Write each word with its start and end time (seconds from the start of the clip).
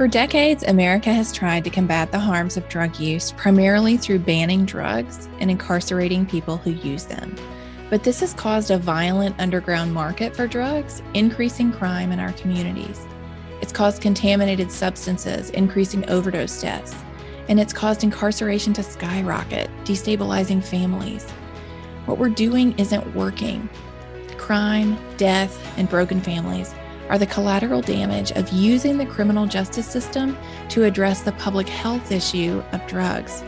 For 0.00 0.08
decades, 0.08 0.62
America 0.62 1.12
has 1.12 1.30
tried 1.30 1.62
to 1.64 1.68
combat 1.68 2.10
the 2.10 2.18
harms 2.18 2.56
of 2.56 2.66
drug 2.70 2.98
use 2.98 3.32
primarily 3.32 3.98
through 3.98 4.20
banning 4.20 4.64
drugs 4.64 5.28
and 5.40 5.50
incarcerating 5.50 6.24
people 6.24 6.56
who 6.56 6.70
use 6.70 7.04
them. 7.04 7.36
But 7.90 8.02
this 8.02 8.20
has 8.20 8.32
caused 8.32 8.70
a 8.70 8.78
violent 8.78 9.38
underground 9.38 9.92
market 9.92 10.34
for 10.34 10.46
drugs, 10.46 11.02
increasing 11.12 11.70
crime 11.70 12.12
in 12.12 12.18
our 12.18 12.32
communities. 12.32 13.04
It's 13.60 13.72
caused 13.72 14.00
contaminated 14.00 14.72
substances, 14.72 15.50
increasing 15.50 16.08
overdose 16.08 16.62
deaths, 16.62 16.96
and 17.50 17.60
it's 17.60 17.74
caused 17.74 18.02
incarceration 18.02 18.72
to 18.72 18.82
skyrocket, 18.82 19.68
destabilizing 19.84 20.64
families. 20.64 21.28
What 22.06 22.16
we're 22.16 22.30
doing 22.30 22.72
isn't 22.78 23.14
working. 23.14 23.68
Crime, 24.38 24.96
death, 25.18 25.62
and 25.76 25.90
broken 25.90 26.22
families 26.22 26.74
are 27.10 27.18
the 27.18 27.26
collateral 27.26 27.82
damage 27.82 28.30
of 28.32 28.48
using 28.50 28.96
the 28.96 29.04
criminal 29.04 29.44
justice 29.44 29.86
system 29.86 30.38
to 30.68 30.84
address 30.84 31.22
the 31.22 31.32
public 31.32 31.68
health 31.68 32.12
issue 32.12 32.62
of 32.72 32.86
drugs. 32.86 33.42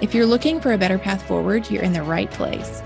If 0.00 0.14
you're 0.14 0.24
looking 0.24 0.60
for 0.60 0.72
a 0.72 0.78
better 0.78 0.98
path 0.98 1.26
forward, 1.26 1.68
you're 1.68 1.82
in 1.82 1.92
the 1.92 2.02
right 2.02 2.30
place. 2.30 2.80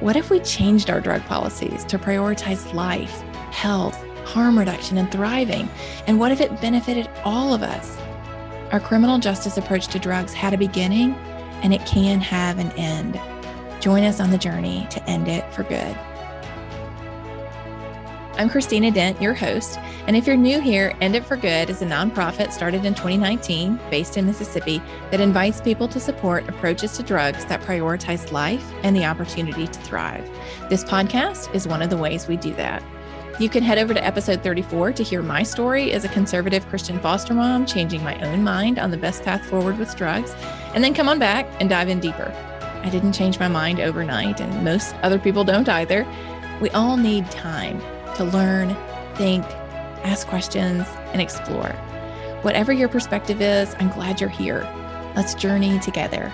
What 0.00 0.16
if 0.16 0.30
we 0.30 0.40
changed 0.40 0.88
our 0.88 1.00
drug 1.00 1.22
policies 1.26 1.84
to 1.84 1.98
prioritize 1.98 2.72
life, 2.72 3.20
health, 3.52 4.02
harm 4.24 4.58
reduction, 4.58 4.96
and 4.96 5.12
thriving? 5.12 5.68
And 6.06 6.18
what 6.18 6.32
if 6.32 6.40
it 6.40 6.60
benefited 6.62 7.10
all 7.24 7.52
of 7.52 7.62
us? 7.62 7.98
Our 8.72 8.80
criminal 8.80 9.18
justice 9.18 9.58
approach 9.58 9.88
to 9.88 9.98
drugs 9.98 10.32
had 10.32 10.54
a 10.54 10.58
beginning 10.58 11.14
and 11.62 11.74
it 11.74 11.84
can 11.84 12.20
have 12.20 12.58
an 12.58 12.70
end. 12.72 13.20
Join 13.82 14.02
us 14.02 14.18
on 14.18 14.30
the 14.30 14.38
journey 14.38 14.86
to 14.90 15.10
end 15.10 15.28
it 15.28 15.52
for 15.52 15.62
good. 15.64 15.94
I'm 18.38 18.48
Christina 18.48 18.90
Dent, 18.90 19.20
your 19.20 19.34
host. 19.34 19.78
And 20.06 20.16
if 20.16 20.26
you're 20.26 20.36
new 20.36 20.58
here, 20.58 20.96
End 21.02 21.14
It 21.14 21.24
for 21.24 21.36
Good 21.36 21.68
is 21.68 21.82
a 21.82 21.86
nonprofit 21.86 22.50
started 22.50 22.86
in 22.86 22.94
2019 22.94 23.78
based 23.90 24.16
in 24.16 24.24
Mississippi 24.24 24.80
that 25.10 25.20
invites 25.20 25.60
people 25.60 25.86
to 25.88 26.00
support 26.00 26.48
approaches 26.48 26.96
to 26.96 27.02
drugs 27.02 27.44
that 27.44 27.60
prioritize 27.60 28.32
life 28.32 28.72
and 28.84 28.96
the 28.96 29.04
opportunity 29.04 29.66
to 29.66 29.80
thrive. 29.80 30.28
This 30.70 30.82
podcast 30.82 31.54
is 31.54 31.68
one 31.68 31.82
of 31.82 31.90
the 31.90 31.96
ways 31.98 32.26
we 32.26 32.38
do 32.38 32.54
that. 32.54 32.82
You 33.38 33.50
can 33.50 33.62
head 33.62 33.76
over 33.76 33.92
to 33.92 34.04
episode 34.04 34.42
34 34.42 34.94
to 34.94 35.02
hear 35.02 35.20
my 35.20 35.42
story 35.42 35.92
as 35.92 36.06
a 36.06 36.08
conservative 36.08 36.66
Christian 36.68 36.98
foster 37.00 37.34
mom, 37.34 37.66
changing 37.66 38.02
my 38.02 38.18
own 38.24 38.42
mind 38.42 38.78
on 38.78 38.90
the 38.90 38.96
best 38.96 39.24
path 39.24 39.44
forward 39.44 39.78
with 39.78 39.94
drugs, 39.94 40.34
and 40.74 40.82
then 40.82 40.94
come 40.94 41.08
on 41.08 41.18
back 41.18 41.46
and 41.60 41.68
dive 41.68 41.90
in 41.90 42.00
deeper. 42.00 42.32
I 42.82 42.88
didn't 42.88 43.12
change 43.12 43.38
my 43.38 43.48
mind 43.48 43.78
overnight, 43.78 44.40
and 44.40 44.64
most 44.64 44.94
other 45.02 45.18
people 45.18 45.44
don't 45.44 45.68
either. 45.68 46.06
We 46.62 46.70
all 46.70 46.96
need 46.96 47.30
time 47.30 47.80
to 48.16 48.24
learn, 48.24 48.76
think, 49.14 49.44
ask 50.04 50.26
questions, 50.26 50.86
and 51.12 51.20
explore. 51.20 51.72
Whatever 52.42 52.72
your 52.72 52.88
perspective 52.88 53.40
is, 53.40 53.74
I'm 53.78 53.88
glad 53.90 54.20
you're 54.20 54.30
here. 54.30 54.60
Let's 55.16 55.34
journey 55.34 55.78
together. 55.78 56.32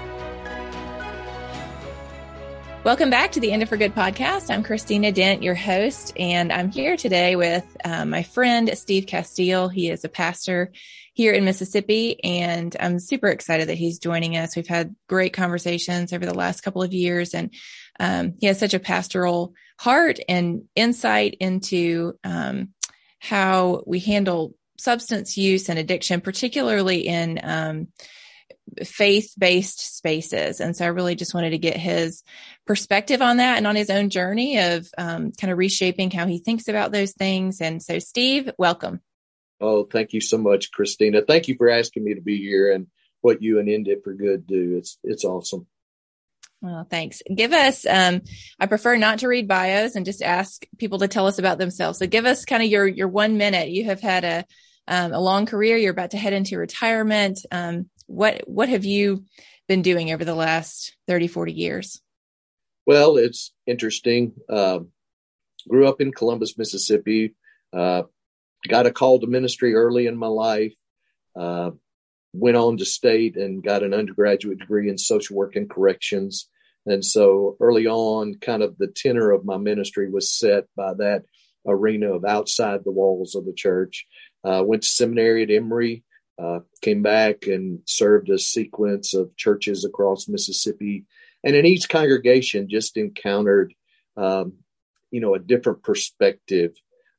Welcome 2.85 3.11
back 3.11 3.33
to 3.33 3.41
the 3.41 3.53
End 3.53 3.63
It 3.63 3.69
for 3.69 3.77
Good 3.77 3.95
podcast. 3.95 4.51
I'm 4.51 4.63
Christina 4.63 5.13
Dent, 5.13 5.43
your 5.43 5.55
host, 5.55 6.15
and 6.17 6.53
I'm 6.53 6.71
here 6.71 6.97
today 6.97 7.37
with 7.37 7.65
uh, 7.85 8.05
my 8.07 8.23
friend 8.23 8.71
Steve 8.79 9.07
Castile. 9.07 9.69
He 9.69 9.91
is 9.91 10.05
a 10.05 10.09
pastor 10.09 10.73
here 11.13 11.33
in 11.33 11.45
Mississippi, 11.45 12.23
and 12.25 12.75
I'm 12.79 13.01
super 13.01 13.27
excited 13.29 13.69
that 13.69 13.77
he's 13.77 13.99
joining 13.99 14.37
us. 14.37 14.57
We've 14.57 14.67
had 14.67 14.95
great 15.09 15.33
conversations 15.33 16.13
over 16.13 16.25
the 16.25 16.33
last 16.33 16.63
couple 16.63 16.83
of 16.83 16.95
years, 16.95 17.35
and 17.35 17.53
um, 17.99 18.35
he 18.39 18.47
has 18.47 18.59
such 18.59 18.75
a 18.75 18.81
pastoral 18.81 19.55
heart 19.79 20.19
and 20.29 20.65
insight 20.75 21.37
into 21.41 22.15
um, 22.25 22.71
how 23.21 23.83
we 23.87 23.99
handle 23.99 24.55
substance 24.79 25.37
use 25.37 25.69
and 25.69 25.79
addiction, 25.79 26.21
particularly 26.21 27.07
in 27.07 27.41
um, 27.43 27.89
faith 28.85 29.35
based 29.39 29.97
spaces. 29.97 30.61
And 30.61 30.77
so 30.77 30.85
I 30.85 30.89
really 30.89 31.15
just 31.15 31.35
wanted 31.35 31.51
to 31.51 31.59
get 31.59 31.77
his 31.77 32.23
perspective 32.67 33.23
on 33.23 33.39
that 33.39 33.57
and 33.57 33.67
on 33.67 33.77
his 33.77 33.91
own 33.91 34.11
journey 34.11 34.59
of 34.59 34.89
um, 34.97 35.33
kind 35.33 35.51
of 35.51 35.59
reshaping 35.59 36.11
how 36.11 36.27
he 36.27 36.39
thinks 36.39 36.69
about 36.69 36.93
those 36.93 37.13
things. 37.13 37.61
And 37.61 37.83
so, 37.83 37.99
Steve, 37.99 38.51
welcome. 38.59 39.01
Oh, 39.61 39.85
thank 39.85 40.13
you 40.13 40.21
so 40.21 40.39
much, 40.39 40.71
Christina. 40.71 41.23
Thank 41.23 41.49
you 41.49 41.57
for 41.57 41.69
asking 41.69 42.05
me 42.05 42.15
to 42.15 42.21
be 42.21 42.39
here 42.39 42.73
and 42.73 42.87
what 43.21 43.43
you 43.43 43.59
and 43.59 43.69
End 43.69 43.89
It 43.89 44.05
for 44.05 44.15
Good 44.15 44.47
do. 44.47 44.77
It's 44.77 44.99
it's 45.03 45.25
awesome. 45.25 45.67
Well, 46.61 46.87
thanks. 46.91 47.23
Give 47.33 47.53
us, 47.53 47.87
um, 47.87 48.23
I 48.59 48.67
prefer 48.67 48.97
not 48.97 49.21
to 49.21 49.29
read 49.29 49.47
bios 49.47 49.95
and 49.95 50.05
just 50.05 50.23
ask 50.23 50.67
people 50.77 50.99
to 50.99 51.09
tell 51.09 51.29
us 51.29 51.39
about 51.39 51.59
themselves. 51.59 51.99
So 51.99 52.07
give 52.07 52.27
us 52.27 52.45
kind 52.45 52.63
of 52.63 52.69
your, 52.69 52.87
your 52.87 53.09
one 53.09 53.37
minute. 53.39 53.69
You 53.69 53.85
have 53.85 54.01
had 54.01 54.25
a, 54.25 54.45
um, 54.89 55.13
a 55.13 55.21
long 55.21 55.47
career. 55.47 55.77
You're 55.77 55.93
about 55.93 56.11
to 56.13 56.17
head 56.17 56.33
into 56.33 56.59
retirement. 56.59 57.39
Um, 57.53 57.89
what, 58.07 58.43
what 58.47 58.69
have 58.69 58.85
you 58.85 59.25
been 59.69 59.83
doing 59.83 60.13
over 60.13 60.25
the 60.25 60.35
last 60.35 60.97
30, 61.07 61.29
40 61.29 61.53
years? 61.53 62.01
Well, 62.87 63.19
it's 63.19 63.53
interesting. 63.67 64.33
Uh, 64.49 64.81
grew 65.69 65.87
up 65.87 66.01
in 66.01 66.11
Columbus, 66.11 66.59
Mississippi. 66.59 67.37
Uh, 67.73 68.05
got 68.67 68.87
a 68.87 68.91
call 68.91 69.21
to 69.21 69.27
ministry 69.29 69.75
early 69.75 70.07
in 70.07 70.17
my 70.17 70.27
life. 70.27 70.75
Uh, 71.37 71.73
went 72.39 72.57
on 72.57 72.77
to 72.79 72.85
state 72.85 73.37
and 73.37 73.63
got 73.63 73.83
an 73.83 73.95
undergraduate 73.95 74.59
degree 74.59 74.89
in 74.89 74.99
social 74.99 75.37
work 75.37 75.57
and 75.57 75.69
corrections. 75.69 76.49
And 76.87 77.05
so 77.05 77.57
early 77.61 77.87
on, 77.87 78.37
kind 78.41 78.63
of 78.63 78.79
the 78.79 78.87
tenor 78.87 79.31
of 79.31 79.45
my 79.45 79.57
ministry 79.57 80.11
was 80.11 80.31
set 80.31 80.65
by 80.77 80.95
that 80.95 81.25
arena 81.67 82.13
of 82.15 82.25
outside 82.25 82.81
the 82.85 82.93
walls 82.93 83.35
of 83.35 83.45
the 83.45 83.53
church. 83.53 84.07
Uh, 84.45 84.63
went 84.65 84.83
to 84.83 84.89
seminary 84.89 85.43
at 85.43 85.51
Emory, 85.51 86.05
uh, 86.41 86.61
came 86.81 87.03
back 87.03 87.47
and 87.47 87.81
served 87.85 88.31
a 88.31 88.39
sequence 88.39 89.13
of 89.13 89.37
churches 89.37 89.85
across 89.85 90.29
Mississippi. 90.29 91.05
And 91.45 91.55
in 91.57 91.67
each 91.67 91.89
congregation, 91.89 92.69
just 92.69 92.97
encountered, 92.97 93.75
um, 94.17 94.55
you 95.11 95.21
know, 95.21 95.35
a 95.35 95.41
different 95.41 95.83
perspective 95.83 96.73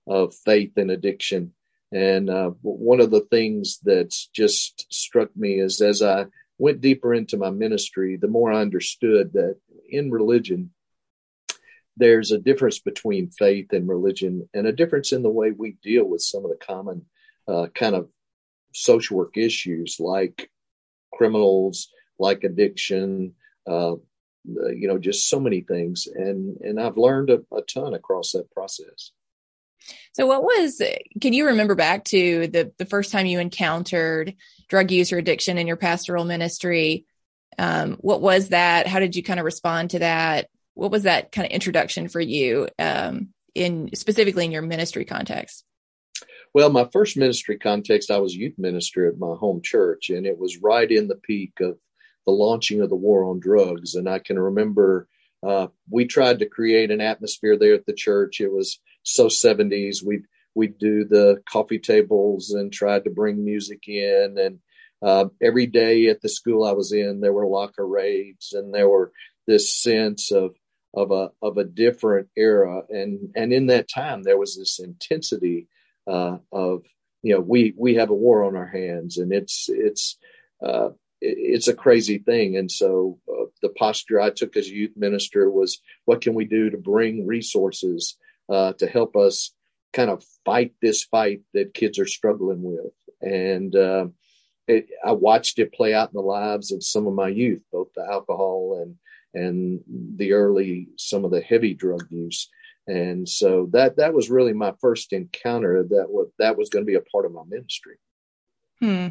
of 0.07 0.33
faith 0.45 0.71
and 0.77 0.89
addiction. 0.89 1.53
And 1.91 2.29
uh, 2.29 2.51
one 2.61 2.99
of 2.99 3.11
the 3.11 3.25
things 3.31 3.79
that's 3.83 4.27
just 4.27 4.85
struck 4.93 5.35
me 5.35 5.59
is 5.59 5.81
as 5.81 6.01
I 6.01 6.25
went 6.57 6.81
deeper 6.81 7.13
into 7.13 7.37
my 7.37 7.49
ministry, 7.49 8.15
the 8.15 8.27
more 8.27 8.51
I 8.51 8.61
understood 8.61 9.33
that 9.33 9.55
in 9.89 10.11
religion, 10.11 10.71
there's 11.97 12.31
a 12.31 12.37
difference 12.37 12.79
between 12.79 13.31
faith 13.31 13.73
and 13.73 13.89
religion 13.89 14.47
and 14.53 14.67
a 14.67 14.71
difference 14.71 15.11
in 15.11 15.23
the 15.23 15.29
way 15.29 15.51
we 15.51 15.77
deal 15.83 16.05
with 16.05 16.21
some 16.21 16.45
of 16.45 16.51
the 16.51 16.65
common 16.65 17.05
uh, 17.47 17.67
kind 17.73 17.95
of 17.95 18.09
social 18.73 19.17
work 19.17 19.35
issues 19.35 19.97
like 19.99 20.49
criminals, 21.13 21.89
like 22.19 22.43
addiction, 22.43 23.33
uh, 23.67 23.95
you 24.45 24.87
know, 24.87 24.97
just 24.97 25.27
so 25.27 25.39
many 25.39 25.61
things. 25.61 26.07
And, 26.13 26.57
and 26.61 26.79
I've 26.79 26.97
learned 26.97 27.29
a, 27.29 27.41
a 27.53 27.61
ton 27.63 27.93
across 27.93 28.31
that 28.33 28.51
process. 28.51 29.11
So 30.13 30.27
what 30.27 30.43
was 30.43 30.81
can 31.21 31.33
you 31.33 31.47
remember 31.47 31.75
back 31.75 32.03
to 32.05 32.47
the 32.47 32.71
the 32.77 32.85
first 32.85 33.11
time 33.11 33.25
you 33.25 33.39
encountered 33.39 34.35
drug 34.67 34.91
use 34.91 35.11
or 35.11 35.17
addiction 35.17 35.57
in 35.57 35.67
your 35.67 35.77
pastoral 35.77 36.25
ministry? 36.25 37.05
Um, 37.57 37.97
what 37.99 38.21
was 38.21 38.49
that? 38.49 38.87
How 38.87 38.99
did 38.99 39.15
you 39.15 39.23
kind 39.23 39.39
of 39.39 39.45
respond 39.45 39.91
to 39.91 39.99
that? 39.99 40.49
What 40.73 40.91
was 40.91 41.03
that 41.03 41.31
kind 41.31 41.45
of 41.45 41.51
introduction 41.51 42.07
for 42.07 42.21
you 42.21 42.69
um, 42.77 43.29
in 43.53 43.89
specifically 43.95 44.45
in 44.45 44.51
your 44.51 44.61
ministry 44.61 45.05
context? 45.05 45.65
Well, 46.53 46.69
my 46.69 46.87
first 46.91 47.15
ministry 47.15 47.57
context, 47.57 48.09
I 48.09 48.17
was 48.17 48.35
youth 48.35 48.55
minister 48.57 49.07
at 49.07 49.19
my 49.19 49.35
home 49.35 49.61
church, 49.61 50.09
and 50.09 50.25
it 50.25 50.37
was 50.37 50.61
right 50.61 50.89
in 50.89 51.07
the 51.07 51.15
peak 51.15 51.53
of 51.61 51.77
the 52.25 52.31
launching 52.31 52.81
of 52.81 52.89
the 52.89 52.95
war 52.95 53.25
on 53.25 53.39
drugs. 53.39 53.95
And 53.95 54.09
I 54.09 54.19
can 54.19 54.39
remember 54.39 55.07
uh, 55.45 55.67
we 55.89 56.05
tried 56.05 56.39
to 56.39 56.49
create 56.49 56.91
an 56.91 57.01
atmosphere 57.01 57.57
there 57.57 57.73
at 57.73 57.85
the 57.85 57.93
church. 57.93 58.41
It 58.41 58.51
was 58.51 58.79
so 59.09 59.27
70s. 59.27 60.03
We'd 60.05 60.25
we'd 60.55 60.77
do 60.77 61.05
the 61.05 61.41
coffee 61.49 61.79
tables 61.79 62.51
and 62.51 62.71
tried 62.71 63.03
to 63.05 63.09
bring 63.09 63.43
music 63.43 63.87
in. 63.87 64.35
And 64.37 64.59
uh, 65.01 65.29
every 65.41 65.67
day 65.67 66.07
at 66.07 66.21
the 66.21 66.29
school 66.29 66.65
I 66.65 66.73
was 66.73 66.91
in, 66.91 67.21
there 67.21 67.33
were 67.33 67.47
locker 67.47 67.87
raids, 67.87 68.53
and 68.53 68.73
there 68.73 68.89
were 68.89 69.11
this 69.47 69.73
sense 69.73 70.31
of 70.31 70.55
of 70.93 71.11
a 71.11 71.29
of 71.41 71.57
a 71.57 71.63
different 71.63 72.29
era. 72.35 72.83
And 72.89 73.31
and 73.35 73.53
in 73.53 73.67
that 73.67 73.89
time, 73.89 74.23
there 74.23 74.37
was 74.37 74.57
this 74.57 74.79
intensity 74.79 75.67
uh, 76.07 76.37
of 76.51 76.83
you 77.23 77.33
know 77.33 77.41
we 77.41 77.73
we 77.77 77.95
have 77.95 78.09
a 78.09 78.15
war 78.15 78.43
on 78.43 78.55
our 78.55 78.67
hands, 78.67 79.17
and 79.17 79.31
it's 79.31 79.69
it's 79.69 80.17
uh, 80.65 80.89
it's 81.21 81.67
a 81.67 81.73
crazy 81.73 82.17
thing. 82.17 82.57
And 82.57 82.71
so 82.71 83.19
uh, 83.29 83.45
the 83.61 83.69
posture 83.69 84.19
I 84.19 84.29
took 84.29 84.55
as 84.55 84.69
youth 84.69 84.93
minister 84.95 85.49
was, 85.49 85.81
what 86.05 86.21
can 86.21 86.33
we 86.33 86.45
do 86.45 86.69
to 86.69 86.77
bring 86.77 87.27
resources 87.27 88.17
uh, 88.49 88.73
to 88.73 88.87
help 88.87 89.15
us 89.15 89.53
kind 89.93 90.09
of 90.09 90.23
fight 90.45 90.73
this 90.81 91.03
fight 91.03 91.41
that 91.53 91.73
kids 91.73 91.99
are 91.99 92.05
struggling 92.05 92.61
with? 92.63 92.93
And 93.21 93.75
uh, 93.75 94.07
it, 94.67 94.87
I 95.03 95.13
watched 95.13 95.59
it 95.59 95.73
play 95.73 95.93
out 95.93 96.09
in 96.09 96.15
the 96.15 96.21
lives 96.21 96.71
of 96.71 96.83
some 96.83 97.07
of 97.07 97.13
my 97.13 97.27
youth, 97.27 97.61
both 97.71 97.89
the 97.95 98.05
alcohol 98.09 98.81
and 98.81 98.95
and 99.33 99.81
the 100.17 100.33
early 100.33 100.89
some 100.97 101.23
of 101.23 101.31
the 101.31 101.41
heavy 101.41 101.73
drug 101.73 102.05
use. 102.09 102.49
And 102.87 103.29
so 103.29 103.69
that 103.73 103.97
that 103.97 104.13
was 104.13 104.29
really 104.29 104.53
my 104.53 104.73
first 104.81 105.13
encounter 105.13 105.83
that 105.83 106.07
was 106.09 106.29
that 106.39 106.57
was 106.57 106.69
going 106.69 106.83
to 106.83 106.89
be 106.89 106.95
a 106.95 107.01
part 107.01 107.25
of 107.25 107.31
my 107.31 107.43
ministry. 107.47 107.97
Hmm. 108.79 109.07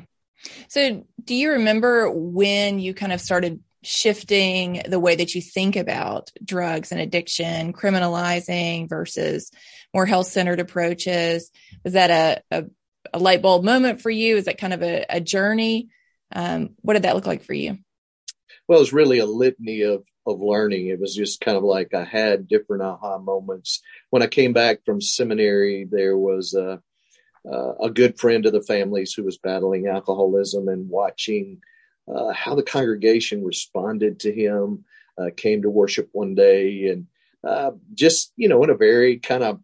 So, 0.68 1.04
do 1.24 1.34
you 1.34 1.50
remember 1.50 2.10
when 2.10 2.78
you 2.78 2.94
kind 2.94 3.12
of 3.12 3.20
started 3.20 3.60
shifting 3.82 4.82
the 4.88 5.00
way 5.00 5.16
that 5.16 5.34
you 5.34 5.40
think 5.40 5.76
about 5.76 6.30
drugs 6.44 6.92
and 6.92 7.00
addiction, 7.00 7.72
criminalizing 7.72 8.88
versus 8.88 9.50
more 9.94 10.06
health 10.06 10.26
centered 10.26 10.60
approaches? 10.60 11.50
Was 11.84 11.92
that 11.94 12.10
a, 12.50 12.56
a, 12.56 12.64
a, 13.12 13.18
light 13.18 13.42
bulb 13.42 13.64
moment 13.64 14.00
for 14.00 14.10
you? 14.10 14.36
Is 14.36 14.46
that 14.46 14.58
kind 14.58 14.72
of 14.72 14.82
a, 14.82 15.06
a 15.08 15.20
journey? 15.20 15.88
Um, 16.32 16.70
what 16.82 16.94
did 16.94 17.04
that 17.04 17.14
look 17.14 17.26
like 17.26 17.44
for 17.44 17.54
you? 17.54 17.78
Well, 18.66 18.78
it 18.78 18.82
was 18.82 18.92
really 18.92 19.18
a 19.18 19.26
litany 19.26 19.82
of 19.82 20.04
of 20.28 20.40
learning. 20.40 20.88
It 20.88 21.00
was 21.00 21.14
just 21.14 21.40
kind 21.40 21.56
of 21.56 21.64
like 21.64 21.94
I 21.94 22.04
had 22.04 22.48
different 22.48 22.82
aha 22.82 23.18
moments. 23.18 23.80
When 24.10 24.22
I 24.22 24.26
came 24.26 24.52
back 24.52 24.84
from 24.84 25.00
seminary, 25.00 25.88
there 25.90 26.16
was 26.16 26.54
a, 26.54 26.80
a 27.44 27.90
good 27.90 28.18
friend 28.18 28.44
of 28.44 28.52
the 28.52 28.62
families 28.62 29.14
who 29.14 29.24
was 29.24 29.38
battling 29.38 29.86
alcoholism 29.86 30.68
and 30.68 30.88
watching 30.90 31.62
uh, 32.12 32.32
how 32.32 32.54
the 32.54 32.62
congregation 32.62 33.44
responded 33.44 34.20
to 34.20 34.32
him. 34.32 34.84
Uh, 35.18 35.30
came 35.36 35.62
to 35.62 35.68
worship 35.68 36.08
one 36.12 36.36
day 36.36 36.86
and 36.86 37.08
uh, 37.42 37.72
just 37.92 38.32
you 38.36 38.48
know 38.48 38.62
in 38.62 38.70
a 38.70 38.76
very 38.76 39.18
kind 39.18 39.42
of 39.42 39.58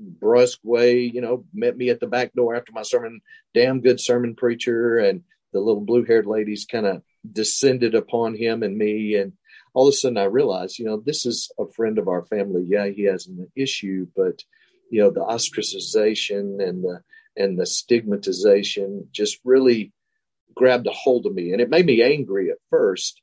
brusque 0.00 0.60
way, 0.62 1.00
you 1.00 1.20
know, 1.20 1.44
met 1.52 1.76
me 1.76 1.90
at 1.90 2.00
the 2.00 2.06
back 2.06 2.32
door 2.32 2.54
after 2.54 2.72
my 2.72 2.82
sermon. 2.82 3.20
Damn 3.54 3.80
good 3.80 4.00
sermon 4.00 4.34
preacher, 4.34 4.98
and 4.98 5.22
the 5.52 5.60
little 5.60 5.82
blue 5.82 6.04
haired 6.04 6.26
ladies 6.26 6.66
kind 6.70 6.86
of 6.86 7.02
descended 7.30 7.94
upon 7.94 8.34
him 8.34 8.62
and 8.62 8.76
me, 8.76 9.16
and 9.16 9.32
all 9.74 9.86
of 9.86 9.92
a 9.92 9.96
sudden 9.96 10.18
I 10.18 10.24
realized, 10.24 10.78
you 10.78 10.84
know, 10.86 11.00
this 11.04 11.26
is 11.26 11.50
a 11.58 11.66
friend 11.66 11.98
of 11.98 12.08
our 12.08 12.24
family. 12.24 12.64
Yeah, 12.66 12.86
he 12.88 13.04
has 13.04 13.26
an 13.26 13.50
issue, 13.54 14.06
but 14.16 14.42
you 14.90 15.00
know, 15.00 15.10
the 15.10 15.20
ostracization 15.20 16.66
and 16.66 16.84
the 16.84 17.02
and 17.36 17.58
the 17.58 17.66
stigmatization 17.66 19.08
just 19.12 19.38
really 19.44 19.92
grabbed 20.54 20.86
a 20.86 20.92
hold 20.92 21.26
of 21.26 21.34
me. 21.34 21.52
And 21.52 21.60
it 21.60 21.70
made 21.70 21.86
me 21.86 22.02
angry 22.02 22.50
at 22.50 22.58
first, 22.70 23.20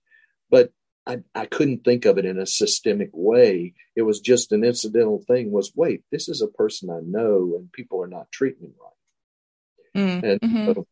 but 0.49 0.71
I, 1.05 1.19
I 1.33 1.45
couldn't 1.45 1.85
think 1.85 2.05
of 2.05 2.17
it 2.17 2.25
in 2.25 2.37
a 2.37 2.45
systemic 2.45 3.09
way. 3.13 3.73
It 3.95 4.01
was 4.01 4.19
just 4.19 4.51
an 4.51 4.63
incidental 4.63 5.23
thing 5.25 5.51
was, 5.51 5.71
wait, 5.75 6.03
this 6.11 6.27
is 6.27 6.41
a 6.41 6.47
person 6.47 6.89
I 6.89 6.99
know 7.01 7.55
and 7.57 7.71
people 7.71 8.03
are 8.03 8.07
not 8.07 8.31
treating 8.31 8.63
me 8.63 8.69
right. 8.79 10.01
Mm, 10.03 10.23
and 10.23 10.41
mm-hmm. 10.41 10.65
so, 10.73 10.87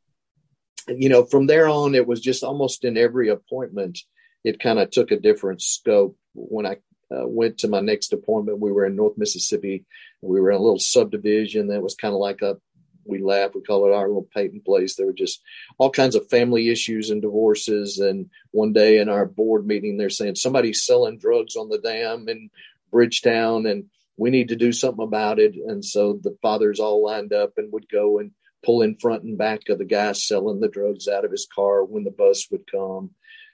you 0.87 1.09
know, 1.09 1.25
from 1.25 1.47
there 1.47 1.67
on, 1.67 1.95
it 1.95 2.07
was 2.07 2.21
just 2.21 2.43
almost 2.43 2.85
in 2.85 2.97
every 2.97 3.29
appointment, 3.29 3.99
it 4.43 4.59
kind 4.59 4.79
of 4.79 4.89
took 4.89 5.11
a 5.11 5.19
different 5.19 5.61
scope. 5.61 6.17
When 6.33 6.65
I 6.65 6.77
uh, 7.11 7.27
went 7.27 7.59
to 7.59 7.67
my 7.67 7.81
next 7.81 8.13
appointment, 8.13 8.59
we 8.59 8.71
were 8.71 8.85
in 8.85 8.95
North 8.95 9.17
Mississippi. 9.17 9.85
We 10.21 10.39
were 10.39 10.51
in 10.51 10.57
a 10.57 10.63
little 10.63 10.79
subdivision 10.79 11.67
that 11.67 11.81
was 11.81 11.95
kind 11.95 12.13
of 12.13 12.19
like 12.19 12.41
a 12.41 12.57
we 13.05 13.19
laugh, 13.19 13.51
we 13.53 13.61
call 13.61 13.85
it 13.85 13.93
our 13.93 14.07
little 14.07 14.27
Peyton 14.33 14.61
place. 14.65 14.95
There 14.95 15.05
were 15.05 15.13
just 15.13 15.41
all 15.77 15.89
kinds 15.89 16.15
of 16.15 16.29
family 16.29 16.69
issues 16.69 17.09
and 17.09 17.21
divorces. 17.21 17.99
And 17.99 18.29
one 18.51 18.73
day 18.73 18.99
in 18.99 19.09
our 19.09 19.25
board 19.25 19.65
meeting, 19.65 19.97
they're 19.97 20.09
saying 20.09 20.35
somebody's 20.35 20.85
selling 20.85 21.17
drugs 21.17 21.55
on 21.55 21.69
the 21.69 21.77
dam 21.77 22.27
in 22.27 22.49
Bridgetown 22.91 23.65
and 23.65 23.85
we 24.17 24.29
need 24.29 24.49
to 24.49 24.55
do 24.55 24.71
something 24.71 25.03
about 25.03 25.39
it. 25.39 25.55
And 25.55 25.83
so 25.83 26.19
the 26.21 26.37
fathers 26.41 26.79
all 26.79 27.03
lined 27.03 27.33
up 27.33 27.53
and 27.57 27.71
would 27.73 27.89
go 27.89 28.19
and 28.19 28.31
pull 28.63 28.81
in 28.81 28.97
front 28.97 29.23
and 29.23 29.37
back 29.37 29.69
of 29.69 29.77
the 29.77 29.85
guy 29.85 30.11
selling 30.13 30.59
the 30.59 30.67
drugs 30.67 31.07
out 31.07 31.25
of 31.25 31.31
his 31.31 31.47
car 31.53 31.83
when 31.83 32.03
the 32.03 32.11
bus 32.11 32.47
would 32.49 32.69
come. 32.69 33.11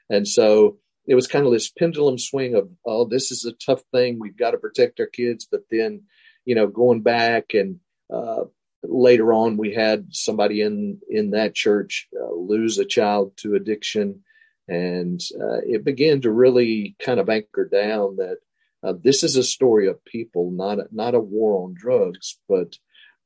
And 0.10 0.28
so 0.28 0.78
it 1.08 1.16
was 1.16 1.28
kind 1.28 1.46
of 1.46 1.52
this 1.52 1.70
pendulum 1.70 2.18
swing 2.18 2.56
of, 2.56 2.70
oh, 2.86 3.06
this 3.06 3.32
is 3.32 3.46
a 3.46 3.54
tough 3.54 3.82
thing. 3.92 4.20
We've 4.20 4.38
got 4.38 4.52
to 4.52 4.58
protect 4.58 5.00
our 5.00 5.08
kids. 5.08 5.48
But 5.50 5.62
then, 5.72 6.04
you 6.46 6.56
know, 6.56 6.68
going 6.68 7.02
back 7.02 7.54
and 7.54 7.80
uh, 8.14 8.44
later 8.84 9.34
on 9.34 9.58
we 9.58 9.74
had 9.74 10.08
somebody 10.12 10.62
in 10.62 11.00
in 11.10 11.32
that 11.32 11.54
church 11.54 12.08
uh, 12.20 12.34
lose 12.34 12.78
a 12.78 12.86
child 12.86 13.34
to 13.38 13.56
addiction. 13.56 14.24
And 14.68 15.20
uh, 15.36 15.60
it 15.66 15.84
began 15.84 16.22
to 16.22 16.32
really 16.32 16.96
kind 17.04 17.20
of 17.20 17.30
anchor 17.30 17.66
down 17.66 18.18
that 18.18 18.38
uh, 18.84 18.94
this 19.04 19.24
is 19.24 19.36
a 19.36 19.44
story 19.44 19.88
of 19.88 20.04
people 20.06 20.52
not 20.52 20.80
a, 20.80 20.88
not 20.92 21.16
a 21.16 21.20
war 21.20 21.64
on 21.64 21.76
drugs 21.78 22.40
but 22.48 22.78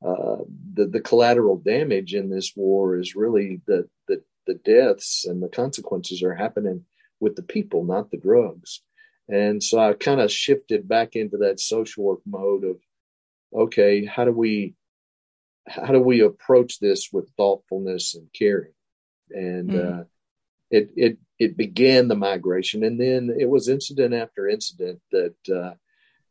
uh, 0.06 0.44
the 0.74 0.86
the 0.86 1.00
collateral 1.00 1.56
damage 1.56 2.14
in 2.14 2.28
this 2.28 2.52
war 2.54 2.98
is 2.98 3.16
really 3.16 3.60
the, 3.66 3.88
the 4.08 4.22
the 4.46 4.54
deaths 4.54 5.24
and 5.24 5.42
the 5.42 5.48
consequences 5.48 6.22
are 6.22 6.34
happening 6.34 6.84
with 7.20 7.36
the 7.36 7.42
people 7.42 7.84
not 7.84 8.10
the 8.10 8.18
drugs. 8.18 8.82
And 9.28 9.62
so 9.62 9.78
I 9.78 9.92
kind 9.94 10.20
of 10.20 10.30
shifted 10.30 10.86
back 10.86 11.16
into 11.16 11.38
that 11.38 11.60
social 11.60 12.04
work 12.04 12.20
mode 12.26 12.64
of 12.64 12.76
okay 13.54 14.04
how 14.04 14.24
do 14.24 14.32
we 14.32 14.74
how 15.66 15.92
do 15.92 16.00
we 16.00 16.20
approach 16.20 16.78
this 16.78 17.10
with 17.12 17.30
thoughtfulness 17.36 18.14
and 18.14 18.28
caring? 18.32 18.72
And 19.30 19.70
mm. 19.70 20.00
uh, 20.00 20.04
it 20.70 20.90
it 20.96 21.18
it 21.38 21.56
began 21.56 22.08
the 22.08 22.14
migration, 22.14 22.84
and 22.84 23.00
then 23.00 23.34
it 23.38 23.48
was 23.48 23.68
incident 23.68 24.14
after 24.14 24.48
incident 24.48 25.00
that 25.12 25.34
uh, 25.54 25.74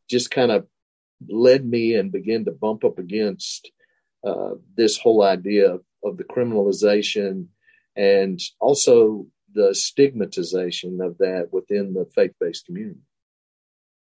just 0.08 0.30
kind 0.30 0.50
of 0.50 0.66
led 1.28 1.64
me 1.64 1.94
and 1.94 2.12
began 2.12 2.44
to 2.44 2.52
bump 2.52 2.84
up 2.84 2.98
against 2.98 3.70
uh, 4.24 4.54
this 4.76 4.98
whole 4.98 5.22
idea 5.22 5.74
of, 5.74 5.82
of 6.04 6.16
the 6.16 6.24
criminalization 6.24 7.46
and 7.94 8.40
also 8.60 9.26
the 9.54 9.74
stigmatization 9.74 11.00
of 11.00 11.16
that 11.18 11.48
within 11.52 11.94
the 11.94 12.06
faith-based 12.14 12.66
community. 12.66 13.00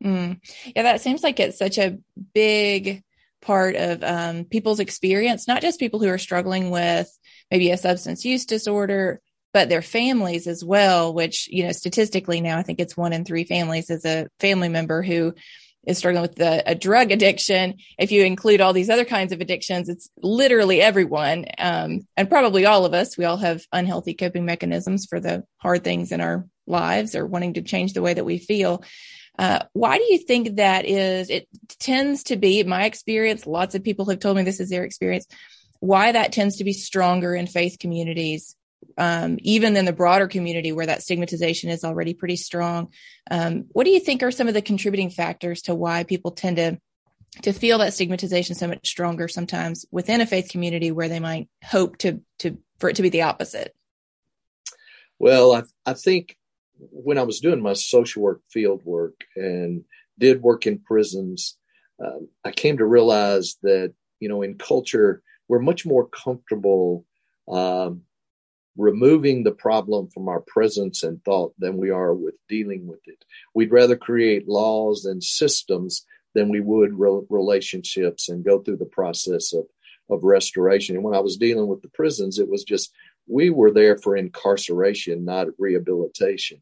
Mm. 0.03 0.41
Yeah, 0.75 0.83
that 0.83 1.01
seems 1.01 1.23
like 1.23 1.39
it's 1.41 1.59
such 1.59 1.79
a 1.79 1.99
big 2.35 3.03
part 3.41 3.77
of 3.77 4.03
um, 4.03 4.45
people's 4.45 4.81
experience, 4.81 5.49
not 5.49 5.63
just 5.63 5.81
people 5.81 6.01
who 6.01 6.09
are 6.09 6.19
struggling 6.19 6.71
with 6.71 7.11
maybe 7.51 7.71
a 7.71 7.77
substance 7.77 8.25
use 8.25 8.45
disorder, 8.45 9.21
but 9.53 9.69
their 9.69 9.83
families 9.83 10.47
as 10.47 10.65
well, 10.65 11.15
which, 11.15 11.49
you 11.49 11.65
know, 11.65 11.73
statistically 11.73 12.41
now, 12.41 12.59
I 12.59 12.63
think 12.63 12.81
it's 12.81 12.97
one 12.97 13.13
in 13.13 13.25
three 13.25 13.45
families 13.45 13.91
is 13.91 14.05
a 14.05 14.29
family 14.41 14.69
member 14.69 15.03
who 15.03 15.35
is 15.87 15.99
struggling 15.99 16.23
with 16.23 16.35
the, 16.35 16.63
a 16.71 16.75
drug 16.75 17.11
addiction. 17.13 17.75
If 17.99 18.13
you 18.13 18.25
include 18.25 18.61
all 18.61 18.75
these 18.75 18.91
other 18.91 19.07
kinds 19.07 19.33
of 19.33 19.41
addictions, 19.41 19.89
it's 19.89 20.11
literally 20.23 20.83
everyone. 20.83 21.47
Um, 21.57 22.07
and 22.17 22.29
probably 22.29 22.67
all 22.67 22.85
of 22.85 22.93
us, 22.93 23.17
we 23.17 23.25
all 23.25 23.39
have 23.39 23.65
unhealthy 23.73 24.13
coping 24.15 24.45
mechanisms 24.45 25.07
for 25.07 25.19
the 25.19 25.45
hard 25.57 25.85
things 25.85 26.13
in 26.13 26.21
our 26.21 26.47
lives 26.67 27.15
or 27.15 27.27
wanting 27.27 27.55
to 27.55 27.63
change 27.63 27.95
the 27.95 28.03
way 28.03 28.13
that 28.13 28.27
we 28.27 28.39
feel. 28.39 28.83
Uh, 29.39 29.61
why 29.73 29.99
do 29.99 30.05
you 30.05 30.19
think 30.19 30.57
that 30.57 30.85
is? 30.85 31.31
It 31.31 31.49
tends 31.79 32.25
to 32.25 32.37
be, 32.37 32.63
my 32.65 32.85
experience, 32.85 33.47
lots 33.47 33.75
of 33.75 33.85
people 33.85 34.07
have 34.11 34.19
told 34.19 34.37
me 34.37 34.43
this 34.43 34.61
is 34.61 34.71
their 34.71 34.85
experience, 34.85 35.27
why 35.81 36.11
that 36.13 36.33
tends 36.33 36.57
to 36.57 36.65
be 36.65 36.73
stronger 36.73 37.35
in 37.35 37.47
faith 37.47 37.79
communities, 37.79 38.57
um, 38.97 39.39
even 39.43 39.77
in 39.77 39.85
the 39.85 39.93
broader 39.93 40.27
community 40.27 40.73
where 40.73 40.87
that 40.87 41.03
stigmatization 41.03 41.71
is 41.71 41.85
already 41.85 42.15
pretty 42.15 42.37
strong. 42.37 42.89
Um, 43.31 43.67
what 43.69 43.85
do 43.85 43.91
you 43.91 44.01
think 44.01 44.23
are 44.23 44.33
some 44.33 44.49
of 44.49 44.55
the 44.55 44.63
contributing 44.63 45.11
factors 45.11 45.63
to 45.63 45.75
why 45.75 46.05
people 46.05 46.33
tend 46.33 46.57
to 46.57 46.79
to 47.43 47.53
feel 47.53 47.79
that 47.79 47.93
stigmatization 47.93 48.57
so 48.57 48.67
much 48.67 48.89
stronger 48.89 49.29
sometimes 49.29 49.85
within 49.91 50.23
a 50.23 50.27
faith 50.27 50.49
community 50.49 50.91
where 50.91 51.11
they 51.11 51.21
might 51.21 51.49
hope 51.63 51.99
to 51.99 52.23
to 52.39 52.59
for 52.79 52.89
it 52.89 52.97
to 52.97 53.03
be 53.03 53.11
the 53.11 53.23
opposite? 53.23 53.75
Well, 55.19 55.53
I, 55.53 55.63
I 55.85 55.95
think 55.95 56.37
when 56.79 57.19
I 57.19 57.23
was 57.23 57.41
doing 57.41 57.63
my 57.63 57.73
social 57.73 58.23
work 58.23 58.41
field 58.51 58.83
work 58.85 59.25
and 59.37 59.85
did 60.19 60.43
work 60.43 60.67
in 60.67 60.79
prisons, 60.79 61.57
um, 62.05 62.29
I 62.45 62.51
came 62.53 62.79
to 62.79 62.85
realize 62.85 63.57
that, 63.63 63.93
you 64.21 64.29
know, 64.29 64.43
in 64.43 64.57
culture, 64.57 65.23
we're 65.49 65.59
much 65.59 65.87
more 65.87 66.07
comfortable 66.09 67.05
um, 67.49 68.03
removing 68.77 69.43
the 69.43 69.53
problem 69.53 70.09
from 70.09 70.29
our 70.29 70.41
presence 70.41 71.03
and 71.03 71.23
thought 71.25 71.53
than 71.59 71.77
we 71.77 71.91
are 71.91 72.15
with 72.15 72.35
dealing 72.49 72.87
with 72.87 73.01
it. 73.07 73.25
We'd 73.55 73.73
rather 73.73 73.97
create 73.97 74.49
laws 74.49 75.05
and 75.05 75.23
systems 75.23 76.07
than 76.35 76.49
we 76.49 76.61
would 76.61 76.97
re- 76.99 77.27
relationships 77.29 78.29
and 78.29 78.45
go 78.45 78.61
through 78.61 78.77
the 78.77 78.85
process 78.85 79.53
of, 79.53 79.65
of 80.11 80.23
restoration. 80.23 80.95
And 80.95 81.05
when 81.05 81.15
I 81.15 81.21
was 81.21 81.37
dealing 81.37 81.67
with 81.67 81.83
the 81.83 81.89
prisons, 81.89 82.39
it 82.39 82.49
was 82.49 82.63
just 82.63 82.93
we 83.29 83.51
were 83.51 83.71
there 83.71 83.99
for 83.99 84.17
incarceration, 84.17 85.25
not 85.25 85.49
rehabilitation. 85.59 86.61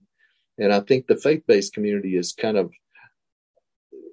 And 0.59 0.73
I 0.73 0.81
think 0.81 1.07
the 1.07 1.17
faith 1.17 1.45
based 1.47 1.75
community 1.75 2.17
is 2.17 2.33
kind 2.33 2.57
of 2.57 2.73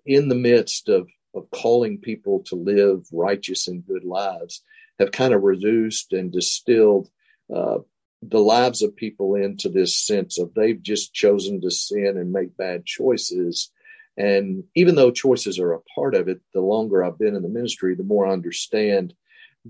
in 0.05 0.27
the 0.27 0.35
midst 0.35 0.89
of, 0.89 1.07
of 1.33 1.49
calling 1.51 1.97
people 1.97 2.43
to 2.43 2.55
live 2.55 3.05
righteous 3.11 3.67
and 3.67 3.85
good 3.85 4.03
lives, 4.03 4.61
have 4.99 5.11
kind 5.11 5.33
of 5.33 5.43
reduced 5.43 6.13
and 6.13 6.31
distilled 6.31 7.09
uh, 7.53 7.77
the 8.21 8.39
lives 8.39 8.81
of 8.81 8.95
people 8.95 9.35
into 9.35 9.69
this 9.69 9.97
sense 9.97 10.37
of 10.39 10.53
they've 10.53 10.81
just 10.81 11.13
chosen 11.13 11.61
to 11.61 11.71
sin 11.71 12.17
and 12.17 12.31
make 12.31 12.55
bad 12.55 12.85
choices. 12.85 13.71
And 14.15 14.63
even 14.75 14.95
though 14.95 15.11
choices 15.11 15.59
are 15.59 15.73
a 15.73 15.81
part 15.95 16.15
of 16.15 16.27
it, 16.27 16.39
the 16.53 16.61
longer 16.61 17.03
I've 17.03 17.17
been 17.17 17.35
in 17.35 17.41
the 17.41 17.49
ministry, 17.49 17.95
the 17.95 18.03
more 18.03 18.27
I 18.27 18.33
understand 18.33 19.13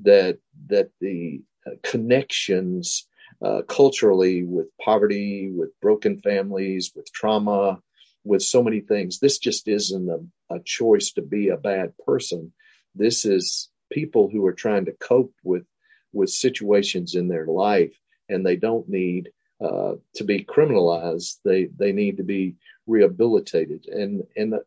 that 0.03 0.39
that 0.67 0.89
the 0.99 1.41
connections 1.83 3.07
uh, 3.43 3.61
culturally 3.63 4.43
with 4.43 4.67
poverty, 4.79 5.51
with 5.51 5.69
broken 5.81 6.19
families, 6.21 6.91
with 6.95 7.11
trauma, 7.11 7.79
with 8.23 8.41
so 8.41 8.63
many 8.63 8.79
things. 8.79 9.19
This 9.19 9.37
just 9.37 9.67
isn't 9.67 10.09
a, 10.09 10.55
a 10.55 10.59
choice 10.63 11.11
to 11.13 11.21
be 11.21 11.49
a 11.49 11.57
bad 11.57 11.93
person. 12.05 12.53
This 12.95 13.25
is 13.25 13.69
people 13.91 14.29
who 14.29 14.45
are 14.45 14.53
trying 14.53 14.85
to 14.85 14.93
cope 14.93 15.33
with 15.43 15.65
with 16.13 16.29
situations 16.29 17.15
in 17.15 17.27
their 17.27 17.47
life, 17.47 17.97
and 18.29 18.45
they 18.45 18.55
don't 18.55 18.87
need 18.87 19.31
uh, 19.59 19.93
to 20.15 20.23
be 20.23 20.45
criminalized. 20.45 21.37
They 21.43 21.65
they 21.65 21.91
need 21.91 22.17
to 22.17 22.23
be 22.23 22.55
rehabilitated. 22.87 23.87
And 23.87 24.23
and 24.35 24.53
uh, 24.53 24.59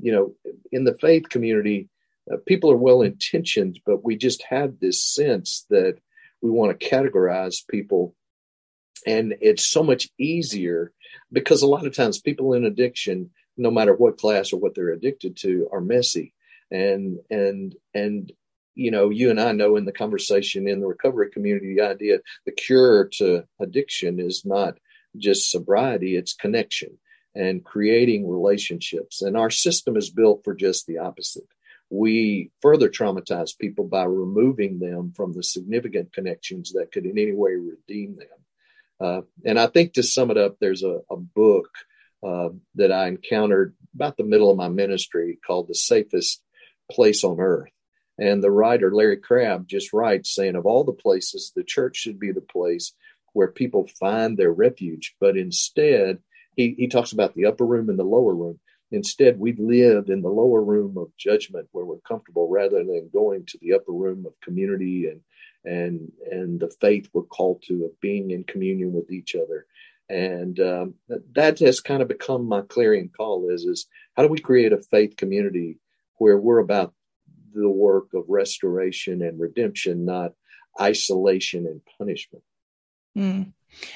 you 0.00 0.12
know, 0.12 0.34
in 0.72 0.84
the 0.84 0.94
faith 0.94 1.28
community, 1.28 1.88
uh, 2.32 2.36
people 2.46 2.70
are 2.70 2.76
well 2.76 3.02
intentioned, 3.02 3.80
but 3.84 4.04
we 4.04 4.16
just 4.16 4.42
have 4.44 4.78
this 4.78 5.02
sense 5.02 5.66
that 5.70 5.98
we 6.46 6.52
want 6.52 6.78
to 6.78 6.88
categorize 6.88 7.66
people, 7.68 8.14
and 9.06 9.34
it's 9.40 9.66
so 9.66 9.82
much 9.82 10.08
easier 10.18 10.92
because 11.32 11.62
a 11.62 11.66
lot 11.66 11.86
of 11.86 11.94
times 11.94 12.20
people 12.20 12.54
in 12.54 12.64
addiction, 12.64 13.30
no 13.56 13.70
matter 13.70 13.94
what 13.94 14.18
class 14.18 14.52
or 14.52 14.60
what 14.60 14.74
they're 14.74 14.90
addicted 14.90 15.36
to, 15.38 15.68
are 15.72 15.80
messy, 15.80 16.34
and 16.70 17.18
and 17.30 17.74
and 17.94 18.32
you 18.76 18.90
know, 18.90 19.08
you 19.08 19.30
and 19.30 19.40
I 19.40 19.52
know 19.52 19.76
in 19.76 19.86
the 19.86 19.92
conversation 19.92 20.68
in 20.68 20.80
the 20.80 20.86
recovery 20.86 21.30
community, 21.30 21.74
the 21.74 21.82
idea, 21.82 22.18
the 22.44 22.52
cure 22.52 23.08
to 23.14 23.44
addiction 23.58 24.20
is 24.20 24.44
not 24.44 24.76
just 25.16 25.50
sobriety, 25.50 26.14
it's 26.14 26.34
connection 26.34 26.98
and 27.34 27.64
creating 27.64 28.28
relationships. 28.28 29.22
And 29.22 29.36
our 29.36 29.50
system 29.50 29.96
is 29.96 30.10
built 30.10 30.42
for 30.44 30.54
just 30.54 30.86
the 30.86 30.98
opposite. 30.98 31.48
We 31.90 32.50
further 32.62 32.88
traumatize 32.88 33.56
people 33.56 33.84
by 33.84 34.04
removing 34.04 34.78
them 34.78 35.12
from 35.14 35.32
the 35.32 35.42
significant 35.42 36.12
connections 36.12 36.72
that 36.72 36.90
could 36.92 37.06
in 37.06 37.18
any 37.18 37.32
way 37.32 37.52
redeem 37.52 38.16
them. 38.16 38.28
Uh, 38.98 39.20
and 39.44 39.58
I 39.58 39.66
think 39.66 39.92
to 39.92 40.02
sum 40.02 40.30
it 40.30 40.38
up, 40.38 40.56
there's 40.58 40.82
a, 40.82 41.00
a 41.10 41.16
book 41.16 41.68
uh, 42.26 42.48
that 42.74 42.90
I 42.90 43.08
encountered 43.08 43.74
about 43.94 44.16
the 44.16 44.24
middle 44.24 44.50
of 44.50 44.56
my 44.56 44.68
ministry 44.68 45.38
called 45.46 45.68
The 45.68 45.74
Safest 45.74 46.42
Place 46.90 47.22
on 47.22 47.38
Earth. 47.40 47.70
And 48.18 48.42
the 48.42 48.50
writer, 48.50 48.92
Larry 48.92 49.18
Crabb, 49.18 49.68
just 49.68 49.92
writes 49.92 50.34
saying, 50.34 50.56
of 50.56 50.64
all 50.64 50.84
the 50.84 50.92
places, 50.92 51.52
the 51.54 51.64
church 51.64 51.96
should 51.96 52.18
be 52.18 52.32
the 52.32 52.40
place 52.40 52.94
where 53.34 53.48
people 53.48 53.86
find 54.00 54.36
their 54.36 54.52
refuge. 54.52 55.14
But 55.20 55.36
instead, 55.36 56.20
he, 56.56 56.74
he 56.78 56.88
talks 56.88 57.12
about 57.12 57.34
the 57.34 57.44
upper 57.44 57.66
room 57.66 57.90
and 57.90 57.98
the 57.98 58.04
lower 58.04 58.34
room. 58.34 58.58
Instead, 58.92 59.38
we 59.38 59.52
live 59.54 60.08
in 60.08 60.22
the 60.22 60.28
lower 60.28 60.62
room 60.62 60.96
of 60.96 61.16
judgment 61.16 61.68
where 61.72 61.84
we're 61.84 61.98
comfortable 62.06 62.48
rather 62.48 62.84
than 62.84 63.10
going 63.12 63.44
to 63.46 63.58
the 63.60 63.72
upper 63.72 63.92
room 63.92 64.24
of 64.26 64.40
community 64.40 65.08
and 65.08 65.20
and 65.64 66.12
and 66.30 66.60
the 66.60 66.70
faith 66.80 67.08
we're 67.12 67.22
called 67.22 67.62
to 67.62 67.84
of 67.84 68.00
being 68.00 68.30
in 68.30 68.44
communion 68.44 68.92
with 68.92 69.10
each 69.10 69.34
other. 69.34 69.66
And 70.08 70.60
um, 70.60 70.94
that 71.34 71.58
has 71.58 71.80
kind 71.80 72.00
of 72.00 72.06
become 72.06 72.46
my 72.46 72.60
clarion 72.62 73.10
call 73.14 73.50
is 73.50 73.64
is 73.64 73.86
how 74.16 74.22
do 74.22 74.28
we 74.28 74.38
create 74.38 74.72
a 74.72 74.80
faith 74.80 75.16
community 75.16 75.78
where 76.18 76.38
we're 76.38 76.60
about 76.60 76.94
the 77.52 77.68
work 77.68 78.14
of 78.14 78.24
restoration 78.28 79.22
and 79.22 79.40
redemption, 79.40 80.04
not 80.04 80.32
isolation 80.80 81.66
and 81.66 81.80
punishment. 81.98 82.44
Mm. 83.16 83.52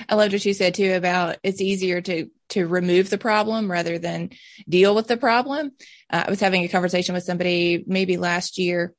I 0.08 0.14
loved 0.14 0.32
what 0.32 0.44
you 0.44 0.54
said 0.54 0.74
too 0.74 0.94
about 0.94 1.36
it's 1.42 1.60
easier 1.60 2.00
to 2.00 2.30
to 2.50 2.66
remove 2.66 3.10
the 3.10 3.18
problem 3.18 3.70
rather 3.70 3.98
than 3.98 4.30
deal 4.68 4.94
with 4.94 5.06
the 5.06 5.16
problem. 5.16 5.72
Uh, 6.10 6.24
I 6.26 6.30
was 6.30 6.40
having 6.40 6.64
a 6.64 6.68
conversation 6.68 7.14
with 7.14 7.24
somebody 7.24 7.84
maybe 7.86 8.16
last 8.16 8.58
year 8.58 8.94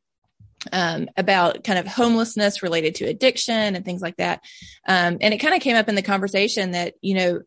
um, 0.72 1.10
about 1.17 1.63
kind 1.63 1.79
of 1.79 1.88
homelessness 1.88 2.62
related 2.62 2.96
to 2.96 3.05
addiction 3.05 3.75
and 3.75 3.84
things 3.84 4.01
like 4.01 4.17
that, 4.17 4.43
um, 4.88 5.17
and 5.22 5.34
it 5.34 5.39
kind 5.39 5.55
of 5.55 5.62
came 5.62 5.75
up 5.75 5.89
in 5.89 5.96
the 5.96 6.01
conversation 6.01 6.72
that 6.72 6.93
you 7.01 7.15
know 7.15 7.41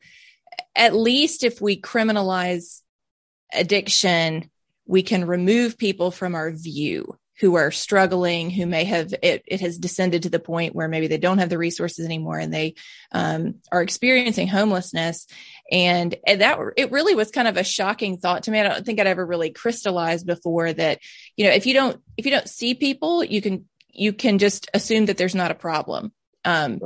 at 0.75 0.95
least 0.95 1.45
if 1.45 1.61
we 1.61 1.81
criminalize 1.81 2.81
addiction 3.53 4.51
we 4.87 5.03
can 5.03 5.27
remove 5.27 5.79
people 5.79 6.11
from 6.11 6.35
our 6.35 6.51
view 6.51 7.17
who 7.41 7.57
are 7.57 7.71
struggling, 7.71 8.49
who 8.49 8.65
may 8.65 8.85
have 8.85 9.13
it, 9.23 9.43
it 9.47 9.61
has 9.61 9.79
descended 9.79 10.23
to 10.23 10.31
the 10.31 10.39
point 10.39 10.75
where 10.75 10.89
maybe 10.89 11.09
they 11.09 11.19
don't 11.19 11.39
have 11.39 11.49
the 11.49 11.59
resources 11.59 12.05
anymore 12.05 12.39
and 12.39 12.55
they 12.55 12.75
um, 13.11 13.57
are 13.73 13.83
experiencing 13.83 14.47
homelessness. 14.47 15.27
And, 15.75 16.15
and 16.27 16.41
that 16.41 16.59
it 16.77 16.93
really 16.93 17.15
was 17.15 17.31
kind 17.31 17.49
of 17.49 17.57
a 17.57 17.65
shocking 17.65 18.17
thought 18.17 18.45
to 18.45 18.51
me. 18.51 18.61
I 18.61 18.63
don't 18.63 18.87
think 18.87 19.01
I'd 19.01 19.07
ever 19.07 19.27
really 19.27 19.51
crystallized 19.51 20.27
before 20.27 20.73
that, 20.73 21.01
you 21.37 21.45
know, 21.45 21.51
if 21.51 21.67
you 21.67 21.75
don't 21.75 22.01
if 22.17 22.25
you 22.25 22.31
don't 22.31 22.49
see 22.49 22.75
people, 22.75 23.25
you 23.25 23.43
can 23.43 23.65
you 23.91 24.13
can 24.13 24.39
just 24.39 24.71
assume 24.73 25.07
that 25.07 25.17
there's 25.17 25.35
not 25.35 25.51
a 25.51 25.55
problem 25.57 26.13
um, 26.45 26.81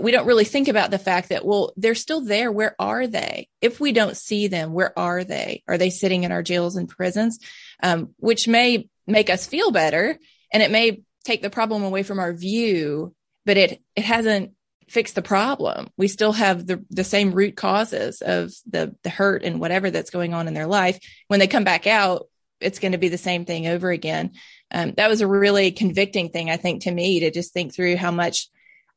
we 0.00 0.10
don't 0.10 0.26
really 0.26 0.44
think 0.44 0.68
about 0.68 0.90
the 0.90 0.98
fact 0.98 1.28
that, 1.28 1.44
well, 1.44 1.72
they're 1.76 1.94
still 1.94 2.20
there. 2.20 2.50
Where 2.50 2.74
are 2.78 3.06
they? 3.06 3.48
If 3.60 3.80
we 3.80 3.92
don't 3.92 4.16
see 4.16 4.48
them, 4.48 4.72
where 4.72 4.96
are 4.98 5.24
they? 5.24 5.62
Are 5.68 5.78
they 5.78 5.90
sitting 5.90 6.24
in 6.24 6.32
our 6.32 6.42
jails 6.42 6.76
and 6.76 6.88
prisons? 6.88 7.38
Um, 7.82 8.14
which 8.18 8.48
may 8.48 8.88
make 9.06 9.30
us 9.30 9.46
feel 9.46 9.70
better 9.70 10.18
and 10.52 10.62
it 10.62 10.70
may 10.70 11.02
take 11.24 11.42
the 11.42 11.50
problem 11.50 11.84
away 11.84 12.02
from 12.02 12.18
our 12.18 12.32
view, 12.32 13.14
but 13.46 13.56
it, 13.56 13.82
it 13.94 14.04
hasn't 14.04 14.52
fixed 14.88 15.14
the 15.14 15.22
problem. 15.22 15.88
We 15.96 16.08
still 16.08 16.32
have 16.32 16.66
the, 16.66 16.84
the 16.90 17.04
same 17.04 17.32
root 17.32 17.56
causes 17.56 18.20
of 18.22 18.52
the, 18.66 18.94
the 19.02 19.10
hurt 19.10 19.42
and 19.42 19.60
whatever 19.60 19.90
that's 19.90 20.10
going 20.10 20.34
on 20.34 20.48
in 20.48 20.54
their 20.54 20.66
life. 20.66 20.98
When 21.28 21.40
they 21.40 21.46
come 21.46 21.64
back 21.64 21.86
out, 21.86 22.28
it's 22.60 22.78
going 22.78 22.92
to 22.92 22.98
be 22.98 23.08
the 23.08 23.18
same 23.18 23.44
thing 23.44 23.66
over 23.66 23.90
again. 23.90 24.32
Um, 24.70 24.92
that 24.96 25.10
was 25.10 25.20
a 25.20 25.26
really 25.26 25.72
convicting 25.72 26.30
thing, 26.30 26.50
I 26.50 26.56
think, 26.56 26.82
to 26.82 26.90
me 26.90 27.20
to 27.20 27.30
just 27.30 27.52
think 27.52 27.74
through 27.74 27.96
how 27.96 28.10
much 28.10 28.48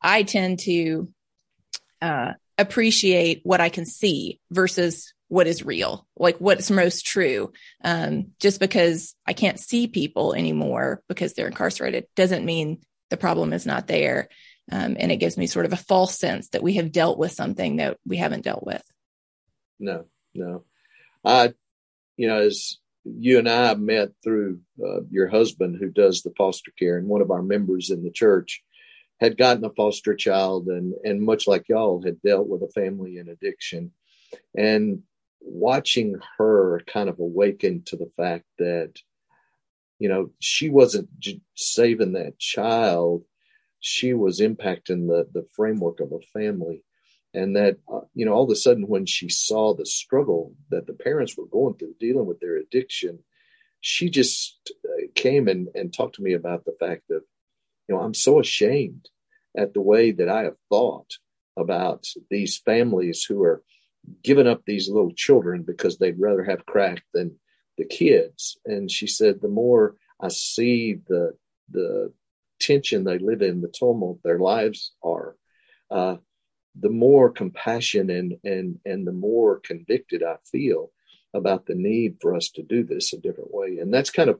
I 0.01 0.23
tend 0.23 0.59
to 0.59 1.09
uh, 2.01 2.33
appreciate 2.57 3.41
what 3.43 3.61
I 3.61 3.69
can 3.69 3.85
see 3.85 4.39
versus 4.51 5.13
what 5.29 5.47
is 5.47 5.65
real, 5.65 6.07
like 6.15 6.37
what's 6.37 6.71
most 6.71 7.05
true. 7.05 7.51
Um, 7.83 8.31
just 8.39 8.59
because 8.59 9.13
I 9.25 9.33
can't 9.33 9.59
see 9.59 9.87
people 9.87 10.33
anymore 10.33 11.01
because 11.09 11.33
they're 11.33 11.47
incarcerated 11.47 12.07
doesn't 12.15 12.45
mean 12.45 12.79
the 13.09 13.17
problem 13.17 13.53
is 13.53 13.65
not 13.65 13.87
there. 13.87 14.29
Um, 14.71 14.97
and 14.99 15.11
it 15.11 15.17
gives 15.17 15.37
me 15.37 15.47
sort 15.47 15.65
of 15.65 15.73
a 15.73 15.77
false 15.77 16.17
sense 16.17 16.49
that 16.49 16.63
we 16.63 16.73
have 16.73 16.91
dealt 16.91 17.17
with 17.17 17.31
something 17.31 17.77
that 17.77 17.97
we 18.05 18.17
haven't 18.17 18.43
dealt 18.43 18.65
with. 18.65 18.83
No, 19.79 20.05
no. 20.33 20.63
I, 21.23 21.53
you 22.17 22.27
know, 22.27 22.41
as 22.41 22.77
you 23.05 23.39
and 23.39 23.47
I 23.47 23.73
met 23.75 24.09
through 24.23 24.59
uh, 24.83 25.01
your 25.09 25.27
husband 25.27 25.77
who 25.79 25.89
does 25.89 26.21
the 26.21 26.33
foster 26.37 26.71
care 26.77 26.97
and 26.97 27.07
one 27.07 27.21
of 27.21 27.31
our 27.31 27.41
members 27.41 27.89
in 27.89 28.03
the 28.03 28.11
church, 28.11 28.63
had 29.19 29.37
gotten 29.37 29.65
a 29.65 29.69
foster 29.71 30.15
child 30.15 30.67
and 30.67 30.93
and 31.03 31.21
much 31.21 31.47
like 31.47 31.67
y'all 31.69 32.01
had 32.03 32.21
dealt 32.21 32.47
with 32.47 32.61
a 32.61 32.71
family 32.71 33.17
in 33.17 33.29
addiction 33.29 33.91
and 34.55 35.01
watching 35.41 36.19
her 36.37 36.81
kind 36.87 37.09
of 37.09 37.19
awaken 37.19 37.83
to 37.85 37.95
the 37.95 38.09
fact 38.15 38.45
that 38.59 38.93
you 39.99 40.09
know 40.09 40.29
she 40.39 40.69
wasn't 40.69 41.09
saving 41.55 42.13
that 42.13 42.37
child 42.37 43.23
she 43.79 44.13
was 44.13 44.39
impacting 44.39 45.07
the 45.07 45.27
the 45.33 45.45
framework 45.55 45.99
of 45.99 46.11
a 46.11 46.39
family 46.39 46.83
and 47.33 47.55
that 47.55 47.77
uh, 47.91 48.01
you 48.13 48.25
know 48.25 48.33
all 48.33 48.43
of 48.43 48.51
a 48.51 48.55
sudden 48.55 48.87
when 48.87 49.05
she 49.05 49.29
saw 49.29 49.73
the 49.73 49.85
struggle 49.85 50.53
that 50.69 50.87
the 50.87 50.93
parents 50.93 51.37
were 51.37 51.47
going 51.47 51.73
through 51.75 51.93
dealing 51.99 52.25
with 52.25 52.39
their 52.39 52.57
addiction 52.57 53.19
she 53.81 54.09
just 54.09 54.71
uh, 54.85 55.07
came 55.15 55.47
and, 55.47 55.67
and 55.75 55.93
talked 55.93 56.15
to 56.15 56.23
me 56.23 56.33
about 56.33 56.65
the 56.65 56.75
fact 56.79 57.03
that 57.09 57.21
you 57.87 57.95
know, 57.95 58.01
I'm 58.01 58.13
so 58.13 58.39
ashamed 58.39 59.09
at 59.57 59.73
the 59.73 59.81
way 59.81 60.11
that 60.11 60.29
I 60.29 60.43
have 60.43 60.57
thought 60.69 61.13
about 61.55 62.05
these 62.29 62.57
families 62.57 63.23
who 63.23 63.43
are 63.43 63.63
giving 64.23 64.47
up 64.47 64.63
these 64.65 64.89
little 64.89 65.13
children 65.13 65.63
because 65.63 65.97
they'd 65.97 66.19
rather 66.19 66.43
have 66.43 66.65
crack 66.65 67.03
than 67.13 67.35
the 67.77 67.85
kids. 67.85 68.57
And 68.65 68.91
she 68.91 69.07
said, 69.07 69.41
the 69.41 69.47
more 69.47 69.95
I 70.21 70.29
see 70.29 70.99
the 71.07 71.33
the 71.69 72.13
tension 72.59 73.03
they 73.03 73.17
live 73.17 73.41
in, 73.41 73.61
the 73.61 73.67
tumult 73.67 74.21
their 74.23 74.39
lives 74.39 74.91
are, 75.03 75.35
uh, 75.89 76.17
the 76.79 76.89
more 76.89 77.31
compassion 77.31 78.09
and 78.09 78.37
and 78.43 78.79
and 78.85 79.07
the 79.07 79.11
more 79.11 79.59
convicted 79.59 80.23
I 80.23 80.37
feel 80.51 80.91
about 81.33 81.65
the 81.65 81.75
need 81.75 82.17
for 82.21 82.35
us 82.35 82.49
to 82.51 82.63
do 82.63 82.83
this 82.83 83.13
a 83.13 83.17
different 83.17 83.53
way. 83.53 83.79
And 83.79 83.93
that's 83.93 84.09
kind 84.09 84.29
of 84.29 84.39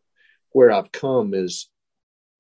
where 0.52 0.72
I've 0.72 0.92
come 0.92 1.34
is 1.34 1.70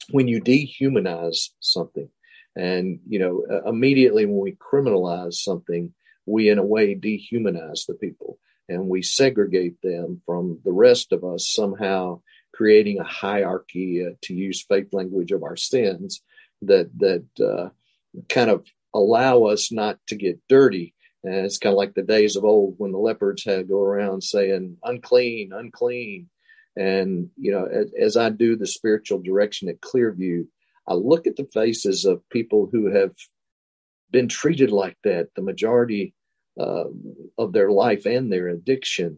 when 0.10 0.28
you 0.28 0.42
dehumanize 0.42 1.50
something, 1.60 2.10
and 2.56 3.00
you 3.08 3.20
know, 3.20 3.44
uh, 3.50 3.70
immediately 3.70 4.26
when 4.26 4.40
we 4.40 4.54
criminalize 4.54 5.36
something, 5.36 5.94
we 6.26 6.50
in 6.50 6.60
a 6.60 6.66
way 6.66 6.96
dehumanize 6.96 7.86
the 7.88 7.96
people 7.96 8.38
and 8.70 8.88
we 8.88 9.02
segregate 9.02 9.82
them 9.82 10.22
from 10.26 10.60
the 10.66 10.72
rest 10.72 11.12
of 11.12 11.24
us 11.24 11.48
somehow 11.48 12.22
creating 12.58 13.00
a 13.00 13.04
hierarchy 13.04 14.04
uh, 14.04 14.16
to 14.24 14.34
use 14.34 14.66
faith 14.68 14.88
language 14.92 15.32
of 15.32 15.44
our 15.44 15.56
sins 15.56 16.24
that 16.64 16.90
that 16.98 17.26
uh, 17.40 17.70
kind 18.30 18.50
of 18.50 18.66
allow 18.96 19.44
us 19.44 19.72
not 19.72 20.00
to 20.08 20.16
get 20.16 20.40
dirty. 20.50 20.96
And 21.24 21.46
it's 21.46 21.60
kind 21.60 21.74
of 21.74 21.78
like 21.78 21.94
the 21.94 22.02
days 22.02 22.36
of 22.36 22.44
old 22.44 22.74
when 22.78 22.92
the 22.92 22.98
leopards 22.98 23.44
had 23.44 23.68
go 23.68 23.82
around 23.82 24.24
saying 24.24 24.78
unclean 24.84 25.52
unclean. 25.54 26.30
And 26.76 27.30
you 27.38 27.52
know 27.52 27.66
as, 27.66 27.92
as 28.00 28.18
i 28.18 28.30
do 28.30 28.56
the 28.56 28.68
spiritual 28.68 29.20
direction 29.20 29.68
at 29.68 29.82
clearview 29.82 30.46
i 30.88 30.94
look 30.94 31.26
at 31.26 31.36
the 31.36 31.50
faces 31.52 32.06
of 32.06 32.30
people 32.30 32.70
who 32.72 32.94
have 32.94 33.16
been 34.12 34.28
treated 34.28 34.70
like 34.72 34.96
that 35.04 35.30
the 35.36 35.42
majority 35.42 36.14
uh, 36.60 36.86
of 37.40 37.52
their 37.52 37.72
life 37.72 38.06
and 38.06 38.32
their 38.32 38.48
addiction 38.50 39.18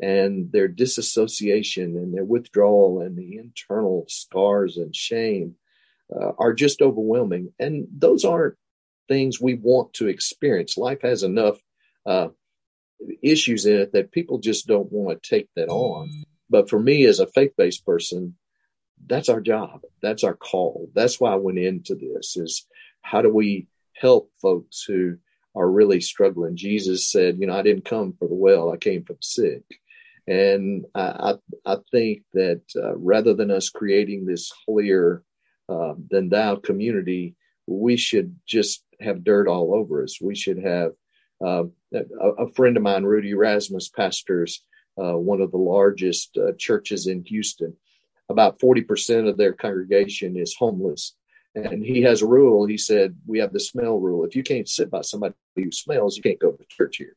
and 0.00 0.50
their 0.52 0.68
disassociation 0.68 1.96
and 1.96 2.14
their 2.14 2.24
withdrawal 2.24 3.00
and 3.00 3.16
the 3.16 3.36
internal 3.36 4.06
scars 4.08 4.76
and 4.76 4.94
shame 4.94 5.56
uh, 6.14 6.32
are 6.38 6.54
just 6.54 6.82
overwhelming. 6.82 7.52
And 7.58 7.86
those 7.92 8.24
aren't 8.24 8.56
things 9.08 9.40
we 9.40 9.54
want 9.54 9.94
to 9.94 10.08
experience. 10.08 10.76
Life 10.76 11.02
has 11.02 11.22
enough 11.22 11.58
uh, 12.06 12.28
issues 13.22 13.66
in 13.66 13.76
it 13.76 13.92
that 13.92 14.12
people 14.12 14.38
just 14.38 14.66
don't 14.66 14.90
want 14.90 15.22
to 15.22 15.28
take 15.28 15.48
that 15.56 15.68
on. 15.68 16.24
But 16.48 16.68
for 16.68 16.78
me, 16.78 17.04
as 17.04 17.20
a 17.20 17.26
faith 17.26 17.52
based 17.56 17.84
person, 17.84 18.36
that's 19.06 19.28
our 19.28 19.40
job. 19.40 19.80
That's 20.02 20.24
our 20.24 20.34
call. 20.34 20.88
That's 20.94 21.20
why 21.20 21.32
I 21.32 21.36
went 21.36 21.58
into 21.58 21.94
this 21.94 22.36
is 22.36 22.66
how 23.02 23.22
do 23.22 23.32
we 23.32 23.66
help 23.94 24.30
folks 24.40 24.82
who 24.82 25.16
are 25.54 25.70
really 25.70 26.00
struggling? 26.00 26.56
Jesus 26.56 27.10
said, 27.10 27.38
you 27.38 27.46
know, 27.46 27.56
I 27.56 27.62
didn't 27.62 27.84
come 27.84 28.14
for 28.18 28.28
the 28.28 28.34
well, 28.34 28.72
I 28.72 28.76
came 28.76 29.04
for 29.04 29.14
the 29.14 29.22
sick. 29.22 29.62
And 30.30 30.86
I, 30.94 31.34
I, 31.66 31.78
think 31.90 32.22
that 32.34 32.62
uh, 32.76 32.96
rather 32.96 33.34
than 33.34 33.50
us 33.50 33.68
creating 33.68 34.26
this 34.26 34.52
holier 34.64 35.24
uh, 35.68 35.94
than 36.08 36.28
thou 36.28 36.54
community, 36.54 37.34
we 37.66 37.96
should 37.96 38.36
just 38.46 38.84
have 39.00 39.24
dirt 39.24 39.48
all 39.48 39.74
over 39.74 40.04
us. 40.04 40.20
We 40.20 40.36
should 40.36 40.62
have 40.62 40.92
uh, 41.44 41.64
a, 41.92 42.28
a, 42.44 42.52
friend 42.52 42.76
of 42.76 42.84
mine, 42.84 43.02
Rudy 43.02 43.34
Rasmus, 43.34 43.88
pastors 43.88 44.62
uh, 44.96 45.16
one 45.16 45.40
of 45.40 45.50
the 45.50 45.58
largest 45.58 46.36
uh, 46.36 46.52
churches 46.58 47.08
in 47.08 47.24
Houston. 47.24 47.76
About 48.28 48.60
40% 48.60 49.28
of 49.28 49.36
their 49.36 49.52
congregation 49.52 50.36
is 50.36 50.54
homeless. 50.54 51.16
And 51.56 51.84
he 51.84 52.02
has 52.02 52.22
a 52.22 52.28
rule. 52.28 52.66
He 52.66 52.78
said, 52.78 53.16
We 53.26 53.40
have 53.40 53.52
the 53.52 53.58
smell 53.58 53.98
rule. 53.98 54.24
If 54.24 54.36
you 54.36 54.44
can't 54.44 54.68
sit 54.68 54.90
by 54.90 55.00
somebody 55.00 55.34
who 55.56 55.72
smells, 55.72 56.16
you 56.16 56.22
can't 56.22 56.38
go 56.38 56.52
to 56.52 56.64
church 56.68 56.98
here. 56.98 57.16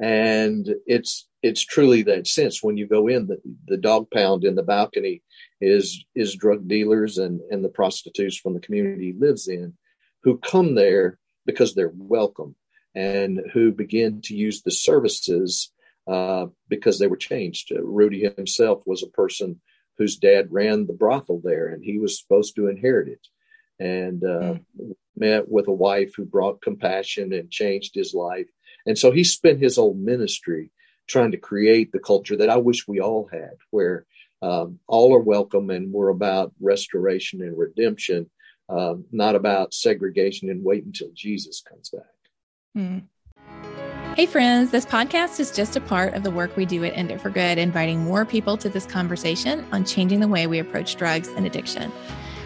And 0.00 0.68
it's 0.86 1.28
it's 1.42 1.64
truly 1.64 2.02
that 2.02 2.26
sense 2.26 2.62
when 2.62 2.76
you 2.76 2.86
go 2.86 3.08
in 3.08 3.26
the, 3.26 3.40
the 3.66 3.76
dog 3.76 4.10
pound 4.10 4.44
in 4.44 4.54
the 4.54 4.62
balcony 4.62 5.22
is 5.60 6.04
is 6.14 6.34
drug 6.34 6.68
dealers 6.68 7.18
and 7.18 7.40
and 7.50 7.64
the 7.64 7.68
prostitutes 7.68 8.36
from 8.36 8.54
the 8.54 8.60
community 8.60 9.14
lives 9.18 9.48
in 9.48 9.74
who 10.22 10.38
come 10.38 10.74
there 10.74 11.18
because 11.46 11.74
they're 11.74 11.92
welcome 11.94 12.54
and 12.94 13.40
who 13.52 13.72
begin 13.72 14.20
to 14.22 14.34
use 14.34 14.62
the 14.62 14.70
services 14.70 15.72
uh, 16.06 16.46
because 16.68 16.98
they 16.98 17.06
were 17.06 17.16
changed. 17.16 17.72
Uh, 17.72 17.82
Rudy 17.82 18.28
himself 18.36 18.82
was 18.86 19.02
a 19.02 19.08
person 19.08 19.60
whose 19.96 20.16
dad 20.16 20.48
ran 20.50 20.86
the 20.86 20.92
brothel 20.92 21.40
there, 21.42 21.68
and 21.68 21.84
he 21.84 21.98
was 21.98 22.18
supposed 22.18 22.56
to 22.56 22.68
inherit 22.68 23.08
it. 23.08 23.26
And 23.78 24.24
uh, 24.24 24.54
mm. 24.78 24.94
met 25.16 25.48
with 25.48 25.68
a 25.68 25.72
wife 25.72 26.12
who 26.16 26.24
brought 26.24 26.62
compassion 26.62 27.32
and 27.32 27.50
changed 27.50 27.94
his 27.94 28.12
life. 28.12 28.48
And 28.86 28.98
so 28.98 29.10
he 29.10 29.24
spent 29.24 29.60
his 29.60 29.76
whole 29.76 29.94
ministry 29.94 30.70
trying 31.10 31.32
to 31.32 31.36
create 31.36 31.92
the 31.92 31.98
culture 31.98 32.36
that 32.36 32.48
I 32.48 32.56
wish 32.56 32.86
we 32.86 33.00
all 33.00 33.28
had, 33.30 33.56
where 33.70 34.06
um, 34.42 34.78
all 34.86 35.14
are 35.14 35.20
welcome 35.20 35.70
and 35.70 35.92
we're 35.92 36.08
about 36.08 36.52
restoration 36.60 37.42
and 37.42 37.58
redemption, 37.58 38.30
um, 38.68 39.04
not 39.10 39.34
about 39.34 39.74
segregation 39.74 40.48
and 40.48 40.64
wait 40.64 40.84
until 40.84 41.08
Jesus 41.12 41.60
comes 41.60 41.90
back. 41.90 42.02
Mm. 42.78 43.02
Hey, 44.16 44.26
friends, 44.26 44.70
this 44.70 44.86
podcast 44.86 45.40
is 45.40 45.50
just 45.50 45.76
a 45.76 45.80
part 45.80 46.14
of 46.14 46.22
the 46.22 46.30
work 46.30 46.56
we 46.56 46.64
do 46.64 46.84
at 46.84 46.96
End 46.96 47.10
It 47.10 47.20
for 47.20 47.30
Good, 47.30 47.58
inviting 47.58 48.04
more 48.04 48.24
people 48.24 48.56
to 48.58 48.68
this 48.68 48.86
conversation 48.86 49.66
on 49.72 49.84
changing 49.84 50.20
the 50.20 50.28
way 50.28 50.46
we 50.46 50.58
approach 50.58 50.96
drugs 50.96 51.28
and 51.28 51.46
addiction. 51.46 51.92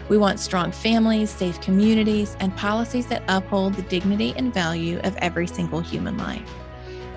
We 0.09 0.17
want 0.17 0.39
strong 0.39 0.71
families, 0.71 1.29
safe 1.29 1.59
communities, 1.61 2.37
and 2.39 2.55
policies 2.55 3.07
that 3.07 3.23
uphold 3.27 3.73
the 3.73 3.81
dignity 3.83 4.33
and 4.37 4.53
value 4.53 4.99
of 5.03 5.15
every 5.17 5.47
single 5.47 5.79
human 5.79 6.17
life. 6.17 6.64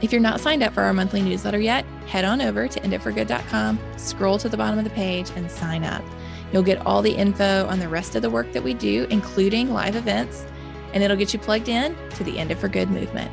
If 0.01 0.13
you're 0.13 0.21
not 0.21 0.41
signed 0.41 0.63
up 0.63 0.75
for 0.75 0.83
our 0.83 0.93
monthly 0.93 1.23
newsletter 1.23 1.59
yet, 1.59 1.85
head 2.07 2.25
on 2.25 2.41
over 2.41 2.69
to 2.69 2.81
enditforgood.com, 2.81 3.81
scroll 3.97 4.39
to 4.39 4.49
the 4.49 4.57
bottom 4.57 4.79
of 4.79 4.85
the 4.85 4.91
page, 4.91 5.29
and 5.35 5.51
sign 5.51 5.83
up. 5.83 6.05
You'll 6.53 6.63
get 6.63 6.87
all 6.87 7.03
the 7.03 7.17
info 7.17 7.67
on 7.67 7.81
the 7.81 7.89
rest 7.89 8.15
of 8.15 8.23
the 8.23 8.31
work 8.31 8.53
that 8.53 8.63
we 8.63 8.75
do, 8.75 9.09
including 9.11 9.73
live 9.73 9.97
events, 9.97 10.47
and 10.95 11.03
it'll 11.03 11.17
get 11.17 11.33
you 11.33 11.41
plugged 11.41 11.69
in 11.69 11.97
to 12.11 12.23
the 12.23 12.39
End 12.39 12.53
It 12.53 12.59
for 12.59 12.69
Good 12.69 12.91
movement. 12.91 13.31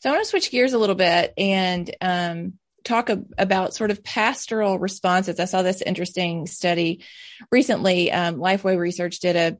So 0.00 0.10
I 0.10 0.12
want 0.12 0.24
to 0.24 0.30
switch 0.30 0.50
gears 0.50 0.72
a 0.72 0.78
little 0.78 0.96
bit 0.96 1.32
and 1.38 1.94
um, 2.00 2.54
talk 2.82 3.08
ab- 3.08 3.32
about 3.38 3.72
sort 3.72 3.92
of 3.92 4.02
pastoral 4.02 4.80
responses. 4.80 5.38
I 5.38 5.44
saw 5.44 5.62
this 5.62 5.80
interesting 5.80 6.46
study 6.46 7.04
recently. 7.52 8.10
Um, 8.10 8.36
Lifeway 8.36 8.76
Research 8.76 9.20
did 9.20 9.36
a 9.36 9.58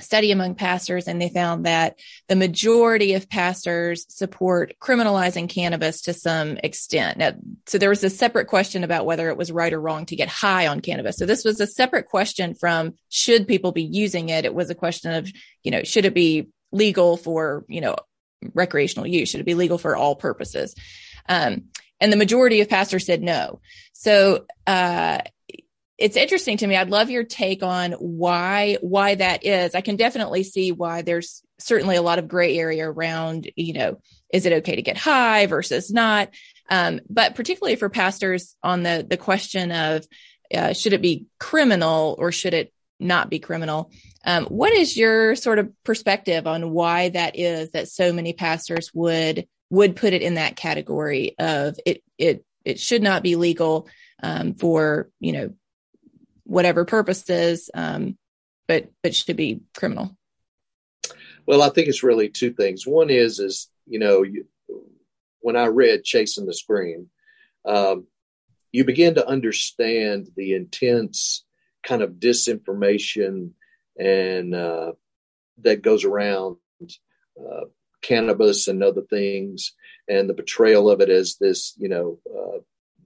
study 0.00 0.30
among 0.30 0.54
pastors 0.54 1.08
and 1.08 1.20
they 1.20 1.28
found 1.28 1.66
that 1.66 1.98
the 2.28 2.36
majority 2.36 3.14
of 3.14 3.28
pastors 3.28 4.06
support 4.08 4.74
criminalizing 4.80 5.48
cannabis 5.48 6.02
to 6.02 6.12
some 6.12 6.58
extent. 6.58 7.18
Now, 7.18 7.32
so 7.66 7.78
there 7.78 7.90
was 7.90 8.04
a 8.04 8.10
separate 8.10 8.46
question 8.46 8.84
about 8.84 9.06
whether 9.06 9.28
it 9.28 9.36
was 9.36 9.52
right 9.52 9.72
or 9.72 9.80
wrong 9.80 10.06
to 10.06 10.16
get 10.16 10.28
high 10.28 10.66
on 10.66 10.80
cannabis. 10.80 11.16
So 11.16 11.26
this 11.26 11.44
was 11.44 11.60
a 11.60 11.66
separate 11.66 12.06
question 12.06 12.54
from 12.54 12.94
should 13.08 13.48
people 13.48 13.72
be 13.72 13.84
using 13.84 14.28
it? 14.28 14.44
It 14.44 14.54
was 14.54 14.70
a 14.70 14.74
question 14.74 15.12
of, 15.12 15.30
you 15.62 15.70
know, 15.70 15.82
should 15.82 16.04
it 16.04 16.14
be 16.14 16.48
legal 16.72 17.16
for, 17.16 17.64
you 17.68 17.80
know, 17.80 17.96
recreational 18.54 19.06
use? 19.06 19.30
Should 19.30 19.40
it 19.40 19.46
be 19.46 19.54
legal 19.54 19.78
for 19.78 19.96
all 19.96 20.16
purposes? 20.16 20.74
Um, 21.28 21.64
and 22.00 22.12
the 22.12 22.16
majority 22.16 22.60
of 22.60 22.68
pastors 22.68 23.06
said 23.06 23.22
no. 23.22 23.60
So, 23.92 24.44
uh, 24.66 25.20
it's 25.98 26.16
interesting 26.16 26.58
to 26.58 26.66
me. 26.66 26.76
I'd 26.76 26.90
love 26.90 27.10
your 27.10 27.24
take 27.24 27.62
on 27.62 27.92
why 27.92 28.76
why 28.80 29.14
that 29.14 29.44
is. 29.44 29.74
I 29.74 29.80
can 29.80 29.96
definitely 29.96 30.42
see 30.42 30.72
why 30.72 31.02
there's 31.02 31.42
certainly 31.58 31.96
a 31.96 32.02
lot 32.02 32.18
of 32.18 32.28
gray 32.28 32.58
area 32.58 32.88
around, 32.88 33.50
you 33.56 33.72
know, 33.72 33.98
is 34.32 34.44
it 34.44 34.52
okay 34.52 34.76
to 34.76 34.82
get 34.82 34.98
high 34.98 35.46
versus 35.46 35.90
not? 35.90 36.30
Um, 36.68 37.00
but 37.08 37.34
particularly 37.34 37.76
for 37.76 37.88
pastors 37.88 38.56
on 38.62 38.82
the 38.82 39.06
the 39.08 39.16
question 39.16 39.72
of 39.72 40.06
uh, 40.54 40.72
should 40.74 40.92
it 40.92 41.02
be 41.02 41.26
criminal 41.40 42.14
or 42.18 42.30
should 42.30 42.54
it 42.54 42.72
not 43.00 43.30
be 43.30 43.38
criminal? 43.38 43.90
Um, 44.24 44.46
what 44.46 44.72
is 44.72 44.96
your 44.96 45.34
sort 45.34 45.58
of 45.58 45.72
perspective 45.84 46.46
on 46.46 46.70
why 46.70 47.10
that 47.10 47.38
is 47.38 47.70
that 47.70 47.88
so 47.88 48.12
many 48.12 48.32
pastors 48.32 48.90
would 48.92 49.46
would 49.70 49.96
put 49.96 50.12
it 50.12 50.22
in 50.22 50.34
that 50.34 50.56
category 50.56 51.34
of 51.38 51.78
it 51.86 52.02
it 52.18 52.44
it 52.64 52.78
should 52.78 53.02
not 53.02 53.22
be 53.22 53.36
legal 53.36 53.88
um, 54.22 54.54
for 54.54 55.08
you 55.20 55.32
know 55.32 55.54
whatever 56.46 56.84
purposes, 56.84 57.70
um, 57.74 58.16
but 58.68 58.90
but 59.02 59.14
should 59.14 59.36
be 59.36 59.60
criminal. 59.76 60.16
Well, 61.46 61.62
I 61.62 61.70
think 61.70 61.88
it's 61.88 62.02
really 62.02 62.28
two 62.28 62.52
things. 62.52 62.86
One 62.86 63.10
is 63.10 63.38
is 63.38 63.68
you 63.86 63.98
know 63.98 64.22
you, 64.22 64.46
when 65.40 65.56
I 65.56 65.66
read 65.66 66.04
Chasing 66.04 66.46
the 66.46 66.54
Scream, 66.54 67.10
um, 67.64 68.06
you 68.72 68.84
begin 68.84 69.14
to 69.14 69.26
understand 69.26 70.28
the 70.36 70.54
intense 70.54 71.44
kind 71.82 72.02
of 72.02 72.14
disinformation 72.14 73.50
and 73.98 74.54
uh, 74.54 74.92
that 75.62 75.82
goes 75.82 76.04
around 76.04 76.56
uh, 76.82 77.64
cannabis 78.02 78.68
and 78.68 78.82
other 78.82 79.02
things, 79.02 79.72
and 80.08 80.28
the 80.28 80.34
portrayal 80.34 80.90
of 80.90 81.00
it 81.00 81.10
as 81.10 81.36
this 81.36 81.74
you 81.78 81.88
know 81.88 82.18
uh, 82.28 82.58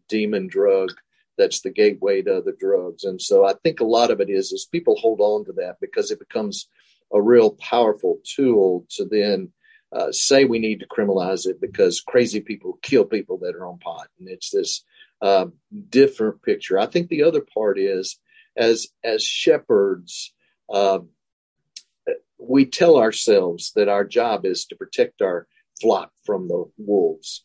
demon 0.08 0.46
drug 0.46 0.92
that's 1.40 1.62
the 1.62 1.70
gateway 1.70 2.22
to 2.22 2.36
other 2.36 2.54
drugs. 2.58 3.04
And 3.04 3.20
so 3.20 3.46
I 3.46 3.54
think 3.62 3.80
a 3.80 3.84
lot 3.84 4.10
of 4.10 4.20
it 4.20 4.28
is 4.28 4.52
is 4.52 4.68
people 4.70 4.96
hold 4.96 5.20
on 5.20 5.46
to 5.46 5.52
that 5.54 5.76
because 5.80 6.10
it 6.10 6.18
becomes 6.18 6.68
a 7.12 7.20
real 7.20 7.50
powerful 7.52 8.18
tool 8.24 8.86
to 8.90 9.04
then 9.04 9.50
uh, 9.92 10.12
say 10.12 10.44
we 10.44 10.58
need 10.58 10.80
to 10.80 10.86
criminalize 10.86 11.46
it 11.46 11.60
because 11.60 12.00
crazy 12.00 12.40
people 12.40 12.78
kill 12.82 13.04
people 13.04 13.38
that 13.38 13.56
are 13.56 13.66
on 13.66 13.78
pot, 13.78 14.06
and 14.18 14.28
it's 14.28 14.50
this 14.50 14.84
uh, 15.20 15.46
different 15.88 16.42
picture. 16.42 16.78
I 16.78 16.86
think 16.86 17.08
the 17.08 17.24
other 17.24 17.40
part 17.40 17.78
is 17.78 18.18
as 18.56 18.86
as 19.02 19.24
shepherds. 19.24 20.32
Uh, 20.72 21.00
we 22.38 22.64
tell 22.64 22.96
ourselves 22.96 23.72
that 23.74 23.88
our 23.88 24.04
job 24.04 24.46
is 24.46 24.66
to 24.66 24.76
protect 24.76 25.20
our 25.20 25.46
flock 25.80 26.10
from 26.24 26.48
the 26.48 26.64
wolves. 26.78 27.44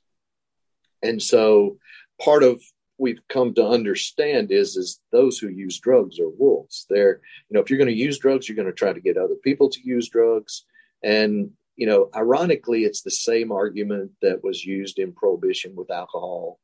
And 1.01 1.21
so 1.21 1.77
part 2.21 2.43
of 2.43 2.61
we've 2.97 3.19
come 3.29 3.53
to 3.53 3.65
understand 3.65 4.51
is 4.51 4.75
is 4.75 4.99
those 5.11 5.37
who 5.37 5.49
use 5.49 5.79
drugs 5.79 6.19
are 6.19 6.29
wolves. 6.29 6.85
They're 6.89 7.19
you 7.49 7.55
know 7.55 7.61
if 7.61 7.69
you're 7.69 7.79
going 7.79 7.89
to 7.89 7.95
use 7.95 8.19
drugs, 8.19 8.47
you're 8.47 8.55
going 8.55 8.67
to 8.67 8.73
try 8.73 8.93
to 8.93 9.01
get 9.01 9.17
other 9.17 9.35
people 9.43 9.69
to 9.69 9.79
use 9.83 10.09
drugs, 10.09 10.65
and 11.03 11.51
you 11.75 11.87
know 11.87 12.09
ironically, 12.15 12.83
it's 12.83 13.01
the 13.01 13.11
same 13.11 13.51
argument 13.51 14.11
that 14.21 14.43
was 14.43 14.63
used 14.63 14.99
in 14.99 15.13
prohibition 15.13 15.75
with 15.75 15.91
alcohol, 15.91 16.59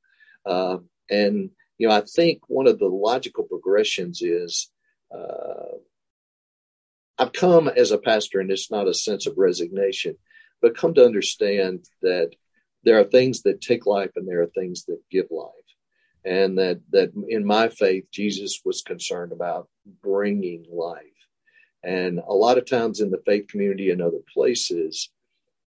uh, 0.46 0.78
and 1.10 1.50
you 1.78 1.88
know 1.88 1.96
I 1.96 2.02
think 2.02 2.42
one 2.48 2.68
of 2.68 2.80
the 2.80 2.88
logical 2.90 3.44
progressions 3.44 4.22
is. 4.22 4.70
Uh, 5.14 5.78
I've 7.18 7.34
come 7.34 7.68
as 7.68 7.92
a 7.92 8.00
pastor, 8.00 8.40
and 8.40 8.50
it's 8.50 8.72
not 8.72 8.88
a 8.88 8.96
sense 8.96 9.28
of 9.28 9.38
resignation, 9.38 10.16
but 10.60 10.76
come 10.76 10.96
to 10.96 11.06
understand 11.06 11.86
that 12.02 12.32
there 12.84 13.00
are 13.00 13.04
things 13.04 13.44
that 13.44 13.62
take 13.62 13.86
life 13.86 14.12
and 14.16 14.28
there 14.28 14.42
are 14.42 14.48
things 14.48 14.86
that 14.86 15.00
give 15.12 15.28
life 15.30 15.61
and 16.24 16.58
that 16.58 16.80
that 16.92 17.12
in 17.30 17.46
my 17.46 17.68
faith 17.68 18.06
jesus 18.12 18.62
was 18.64 18.82
concerned 18.82 19.32
about 19.32 19.68
bringing 20.04 20.66
life 20.72 21.02
and 21.84 22.20
a 22.20 22.34
lot 22.34 22.58
of 22.58 22.66
times 22.66 23.00
in 23.00 23.10
the 23.10 23.22
faith 23.26 23.48
community 23.48 23.90
and 23.90 24.02
other 24.02 24.22
places 24.34 25.10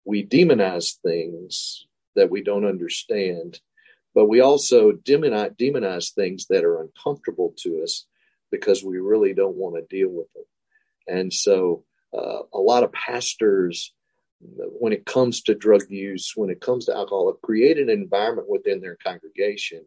we 0.04 0.24
demonize 0.24 0.96
things 1.02 1.86
that 2.14 2.30
we 2.30 2.42
don't 2.42 2.66
understand 2.66 3.60
but 4.14 4.26
we 4.26 4.40
also 4.40 4.92
demonize, 4.92 5.56
demonize 5.56 6.12
things 6.12 6.46
that 6.46 6.64
are 6.64 6.80
uncomfortable 6.80 7.52
to 7.58 7.82
us 7.82 8.06
because 8.50 8.84
we 8.84 8.98
really 8.98 9.34
don't 9.34 9.56
want 9.56 9.74
to 9.74 9.96
deal 9.96 10.08
with 10.08 10.32
them. 10.32 10.44
And 11.08 11.32
so 11.32 11.84
uh, 12.16 12.42
a 12.52 12.58
lot 12.58 12.84
of 12.84 12.92
pastors, 12.92 13.92
when 14.40 14.92
it 14.92 15.04
comes 15.04 15.42
to 15.42 15.54
drug 15.54 15.82
use, 15.90 16.32
when 16.36 16.50
it 16.50 16.60
comes 16.60 16.86
to 16.86 16.94
alcohol, 16.94 17.26
have 17.26 17.42
created 17.42 17.88
an 17.88 18.00
environment 18.00 18.48
within 18.48 18.80
their 18.80 18.96
congregation 18.96 19.84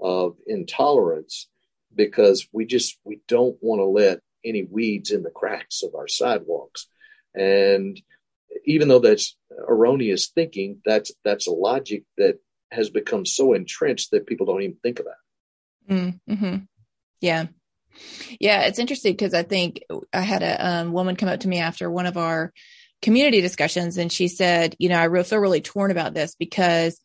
of 0.00 0.36
intolerance 0.46 1.48
because 1.94 2.46
we 2.52 2.66
just 2.66 2.98
we 3.04 3.20
don't 3.28 3.56
want 3.60 3.80
to 3.80 3.84
let 3.84 4.20
any 4.44 4.64
weeds 4.64 5.10
in 5.10 5.22
the 5.22 5.30
cracks 5.30 5.82
of 5.82 5.94
our 5.94 6.08
sidewalks. 6.08 6.86
And 7.34 8.00
even 8.64 8.88
though 8.88 8.98
that's 8.98 9.36
erroneous 9.68 10.28
thinking, 10.28 10.80
that's 10.84 11.12
that's 11.24 11.46
a 11.46 11.52
logic 11.52 12.04
that 12.16 12.38
has 12.70 12.90
become 12.90 13.26
so 13.26 13.52
entrenched 13.52 14.12
that 14.12 14.26
people 14.26 14.46
don't 14.46 14.62
even 14.62 14.76
think 14.82 15.00
about. 15.00 15.14
Mm-hmm. 15.88 16.56
Yeah. 17.20 17.46
Yeah, 18.38 18.62
it's 18.62 18.78
interesting 18.78 19.12
because 19.12 19.34
I 19.34 19.42
think 19.42 19.82
I 20.12 20.20
had 20.20 20.42
a 20.42 20.66
um, 20.66 20.92
woman 20.92 21.16
come 21.16 21.28
up 21.28 21.40
to 21.40 21.48
me 21.48 21.58
after 21.58 21.90
one 21.90 22.06
of 22.06 22.16
our 22.16 22.52
community 23.02 23.40
discussions, 23.40 23.98
and 23.98 24.12
she 24.12 24.28
said, 24.28 24.76
"You 24.78 24.88
know, 24.88 24.98
I 24.98 25.22
feel 25.24 25.38
really 25.38 25.60
torn 25.60 25.90
about 25.90 26.14
this 26.14 26.36
because 26.36 27.00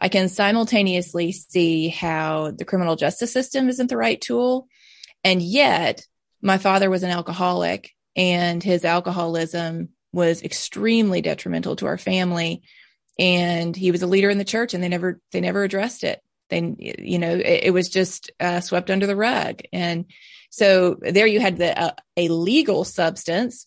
I 0.00 0.08
can 0.08 0.28
simultaneously 0.28 1.32
see 1.32 1.88
how 1.88 2.52
the 2.52 2.64
criminal 2.64 2.96
justice 2.96 3.32
system 3.32 3.68
isn't 3.68 3.88
the 3.88 3.96
right 3.96 4.20
tool, 4.20 4.68
and 5.24 5.42
yet 5.42 6.06
my 6.40 6.58
father 6.58 6.88
was 6.88 7.02
an 7.02 7.10
alcoholic, 7.10 7.90
and 8.14 8.62
his 8.62 8.84
alcoholism 8.84 9.90
was 10.12 10.42
extremely 10.42 11.20
detrimental 11.20 11.76
to 11.76 11.86
our 11.86 11.98
family, 11.98 12.62
and 13.18 13.74
he 13.76 13.90
was 13.90 14.02
a 14.02 14.06
leader 14.06 14.30
in 14.30 14.38
the 14.38 14.44
church, 14.44 14.74
and 14.74 14.82
they 14.82 14.88
never 14.88 15.20
they 15.32 15.40
never 15.40 15.64
addressed 15.64 16.04
it." 16.04 16.22
They, 16.48 16.74
you 16.78 17.18
know, 17.18 17.34
it, 17.34 17.64
it 17.64 17.74
was 17.74 17.88
just 17.88 18.30
uh, 18.40 18.60
swept 18.60 18.90
under 18.90 19.06
the 19.06 19.16
rug. 19.16 19.60
And 19.72 20.06
so 20.50 20.96
there 21.00 21.26
you 21.26 21.40
had 21.40 21.58
the, 21.58 21.78
uh, 21.78 21.92
a 22.16 22.28
legal 22.28 22.84
substance. 22.84 23.66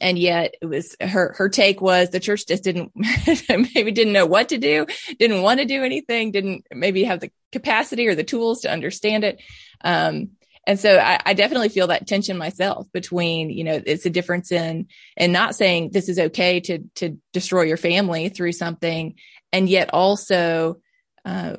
And 0.00 0.18
yet 0.18 0.54
it 0.60 0.66
was 0.66 0.96
her, 1.00 1.34
her 1.36 1.48
take 1.48 1.80
was 1.80 2.10
the 2.10 2.20
church 2.20 2.46
just 2.46 2.64
didn't, 2.64 2.92
maybe 3.74 3.92
didn't 3.92 4.12
know 4.12 4.26
what 4.26 4.50
to 4.50 4.58
do, 4.58 4.86
didn't 5.18 5.42
want 5.42 5.60
to 5.60 5.66
do 5.66 5.82
anything, 5.82 6.30
didn't 6.30 6.66
maybe 6.72 7.04
have 7.04 7.20
the 7.20 7.30
capacity 7.52 8.06
or 8.06 8.14
the 8.14 8.24
tools 8.24 8.60
to 8.60 8.70
understand 8.70 9.24
it. 9.24 9.40
Um, 9.82 10.30
and 10.66 10.78
so 10.78 10.98
I, 10.98 11.18
I, 11.24 11.34
definitely 11.34 11.70
feel 11.70 11.86
that 11.86 12.06
tension 12.06 12.36
myself 12.36 12.86
between, 12.92 13.50
you 13.50 13.64
know, 13.64 13.80
it's 13.84 14.04
a 14.04 14.10
difference 14.10 14.52
in, 14.52 14.88
in 15.16 15.32
not 15.32 15.54
saying 15.54 15.90
this 15.90 16.08
is 16.08 16.18
okay 16.18 16.60
to, 16.60 16.80
to 16.96 17.18
destroy 17.32 17.62
your 17.62 17.78
family 17.78 18.28
through 18.28 18.52
something. 18.52 19.14
And 19.52 19.68
yet 19.68 19.90
also, 19.92 20.76
uh, 21.24 21.56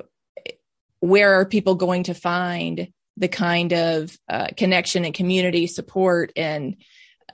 where 1.00 1.40
are 1.40 1.44
people 1.44 1.74
going 1.74 2.04
to 2.04 2.14
find 2.14 2.92
the 3.16 3.28
kind 3.28 3.72
of 3.72 4.16
uh, 4.28 4.48
connection 4.56 5.04
and 5.04 5.12
community 5.12 5.66
support 5.66 6.32
and 6.36 6.76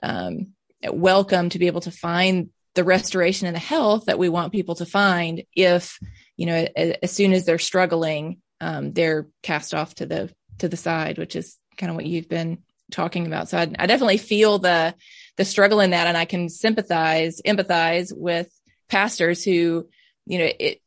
um, 0.01 0.53
welcome 0.87 1.49
to 1.49 1.59
be 1.59 1.67
able 1.67 1.81
to 1.81 1.91
find 1.91 2.49
the 2.75 2.83
restoration 2.83 3.47
and 3.47 3.55
the 3.55 3.59
health 3.59 4.05
that 4.05 4.19
we 4.19 4.29
want 4.29 4.53
people 4.53 4.75
to 4.75 4.85
find 4.85 5.43
if 5.55 5.99
you 6.37 6.45
know 6.45 6.67
as 6.75 7.11
soon 7.11 7.33
as 7.33 7.45
they're 7.45 7.57
struggling 7.57 8.37
um, 8.61 8.91
they're 8.91 9.27
cast 9.43 9.73
off 9.73 9.95
to 9.95 10.05
the 10.05 10.29
to 10.59 10.67
the 10.67 10.77
side 10.77 11.17
which 11.17 11.35
is 11.35 11.57
kind 11.77 11.89
of 11.89 11.95
what 11.95 12.05
you've 12.05 12.29
been 12.29 12.59
talking 12.91 13.27
about. 13.27 13.49
So 13.49 13.57
I, 13.57 13.71
I 13.77 13.85
definitely 13.85 14.17
feel 14.17 14.59
the 14.59 14.93
the 15.37 15.45
struggle 15.45 15.79
in 15.79 15.91
that. 15.91 16.07
And 16.07 16.17
i 16.17 16.25
can 16.25 16.49
sympathize 16.49 17.41
empathize 17.45 18.11
with 18.15 18.49
pastors 18.89 19.43
who 19.43 19.87
you 20.25 20.39
know 20.39 20.49
it 20.59 20.81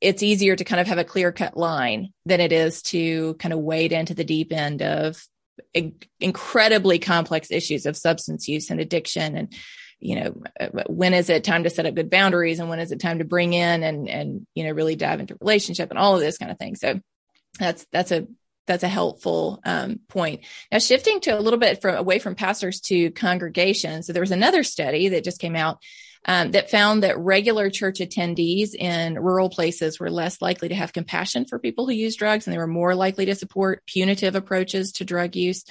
it's 0.00 0.22
easier 0.22 0.54
to 0.54 0.64
kind 0.64 0.80
of 0.80 0.86
have 0.86 0.98
a 0.98 1.04
clear 1.04 1.32
cut 1.32 1.56
line 1.56 2.12
than 2.24 2.40
it 2.40 2.52
is 2.52 2.82
to 2.82 3.34
kind 3.34 3.52
of 3.52 3.58
wade 3.58 3.92
into 3.92 4.14
the 4.14 4.24
deep 4.24 4.52
end 4.52 4.80
of 4.80 5.20
incredibly 6.20 6.98
complex 6.98 7.50
issues 7.50 7.86
of 7.86 7.96
substance 7.96 8.48
use 8.48 8.70
and 8.70 8.80
addiction 8.80 9.36
and 9.36 9.54
you 10.00 10.16
know 10.16 10.42
when 10.86 11.14
is 11.14 11.28
it 11.28 11.44
time 11.44 11.64
to 11.64 11.70
set 11.70 11.86
up 11.86 11.94
good 11.94 12.10
boundaries 12.10 12.60
and 12.60 12.68
when 12.68 12.78
is 12.78 12.92
it 12.92 13.00
time 13.00 13.18
to 13.18 13.24
bring 13.24 13.52
in 13.52 13.82
and 13.82 14.08
and 14.08 14.46
you 14.54 14.64
know 14.64 14.70
really 14.70 14.96
dive 14.96 15.20
into 15.20 15.36
relationship 15.40 15.90
and 15.90 15.98
all 15.98 16.14
of 16.14 16.20
this 16.20 16.38
kind 16.38 16.52
of 16.52 16.58
thing 16.58 16.76
so 16.76 17.00
that's 17.58 17.86
that's 17.92 18.12
a 18.12 18.26
that's 18.68 18.84
a 18.84 18.88
helpful 18.88 19.60
um, 19.64 19.98
point. 20.08 20.42
Now, 20.70 20.78
shifting 20.78 21.20
to 21.20 21.36
a 21.36 21.40
little 21.40 21.58
bit 21.58 21.82
from 21.82 21.96
away 21.96 22.20
from 22.20 22.36
pastors 22.36 22.80
to 22.82 23.10
congregations. 23.10 24.06
So 24.06 24.12
there 24.12 24.22
was 24.22 24.30
another 24.30 24.62
study 24.62 25.08
that 25.08 25.24
just 25.24 25.40
came 25.40 25.56
out 25.56 25.78
um, 26.24 26.52
that 26.52 26.70
found 26.70 27.02
that 27.02 27.18
regular 27.18 27.70
church 27.70 27.98
attendees 27.98 28.74
in 28.74 29.18
rural 29.18 29.50
places 29.50 29.98
were 29.98 30.10
less 30.10 30.42
likely 30.42 30.68
to 30.68 30.74
have 30.74 30.92
compassion 30.92 31.44
for 31.44 31.58
people 31.58 31.86
who 31.86 31.92
use 31.92 32.16
drugs 32.16 32.46
and 32.46 32.54
they 32.54 32.58
were 32.58 32.66
more 32.66 32.94
likely 32.94 33.26
to 33.26 33.34
support 33.34 33.84
punitive 33.86 34.34
approaches 34.34 34.92
to 34.92 35.04
drug 35.04 35.36
use. 35.36 35.64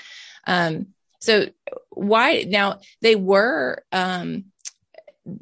Um, 0.45 0.87
so 1.19 1.47
why 1.89 2.45
now 2.47 2.79
they 3.01 3.15
were, 3.15 3.83
um, 3.91 4.45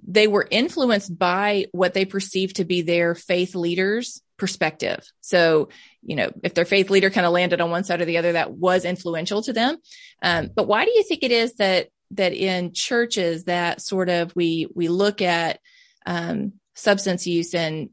they 0.08 0.28
were 0.28 0.48
influenced 0.50 1.18
by 1.18 1.68
what 1.72 1.94
they 1.94 2.06
perceived 2.06 2.58
to 2.58 2.65
be 2.65 2.82
their 2.82 3.13
faith 3.13 3.56
leaders 3.56 4.22
perspective. 4.38 5.06
So, 5.22 5.70
you 6.02 6.15
know, 6.15 6.32
if 6.44 6.54
their 6.54 6.65
faith 6.65 6.89
leader 6.89 7.10
kind 7.10 7.26
of 7.26 7.34
landed 7.34 7.62
on 7.62 7.72
one 7.72 7.84
side 7.84 8.02
or 8.02 8.06
the 8.06 8.18
other, 8.18 8.34
that 8.34 8.52
was 8.52 8.84
influential 8.84 9.41
to 9.44 9.54
them. 9.54 9.78
Um, 10.22 10.50
but 10.54 10.68
why 10.68 10.86
do 10.86 10.91
you 10.91 11.04
think 11.04 11.24
it 11.24 11.32
is 11.32 11.54
that 11.56 11.89
that 12.12 12.34
in 12.34 12.74
churches 12.74 13.46
that 13.46 13.82
sort 13.82 14.10
of 14.10 14.36
we 14.36 14.68
we 14.74 14.88
look 14.88 15.22
at 15.22 15.60
um, 16.06 16.54
substance 16.76 17.28
use 17.28 17.54
and 17.54 17.89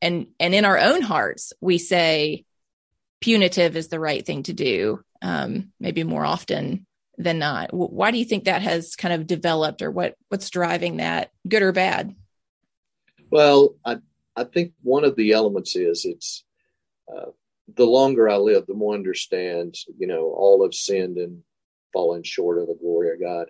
and 0.00 0.28
and 0.38 0.54
in 0.54 0.64
our 0.64 0.78
own 0.78 1.02
hearts 1.02 1.52
we 1.60 1.78
say 1.78 2.44
punitive 3.20 3.76
is 3.76 3.88
the 3.88 4.00
right 4.00 4.24
thing 4.24 4.42
to 4.44 4.52
do 4.52 5.00
um, 5.22 5.72
maybe 5.80 6.04
more 6.04 6.24
often 6.24 6.86
than 7.18 7.38
not. 7.38 7.72
Why 7.72 8.10
do 8.10 8.18
you 8.18 8.24
think 8.24 8.44
that 8.44 8.62
has 8.62 8.94
kind 8.94 9.14
of 9.14 9.26
developed 9.26 9.82
or 9.82 9.90
what 9.90 10.14
what's 10.28 10.50
driving 10.50 10.98
that 10.98 11.30
good 11.48 11.62
or 11.62 11.72
bad? 11.72 12.14
Well 13.30 13.74
i 13.84 13.98
i 14.36 14.44
think 14.44 14.72
one 14.82 15.04
of 15.04 15.16
the 15.16 15.32
elements 15.32 15.74
is 15.74 16.04
it's 16.04 16.44
uh, 17.12 17.30
the 17.74 17.84
longer 17.84 18.28
i 18.28 18.36
live 18.36 18.66
the 18.66 18.74
more 18.74 18.94
I 18.94 18.96
understand 18.96 19.76
you 19.98 20.06
know 20.06 20.30
all 20.30 20.62
have 20.62 20.74
sinned 20.74 21.18
and 21.18 21.42
fallen 21.92 22.22
short 22.22 22.58
of 22.58 22.68
the 22.68 22.74
glory 22.74 23.12
of 23.12 23.20
God. 23.20 23.48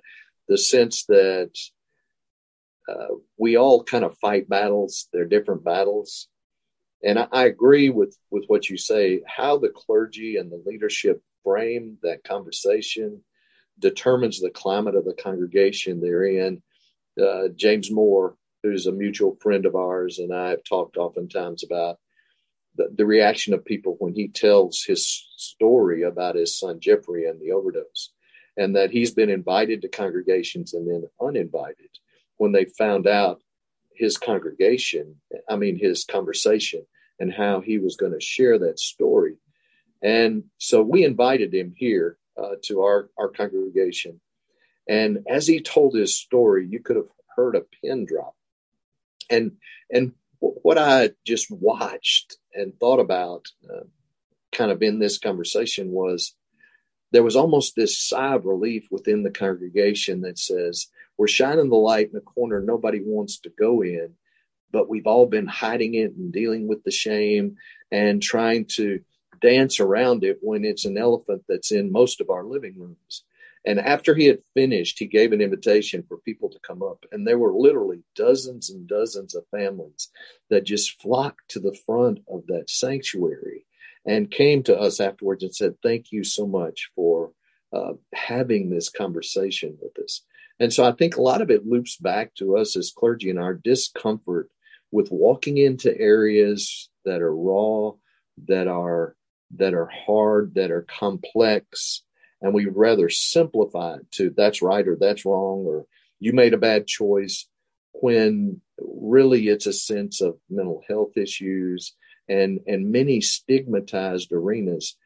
The 0.48 0.58
sense 0.58 1.04
that 1.06 1.50
uh, 2.88 3.16
we 3.36 3.56
all 3.56 3.82
kind 3.82 4.04
of 4.04 4.18
fight 4.18 4.48
battles, 4.48 5.08
they're 5.12 5.24
different 5.24 5.64
battles. 5.64 6.28
And 7.02 7.18
I, 7.18 7.28
I 7.32 7.44
agree 7.44 7.90
with, 7.90 8.16
with 8.30 8.44
what 8.46 8.68
you 8.68 8.76
say, 8.76 9.22
how 9.26 9.58
the 9.58 9.68
clergy 9.68 10.36
and 10.36 10.50
the 10.50 10.62
leadership 10.64 11.22
frame 11.44 11.98
that 12.02 12.24
conversation 12.24 13.22
determines 13.78 14.40
the 14.40 14.50
climate 14.50 14.94
of 14.94 15.04
the 15.04 15.14
congregation 15.14 16.00
they're 16.00 16.24
in. 16.24 16.62
Uh, 17.20 17.48
James 17.54 17.90
Moore, 17.90 18.36
who's 18.62 18.86
a 18.86 18.92
mutual 18.92 19.36
friend 19.40 19.66
of 19.66 19.74
ours, 19.74 20.18
and 20.18 20.34
I 20.34 20.50
have 20.50 20.64
talked 20.64 20.96
oftentimes 20.96 21.64
about 21.64 21.98
the, 22.76 22.88
the, 22.94 23.06
reaction 23.06 23.54
of 23.54 23.64
people 23.64 23.96
when 23.98 24.14
he 24.14 24.28
tells 24.28 24.82
his 24.82 25.26
story 25.36 26.02
about 26.02 26.34
his 26.34 26.58
son 26.58 26.78
Jeffrey 26.80 27.26
and 27.26 27.40
the 27.40 27.52
overdose 27.52 28.10
and 28.56 28.74
that 28.76 28.90
he's 28.90 29.12
been 29.12 29.30
invited 29.30 29.82
to 29.82 29.88
congregations 29.88 30.74
and 30.74 30.88
then 30.88 31.08
uninvited 31.20 31.90
when 32.38 32.52
they 32.52 32.64
found 32.64 33.06
out 33.06 33.40
his 33.94 34.18
congregation, 34.18 35.16
I 35.48 35.56
mean, 35.56 35.78
his 35.78 36.04
conversation 36.04 36.86
and 37.18 37.32
how 37.32 37.60
he 37.60 37.78
was 37.78 37.96
going 37.96 38.12
to 38.12 38.20
share 38.20 38.58
that 38.58 38.78
story. 38.78 39.36
And 40.02 40.44
so 40.58 40.82
we 40.82 41.04
invited 41.04 41.54
him 41.54 41.72
here 41.76 42.18
uh, 42.36 42.56
to 42.64 42.82
our, 42.82 43.08
our 43.18 43.28
congregation. 43.28 44.20
And 44.88 45.24
as 45.28 45.46
he 45.46 45.60
told 45.60 45.94
his 45.94 46.16
story, 46.16 46.68
you 46.70 46.80
could 46.80 46.96
have 46.96 47.08
heard 47.34 47.56
a 47.56 47.62
pin 47.82 48.04
drop. 48.04 48.34
And, 49.30 49.52
and 49.90 50.12
what 50.38 50.78
I 50.78 51.10
just 51.24 51.50
watched 51.50 52.36
and 52.54 52.78
thought 52.78 53.00
about 53.00 53.46
uh, 53.68 53.84
kind 54.52 54.70
of 54.70 54.82
in 54.82 54.98
this 54.98 55.18
conversation 55.18 55.90
was 55.90 56.34
there 57.12 57.22
was 57.22 57.36
almost 57.36 57.74
this 57.74 57.98
sigh 57.98 58.34
of 58.34 58.46
relief 58.46 58.88
within 58.90 59.22
the 59.22 59.30
congregation 59.30 60.22
that 60.22 60.38
says, 60.38 60.88
We're 61.16 61.28
shining 61.28 61.68
the 61.68 61.76
light 61.76 62.10
in 62.10 62.16
a 62.16 62.20
corner 62.20 62.60
nobody 62.60 63.00
wants 63.02 63.38
to 63.40 63.50
go 63.50 63.82
in, 63.82 64.14
but 64.70 64.88
we've 64.88 65.06
all 65.06 65.26
been 65.26 65.46
hiding 65.46 65.94
it 65.94 66.12
and 66.12 66.32
dealing 66.32 66.68
with 66.68 66.82
the 66.84 66.90
shame 66.90 67.56
and 67.90 68.22
trying 68.22 68.66
to 68.76 69.00
dance 69.40 69.80
around 69.80 70.24
it 70.24 70.38
when 70.40 70.64
it's 70.64 70.84
an 70.84 70.98
elephant 70.98 71.42
that's 71.48 71.72
in 71.72 71.92
most 71.92 72.20
of 72.20 72.30
our 72.30 72.44
living 72.44 72.74
rooms. 72.78 73.24
And 73.64 73.80
after 73.80 74.14
he 74.14 74.26
had 74.26 74.38
finished, 74.54 74.98
he 74.98 75.06
gave 75.06 75.32
an 75.32 75.40
invitation 75.40 76.04
for 76.06 76.18
people 76.18 76.48
to 76.50 76.58
come 76.60 76.82
up. 76.82 77.04
And 77.10 77.26
there 77.26 77.38
were 77.38 77.52
literally 77.52 78.02
dozens 78.14 78.70
and 78.70 78.86
dozens 78.86 79.34
of 79.34 79.44
families 79.50 80.08
that 80.50 80.64
just 80.64 81.00
flocked 81.02 81.48
to 81.50 81.60
the 81.60 81.76
front 81.84 82.20
of 82.28 82.46
that 82.46 82.70
sanctuary 82.70 83.66
and 84.06 84.30
came 84.30 84.62
to 84.62 84.78
us 84.78 85.00
afterwards 85.00 85.42
and 85.42 85.54
said, 85.54 85.74
Thank 85.82 86.12
you 86.12 86.24
so 86.24 86.46
much 86.46 86.90
for 86.94 87.32
uh, 87.72 87.94
having 88.14 88.70
this 88.70 88.88
conversation 88.88 89.76
with 89.80 89.98
us. 90.02 90.22
And 90.58 90.72
so 90.72 90.84
I 90.84 90.92
think 90.92 91.16
a 91.16 91.22
lot 91.22 91.42
of 91.42 91.50
it 91.50 91.66
loops 91.66 91.96
back 91.96 92.34
to 92.36 92.56
us 92.56 92.76
as 92.76 92.92
clergy 92.96 93.28
and 93.28 93.38
our 93.38 93.54
discomfort 93.54 94.48
with 94.90 95.10
walking 95.10 95.58
into 95.58 95.98
areas 95.98 96.88
that 97.04 97.20
are 97.20 97.34
raw, 97.34 97.92
that 98.48 98.68
are 98.68 99.16
that 99.56 99.74
are 99.74 99.90
hard, 100.06 100.54
that 100.54 100.70
are 100.70 100.82
complex, 100.82 102.02
And 102.42 102.52
we 102.52 102.66
rather 102.66 103.08
simplify 103.08 103.96
it 103.96 104.10
to 104.12 104.32
that's 104.36 104.62
right 104.62 104.86
or 104.86 104.96
that's 104.96 105.24
wrong 105.24 105.64
or 105.66 105.86
you 106.18 106.32
made 106.32 106.54
a 106.54 106.58
bad 106.58 106.86
choice 106.86 107.46
when 107.92 108.60
really 108.78 109.48
it's 109.48 109.66
a 109.66 109.72
sense 109.72 110.20
of 110.20 110.36
mental 110.50 110.82
health 110.88 111.16
issues 111.16 111.94
and 112.28 112.60
and 112.66 112.90
many 112.90 113.20
stigmatized 113.20 114.32
arenas 114.32 114.96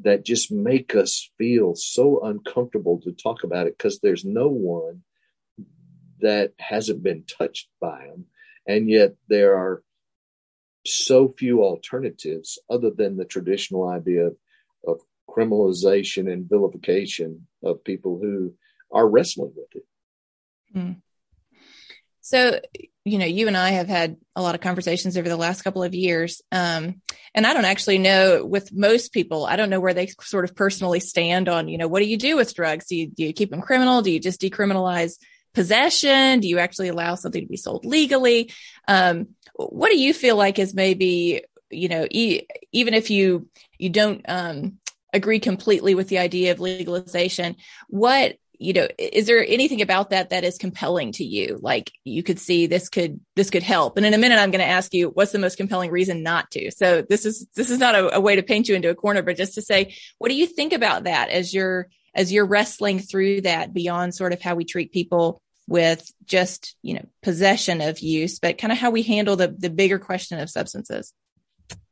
that 0.00 0.24
just 0.24 0.52
make 0.52 0.94
us 0.94 1.30
feel 1.38 1.74
so 1.74 2.20
uncomfortable 2.22 3.00
to 3.00 3.12
talk 3.12 3.42
about 3.42 3.66
it 3.66 3.76
because 3.76 3.98
there's 3.98 4.24
no 4.24 4.48
one 4.48 5.02
that 6.20 6.52
hasn't 6.58 7.02
been 7.02 7.24
touched 7.24 7.68
by 7.80 8.06
them 8.06 8.26
and 8.66 8.88
yet 8.88 9.14
there 9.28 9.56
are 9.56 9.82
so 10.86 11.28
few 11.28 11.62
alternatives 11.62 12.58
other 12.70 12.90
than 12.90 13.16
the 13.16 13.24
traditional 13.24 13.88
idea 13.88 14.26
of, 14.26 14.36
of 14.86 15.00
criminalization 15.28 16.32
and 16.32 16.48
vilification 16.48 17.46
of 17.62 17.84
people 17.84 18.18
who 18.20 18.54
are 18.92 19.08
wrestling 19.08 19.52
with 19.54 19.68
it. 19.74 19.86
Mm. 20.74 20.96
So, 22.28 22.60
you 23.06 23.16
know, 23.16 23.24
you 23.24 23.46
and 23.46 23.56
I 23.56 23.70
have 23.70 23.88
had 23.88 24.18
a 24.36 24.42
lot 24.42 24.54
of 24.54 24.60
conversations 24.60 25.16
over 25.16 25.30
the 25.30 25.36
last 25.36 25.62
couple 25.62 25.82
of 25.82 25.94
years. 25.94 26.42
Um, 26.52 27.00
and 27.34 27.46
I 27.46 27.54
don't 27.54 27.64
actually 27.64 27.96
know 27.96 28.44
with 28.44 28.70
most 28.70 29.14
people, 29.14 29.46
I 29.46 29.56
don't 29.56 29.70
know 29.70 29.80
where 29.80 29.94
they 29.94 30.08
sort 30.20 30.44
of 30.44 30.54
personally 30.54 31.00
stand 31.00 31.48
on, 31.48 31.68
you 31.68 31.78
know, 31.78 31.88
what 31.88 32.00
do 32.00 32.06
you 32.06 32.18
do 32.18 32.36
with 32.36 32.54
drugs? 32.54 32.84
Do 32.88 32.96
you, 32.96 33.06
do 33.06 33.24
you 33.24 33.32
keep 33.32 33.50
them 33.50 33.62
criminal? 33.62 34.02
Do 34.02 34.10
you 34.10 34.20
just 34.20 34.42
decriminalize 34.42 35.14
possession? 35.54 36.40
Do 36.40 36.48
you 36.48 36.58
actually 36.58 36.88
allow 36.88 37.14
something 37.14 37.40
to 37.40 37.48
be 37.48 37.56
sold 37.56 37.86
legally? 37.86 38.52
Um, 38.86 39.28
what 39.54 39.90
do 39.90 39.98
you 39.98 40.12
feel 40.12 40.36
like 40.36 40.58
is 40.58 40.74
maybe, 40.74 41.44
you 41.70 41.88
know, 41.88 42.06
e- 42.10 42.46
even 42.72 42.92
if 42.92 43.08
you, 43.08 43.48
you 43.78 43.88
don't, 43.88 44.20
um, 44.28 44.80
agree 45.14 45.40
completely 45.40 45.94
with 45.94 46.08
the 46.08 46.18
idea 46.18 46.52
of 46.52 46.60
legalization, 46.60 47.56
what 47.88 48.36
you 48.58 48.72
know 48.72 48.88
is 48.98 49.26
there 49.26 49.44
anything 49.46 49.82
about 49.82 50.10
that 50.10 50.30
that 50.30 50.44
is 50.44 50.58
compelling 50.58 51.12
to 51.12 51.24
you? 51.24 51.58
Like 51.62 51.92
you 52.04 52.22
could 52.22 52.38
see 52.38 52.66
this 52.66 52.88
could 52.88 53.20
this 53.36 53.50
could 53.50 53.62
help. 53.62 53.96
And 53.96 54.04
in 54.04 54.14
a 54.14 54.18
minute 54.18 54.38
i'm 54.38 54.50
going 54.50 54.64
to 54.64 54.70
ask 54.70 54.92
you 54.92 55.10
what's 55.10 55.32
the 55.32 55.38
most 55.38 55.56
compelling 55.56 55.90
reason 55.90 56.22
not 56.22 56.50
to? 56.52 56.70
So 56.70 57.02
this 57.02 57.24
is 57.24 57.46
this 57.54 57.70
is 57.70 57.78
not 57.78 57.94
a, 57.94 58.16
a, 58.16 58.20
way 58.20 58.36
to 58.36 58.42
paint 58.42 58.68
you 58.68 58.74
into 58.74 58.90
a 58.90 58.94
corner 58.94 59.22
but 59.22 59.36
just 59.36 59.54
to 59.54 59.62
say 59.62 59.94
what 60.18 60.28
do 60.28 60.34
you 60.34 60.46
think 60.46 60.72
about 60.72 61.04
that 61.04 61.30
as 61.30 61.54
you're 61.54 61.88
as 62.14 62.32
you're 62.32 62.46
wrestling 62.46 62.98
through 62.98 63.42
that 63.42 63.72
beyond 63.72 64.14
sort 64.14 64.32
of 64.32 64.42
how 64.42 64.54
we 64.54 64.64
treat 64.64 64.92
people 64.92 65.40
with 65.68 66.10
just 66.24 66.74
you 66.82 66.94
know 66.94 67.06
possession 67.22 67.80
of 67.80 68.00
use 68.00 68.38
but 68.38 68.58
kind 68.58 68.72
of 68.72 68.78
how 68.78 68.90
we 68.90 69.02
handle 69.02 69.36
the 69.36 69.48
the 69.48 69.70
bigger 69.70 69.98
question 69.98 70.40
of 70.40 70.50
substances? 70.50 71.12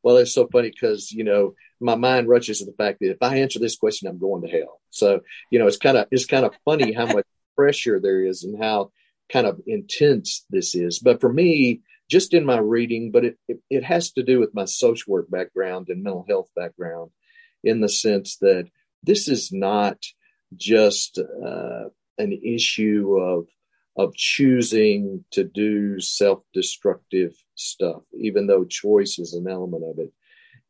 Well 0.02 0.16
it's 0.16 0.34
so 0.34 0.48
funny 0.48 0.70
because 0.70 1.12
you 1.12 1.22
know 1.22 1.54
my 1.80 1.94
mind 1.94 2.28
rushes 2.28 2.58
to 2.58 2.64
the 2.64 2.72
fact 2.72 3.00
that 3.00 3.10
if 3.10 3.22
I 3.22 3.36
answer 3.36 3.58
this 3.58 3.76
question, 3.76 4.08
I'm 4.08 4.18
going 4.18 4.42
to 4.42 4.48
hell. 4.48 4.80
So, 4.90 5.20
you 5.50 5.58
know, 5.58 5.66
it's 5.66 5.76
kind 5.76 5.96
of, 5.96 6.06
it's 6.10 6.26
kind 6.26 6.44
of 6.44 6.54
funny 6.64 6.92
how 6.92 7.06
much 7.06 7.26
pressure 7.56 8.00
there 8.00 8.24
is 8.24 8.44
and 8.44 8.62
how 8.62 8.90
kind 9.30 9.46
of 9.46 9.60
intense 9.66 10.44
this 10.50 10.74
is. 10.74 10.98
But 10.98 11.20
for 11.20 11.32
me, 11.32 11.80
just 12.08 12.34
in 12.34 12.44
my 12.44 12.58
reading, 12.58 13.10
but 13.10 13.24
it, 13.24 13.38
it, 13.48 13.58
it 13.68 13.84
has 13.84 14.12
to 14.12 14.22
do 14.22 14.38
with 14.38 14.54
my 14.54 14.64
social 14.64 15.12
work 15.12 15.30
background 15.30 15.88
and 15.88 16.02
mental 16.02 16.24
health 16.28 16.48
background 16.54 17.10
in 17.64 17.80
the 17.80 17.88
sense 17.88 18.36
that 18.38 18.68
this 19.02 19.28
is 19.28 19.52
not 19.52 19.98
just 20.56 21.18
uh, 21.18 21.84
an 22.18 22.32
issue 22.44 23.18
of, 23.18 23.46
of 23.96 24.14
choosing 24.14 25.24
to 25.32 25.42
do 25.42 25.98
self-destructive 25.98 27.34
stuff, 27.54 28.02
even 28.18 28.46
though 28.46 28.64
choice 28.64 29.18
is 29.18 29.34
an 29.34 29.48
element 29.48 29.82
of 29.84 29.98
it 29.98 30.12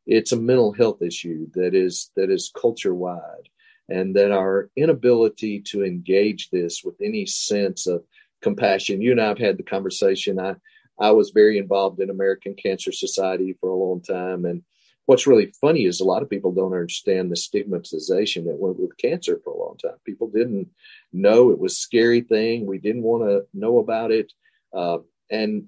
it's 0.07 0.31
a 0.31 0.37
mental 0.37 0.71
health 0.71 1.01
issue 1.01 1.47
that 1.53 1.75
is 1.75 2.11
that 2.15 2.31
is 2.31 2.51
culture 2.59 2.95
wide 2.95 3.49
and 3.89 4.15
that 4.15 4.31
our 4.31 4.69
inability 4.75 5.61
to 5.61 5.83
engage 5.83 6.49
this 6.49 6.83
with 6.83 6.95
any 7.01 7.25
sense 7.25 7.87
of 7.87 8.03
compassion 8.41 9.01
you 9.01 9.11
and 9.11 9.21
i've 9.21 9.37
had 9.37 9.57
the 9.57 9.63
conversation. 9.63 10.39
I 10.39 10.55
i 10.99 11.11
was 11.11 11.31
very 11.31 11.57
involved 11.57 11.99
in 11.99 12.09
american 12.09 12.55
cancer 12.55 12.91
society 12.91 13.55
for 13.59 13.69
a 13.69 13.75
long 13.75 14.01
time 14.01 14.45
and 14.45 14.63
what's 15.07 15.25
really 15.25 15.51
funny 15.59 15.85
is 15.85 15.99
a 15.99 16.05
lot 16.05 16.21
of 16.21 16.29
people 16.29 16.51
don't 16.51 16.73
understand 16.73 17.31
the 17.31 17.35
stigmatization 17.35 18.45
that 18.45 18.59
went 18.59 18.77
with 18.77 18.95
cancer 18.97 19.39
for 19.43 19.53
a 19.53 19.57
long 19.57 19.77
time. 19.77 19.95
People 20.05 20.29
didn't 20.29 20.67
know 21.13 21.49
it 21.49 21.59
was 21.59 21.73
a 21.73 21.77
scary 21.77 22.21
thing. 22.21 22.65
We 22.65 22.77
didn't 22.77 23.03
want 23.03 23.23
to 23.23 23.47
know 23.53 23.79
about 23.79 24.11
it. 24.11 24.33
Uh, 24.73 24.97
and 25.31 25.67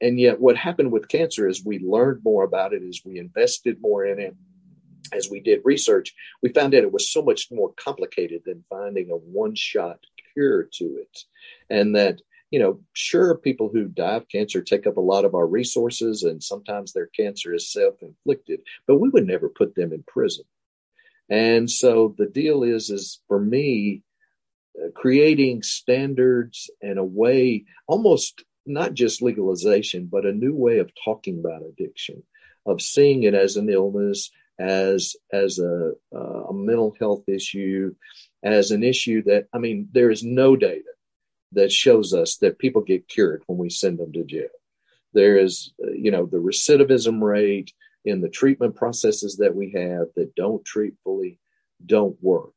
and 0.00 0.18
yet, 0.18 0.40
what 0.40 0.56
happened 0.56 0.92
with 0.92 1.08
cancer 1.08 1.46
is 1.46 1.64
we 1.64 1.78
learned 1.78 2.22
more 2.24 2.44
about 2.44 2.72
it 2.72 2.82
as 2.82 3.02
we 3.04 3.18
invested 3.18 3.80
more 3.80 4.04
in 4.04 4.18
it. 4.18 4.34
As 5.12 5.28
we 5.28 5.40
did 5.40 5.60
research, 5.64 6.14
we 6.42 6.50
found 6.50 6.74
out 6.74 6.84
it 6.84 6.92
was 6.92 7.12
so 7.12 7.22
much 7.22 7.48
more 7.50 7.72
complicated 7.72 8.42
than 8.44 8.64
finding 8.70 9.10
a 9.10 9.16
one 9.16 9.54
shot 9.54 9.98
cure 10.32 10.68
to 10.74 10.84
it. 10.84 11.18
And 11.68 11.96
that, 11.96 12.22
you 12.50 12.60
know, 12.60 12.80
sure, 12.92 13.36
people 13.36 13.68
who 13.68 13.88
die 13.88 14.16
of 14.16 14.28
cancer 14.28 14.62
take 14.62 14.86
up 14.86 14.96
a 14.96 15.02
lot 15.02 15.24
of 15.24 15.34
our 15.34 15.46
resources, 15.46 16.22
and 16.22 16.42
sometimes 16.42 16.92
their 16.92 17.06
cancer 17.06 17.52
is 17.52 17.72
self 17.72 17.96
inflicted, 18.02 18.60
but 18.86 19.00
we 19.00 19.08
would 19.08 19.26
never 19.26 19.48
put 19.48 19.74
them 19.74 19.92
in 19.92 20.04
prison. 20.06 20.44
And 21.28 21.70
so 21.70 22.14
the 22.16 22.26
deal 22.26 22.62
is, 22.62 22.90
is 22.90 23.20
for 23.28 23.38
me, 23.38 24.02
uh, 24.80 24.90
creating 24.94 25.62
standards 25.62 26.70
and 26.80 26.98
a 26.98 27.04
way 27.04 27.64
almost 27.86 28.44
not 28.66 28.94
just 28.94 29.22
legalization, 29.22 30.06
but 30.06 30.26
a 30.26 30.32
new 30.32 30.54
way 30.54 30.78
of 30.78 30.92
talking 31.04 31.38
about 31.38 31.62
addiction, 31.62 32.22
of 32.66 32.82
seeing 32.82 33.22
it 33.22 33.34
as 33.34 33.56
an 33.56 33.68
illness, 33.68 34.30
as 34.58 35.16
as 35.32 35.58
a, 35.58 35.92
uh, 36.14 36.44
a 36.48 36.54
mental 36.54 36.94
health 36.98 37.28
issue, 37.28 37.94
as 38.42 38.70
an 38.70 38.82
issue 38.82 39.22
that 39.24 39.46
I 39.52 39.58
mean, 39.58 39.88
there 39.92 40.10
is 40.10 40.22
no 40.22 40.56
data 40.56 40.84
that 41.52 41.72
shows 41.72 42.14
us 42.14 42.36
that 42.36 42.58
people 42.58 42.82
get 42.82 43.08
cured 43.08 43.42
when 43.46 43.58
we 43.58 43.70
send 43.70 43.98
them 43.98 44.12
to 44.12 44.24
jail. 44.24 44.48
There 45.12 45.36
is, 45.38 45.72
uh, 45.82 45.90
you 45.92 46.10
know, 46.10 46.26
the 46.26 46.36
recidivism 46.36 47.20
rate 47.20 47.72
in 48.04 48.20
the 48.20 48.28
treatment 48.28 48.76
processes 48.76 49.36
that 49.38 49.54
we 49.54 49.72
have 49.72 50.08
that 50.16 50.34
don't 50.36 50.64
treat 50.64 50.94
fully 51.02 51.38
don't 51.84 52.16
work. 52.22 52.54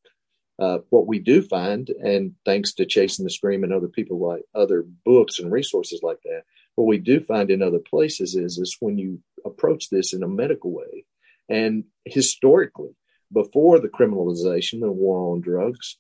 Uh, 0.63 0.79
what 0.91 1.07
we 1.07 1.19
do 1.19 1.41
find, 1.41 1.89
and 1.89 2.35
thanks 2.45 2.73
to 2.73 2.85
Chasing 2.85 3.25
the 3.25 3.31
Scream 3.37 3.65
and 3.65 3.73
other 3.73 3.89
people 3.97 4.17
like 4.17 4.43
other 4.63 4.85
books 5.03 5.39
and 5.39 5.51
resources 5.51 5.99
like 6.01 6.21
that, 6.23 6.43
what 6.75 6.87
we 6.87 6.99
do 6.99 7.19
find 7.19 7.51
in 7.51 7.61
other 7.61 7.83
places 7.93 8.35
is 8.35 8.57
is 8.57 8.77
when 8.79 8.97
you 8.97 9.19
approach 9.43 9.89
this 9.89 10.13
in 10.13 10.23
a 10.23 10.35
medical 10.43 10.71
way, 10.71 11.05
and 11.49 11.83
historically, 12.05 12.95
before 13.41 13.77
the 13.79 13.89
criminalization 13.97 14.83
and 14.83 14.95
war 14.95 15.33
on 15.33 15.41
drugs, 15.41 15.97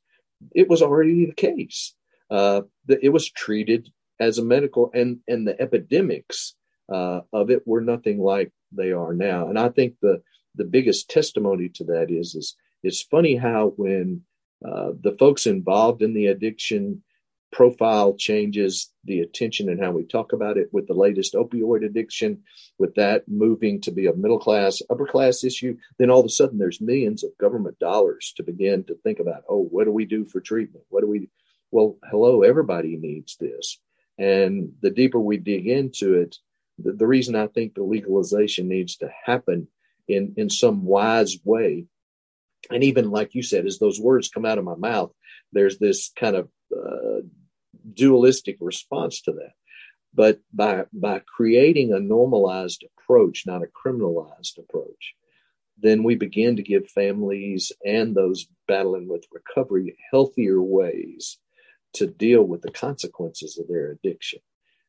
it 0.55 0.69
was 0.69 0.81
already 0.81 1.25
the 1.25 1.33
case. 1.33 1.93
Uh, 2.29 2.61
it 2.87 3.11
was 3.17 3.29
treated 3.29 3.89
as 4.27 4.37
a 4.37 4.45
medical, 4.55 4.91
and 4.93 5.19
and 5.27 5.45
the 5.45 5.59
epidemics 5.61 6.55
uh, 6.97 7.19
of 7.33 7.49
it 7.51 7.67
were 7.67 7.81
nothing 7.81 8.17
like 8.33 8.49
they 8.71 8.91
are 8.93 9.13
now. 9.13 9.49
And 9.49 9.59
I 9.59 9.69
think 9.69 9.95
the 10.01 10.21
the 10.55 10.69
biggest 10.75 11.09
testimony 11.09 11.67
to 11.75 11.83
that 11.91 12.07
is 12.09 12.33
is 12.33 12.55
it's 12.81 13.01
funny 13.01 13.35
how 13.35 13.73
when 13.75 14.23
uh, 14.67 14.91
the 15.01 15.15
folks 15.19 15.45
involved 15.45 16.01
in 16.01 16.13
the 16.13 16.27
addiction 16.27 17.03
profile 17.51 18.15
changes 18.15 18.91
the 19.05 19.19
attention 19.19 19.69
and 19.69 19.79
how 19.79 19.91
we 19.91 20.03
talk 20.03 20.33
about 20.33 20.57
it 20.57 20.67
with 20.73 20.87
the 20.87 20.93
latest 20.93 21.35
opioid 21.35 21.85
addiction 21.85 22.41
with 22.79 22.95
that 22.95 23.23
moving 23.27 23.79
to 23.79 23.91
be 23.91 24.07
a 24.07 24.15
middle 24.15 24.39
class 24.39 24.81
upper 24.89 25.05
class 25.05 25.43
issue 25.43 25.77
then 25.99 26.09
all 26.09 26.19
of 26.19 26.25
a 26.25 26.29
sudden 26.29 26.57
there's 26.57 26.81
millions 26.81 27.23
of 27.23 27.29
government 27.39 27.77
dollars 27.77 28.33
to 28.35 28.43
begin 28.43 28.83
to 28.83 28.95
think 29.03 29.19
about 29.19 29.43
oh 29.47 29.61
what 29.69 29.85
do 29.85 29.91
we 29.91 30.05
do 30.05 30.25
for 30.25 30.41
treatment? 30.41 30.83
What 30.89 31.01
do 31.01 31.07
we 31.07 31.29
well 31.71 31.97
hello 32.09 32.41
everybody 32.41 32.97
needs 32.97 33.37
this. 33.37 33.79
And 34.17 34.71
the 34.81 34.91
deeper 34.91 35.19
we 35.19 35.37
dig 35.37 35.67
into 35.67 36.15
it 36.15 36.37
the, 36.79 36.93
the 36.93 37.07
reason 37.07 37.35
i 37.35 37.47
think 37.47 37.73
the 37.73 37.83
legalization 37.83 38.67
needs 38.67 38.97
to 38.97 39.09
happen 39.25 39.67
in 40.07 40.33
in 40.37 40.49
some 40.49 40.83
wise 40.83 41.37
way 41.43 41.85
and 42.71 42.83
even 42.83 43.11
like 43.11 43.33
you 43.33 43.43
said, 43.43 43.65
as 43.65 43.79
those 43.79 43.99
words 43.99 44.29
come 44.29 44.45
out 44.45 44.57
of 44.57 44.65
my 44.65 44.75
mouth, 44.75 45.11
there's 45.51 45.77
this 45.79 46.11
kind 46.15 46.35
of 46.35 46.49
uh, 46.75 47.21
dualistic 47.93 48.57
response 48.59 49.21
to 49.21 49.31
that. 49.33 49.53
But 50.13 50.39
by 50.53 50.85
by 50.93 51.21
creating 51.25 51.91
a 51.91 51.99
normalized 51.99 52.83
approach, 52.97 53.43
not 53.45 53.63
a 53.63 53.67
criminalized 53.67 54.57
approach, 54.57 55.15
then 55.77 56.03
we 56.03 56.15
begin 56.15 56.55
to 56.55 56.63
give 56.63 56.87
families 56.89 57.71
and 57.85 58.15
those 58.15 58.47
battling 58.67 59.07
with 59.07 59.25
recovery 59.31 59.97
healthier 60.11 60.61
ways 60.61 61.39
to 61.93 62.07
deal 62.07 62.43
with 62.43 62.61
the 62.61 62.71
consequences 62.71 63.57
of 63.57 63.67
their 63.67 63.91
addiction. 63.91 64.39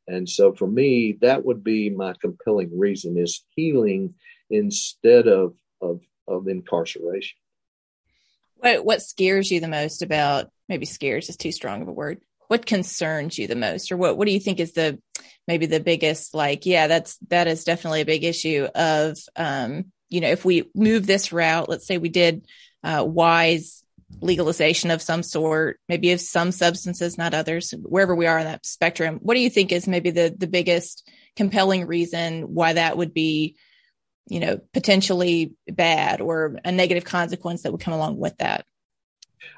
And 0.07 0.29
so 0.29 0.53
for 0.53 0.67
me, 0.67 1.17
that 1.23 1.45
would 1.45 1.65
be 1.65 1.89
my 1.91 2.15
compelling 2.21 2.79
reason 2.79 3.17
is 3.19 3.45
healing 3.57 4.15
instead 4.51 5.27
of 5.27 5.55
of, 5.81 6.01
of 6.29 6.49
incarceration. 6.49 7.37
What 8.57 8.85
what 8.85 9.03
scares 9.03 9.51
you 9.51 9.61
the 9.61 9.69
most 9.69 10.03
about 10.03 10.51
maybe 10.69 10.87
scares 10.87 11.29
is 11.29 11.37
too 11.37 11.53
strong 11.53 11.83
of 11.83 11.89
a 11.89 11.93
word. 11.93 12.21
What 12.49 12.67
concerns 12.67 13.39
you 13.39 13.47
the 13.47 13.57
most, 13.57 13.91
or 13.91 13.97
what 13.97 14.17
what 14.17 14.27
do 14.27 14.33
you 14.33 14.41
think 14.41 14.61
is 14.61 14.73
the 14.73 14.99
maybe 15.47 15.67
the 15.67 15.81
biggest 15.81 16.35
like 16.35 16.67
yeah 16.67 16.87
that's 16.87 17.19
that 17.29 17.47
is 17.47 17.65
definitely 17.65 18.01
a 18.01 18.07
big 18.07 18.25
issue 18.25 18.67
of 18.75 19.19
um 19.37 19.87
you 20.09 20.21
know 20.21 20.31
if 20.31 20.45
we 20.45 20.71
move 20.75 21.07
this 21.07 21.33
route 21.33 21.69
let's 21.69 21.87
say 21.87 21.99
we 21.99 22.09
did 22.09 22.47
uh, 22.83 23.05
wise 23.07 23.85
legalization 24.21 24.91
of 24.91 25.03
some 25.03 25.23
sort, 25.23 25.81
maybe 25.89 26.13
of 26.13 26.21
some 26.21 26.53
substances, 26.53 27.19
not 27.19 27.35
others, 27.35 27.73
wherever 27.83 28.15
we 28.15 28.27
are 28.27 28.39
on 28.39 28.45
that 28.45 28.67
spectrum. 28.67 29.19
What 29.23 29.35
do 29.35 29.41
you 29.41 29.51
think 29.51 29.73
is 29.73 29.89
maybe 29.89 30.11
the 30.11 30.35
the 30.37 30.47
biggest 30.47 31.09
compelling 31.37 31.87
reason 31.87 32.43
why 32.43 32.75
that 32.75 32.97
would 32.97 33.13
be, 33.13 33.57
you 34.27 34.41
know, 34.41 34.61
potentially 34.73 35.55
bad 35.67 36.21
or 36.21 36.59
a 36.65 36.73
negative 36.73 37.05
consequence 37.05 37.63
that 37.63 37.73
would 37.73 37.81
come 37.81 37.95
along 37.95 38.19
with 38.19 38.37
that? 38.39 38.65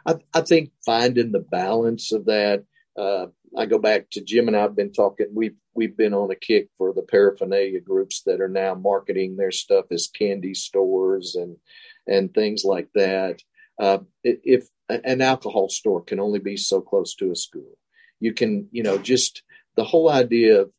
I, 0.04 0.16
I 0.34 0.40
think 0.40 0.70
finding 0.84 1.32
the 1.32 1.40
balance 1.40 2.12
of 2.12 2.26
that. 2.26 2.64
Uh, 2.98 3.26
I 3.56 3.66
go 3.66 3.78
back 3.78 4.10
to 4.12 4.24
Jim 4.24 4.48
and 4.48 4.56
I've 4.56 4.76
been 4.76 4.92
talking. 4.92 5.28
We've 5.32 5.56
we've 5.74 5.96
been 5.96 6.14
on 6.14 6.30
a 6.30 6.34
kick 6.34 6.68
for 6.78 6.92
the 6.92 7.02
paraphernalia 7.02 7.80
groups 7.80 8.22
that 8.26 8.40
are 8.40 8.48
now 8.48 8.74
marketing 8.74 9.36
their 9.36 9.52
stuff 9.52 9.86
as 9.90 10.08
candy 10.08 10.54
stores 10.54 11.34
and 11.34 11.56
and 12.06 12.32
things 12.32 12.64
like 12.64 12.88
that. 12.94 13.42
Uh, 13.78 13.98
if 14.22 14.68
an 14.88 15.20
alcohol 15.20 15.68
store 15.68 16.02
can 16.02 16.20
only 16.20 16.38
be 16.38 16.56
so 16.56 16.80
close 16.80 17.14
to 17.16 17.30
a 17.30 17.36
school, 17.36 17.76
you 18.20 18.32
can, 18.32 18.68
you 18.70 18.82
know, 18.82 18.96
just 18.96 19.42
the 19.76 19.84
whole 19.84 20.08
idea 20.08 20.62
of 20.62 20.72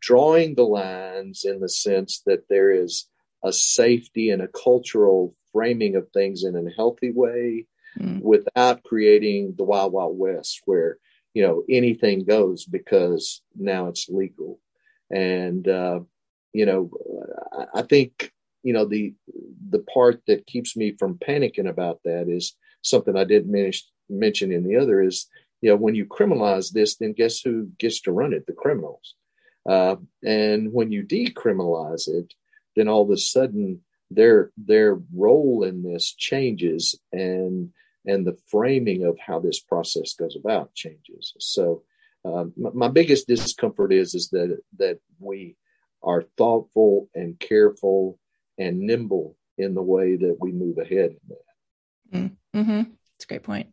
drawing 0.00 0.54
the 0.54 0.64
lines 0.64 1.44
in 1.44 1.60
the 1.60 1.68
sense 1.68 2.22
that 2.26 2.48
there 2.48 2.70
is 2.70 3.06
a 3.44 3.52
safety 3.52 4.30
and 4.30 4.42
a 4.42 4.48
cultural 4.48 5.34
framing 5.52 5.96
of 5.96 6.08
things 6.10 6.44
in 6.44 6.56
a 6.56 6.70
healthy 6.76 7.10
way 7.10 7.66
mm. 7.98 8.20
without 8.20 8.82
creating 8.82 9.54
the 9.56 9.64
wild, 9.64 9.92
wild 9.92 10.18
west 10.18 10.60
where, 10.64 10.98
you 11.34 11.42
know, 11.42 11.62
anything 11.68 12.24
goes 12.24 12.64
because 12.64 13.42
now 13.54 13.88
it's 13.88 14.08
legal. 14.08 14.58
And, 15.10 15.66
uh, 15.68 16.00
you 16.52 16.66
know, 16.66 16.90
I 17.74 17.82
think 17.82 18.32
you 18.62 18.72
know 18.72 18.84
the 18.84 19.14
the 19.70 19.78
part 19.78 20.22
that 20.26 20.46
keeps 20.46 20.76
me 20.76 20.94
from 20.98 21.18
panicking 21.18 21.68
about 21.68 22.00
that 22.04 22.28
is 22.28 22.56
something 22.82 23.16
I 23.16 23.24
didn't 23.24 23.50
mention 23.50 23.86
mention 24.08 24.52
in 24.52 24.64
the 24.64 24.76
other 24.76 25.02
is 25.02 25.26
you 25.60 25.70
know 25.70 25.76
when 25.76 25.94
you 25.94 26.06
criminalize 26.06 26.72
this 26.72 26.96
then 26.96 27.12
guess 27.12 27.40
who 27.40 27.68
gets 27.78 28.00
to 28.02 28.12
run 28.12 28.32
it 28.32 28.46
the 28.46 28.52
criminals 28.52 29.14
uh, 29.66 29.96
and 30.24 30.72
when 30.72 30.92
you 30.92 31.04
decriminalize 31.04 32.08
it 32.08 32.34
then 32.76 32.88
all 32.88 33.02
of 33.02 33.10
a 33.10 33.16
sudden 33.16 33.80
their 34.10 34.50
their 34.56 34.98
role 35.14 35.64
in 35.64 35.82
this 35.82 36.14
changes 36.14 36.98
and 37.12 37.70
and 38.06 38.26
the 38.26 38.38
framing 38.50 39.04
of 39.04 39.18
how 39.18 39.38
this 39.38 39.60
process 39.60 40.14
goes 40.14 40.36
about 40.36 40.74
changes 40.74 41.34
so 41.38 41.82
um, 42.24 42.52
my, 42.56 42.70
my 42.74 42.88
biggest 42.88 43.26
discomfort 43.26 43.92
is 43.92 44.14
is 44.14 44.28
that 44.30 44.58
that 44.78 44.98
we 45.18 45.56
are 46.02 46.22
thoughtful 46.36 47.08
and 47.14 47.38
careful 47.38 48.18
and 48.58 48.80
nimble 48.80 49.36
in 49.56 49.74
the 49.74 49.82
way 49.82 50.16
that 50.16 50.36
we 50.40 50.52
move 50.52 50.78
ahead 50.78 51.10
in 51.10 51.18
that. 51.28 52.30
Mm-hmm. 52.54 52.78
That's 52.78 53.24
a 53.24 53.26
great 53.26 53.42
point. 53.42 53.68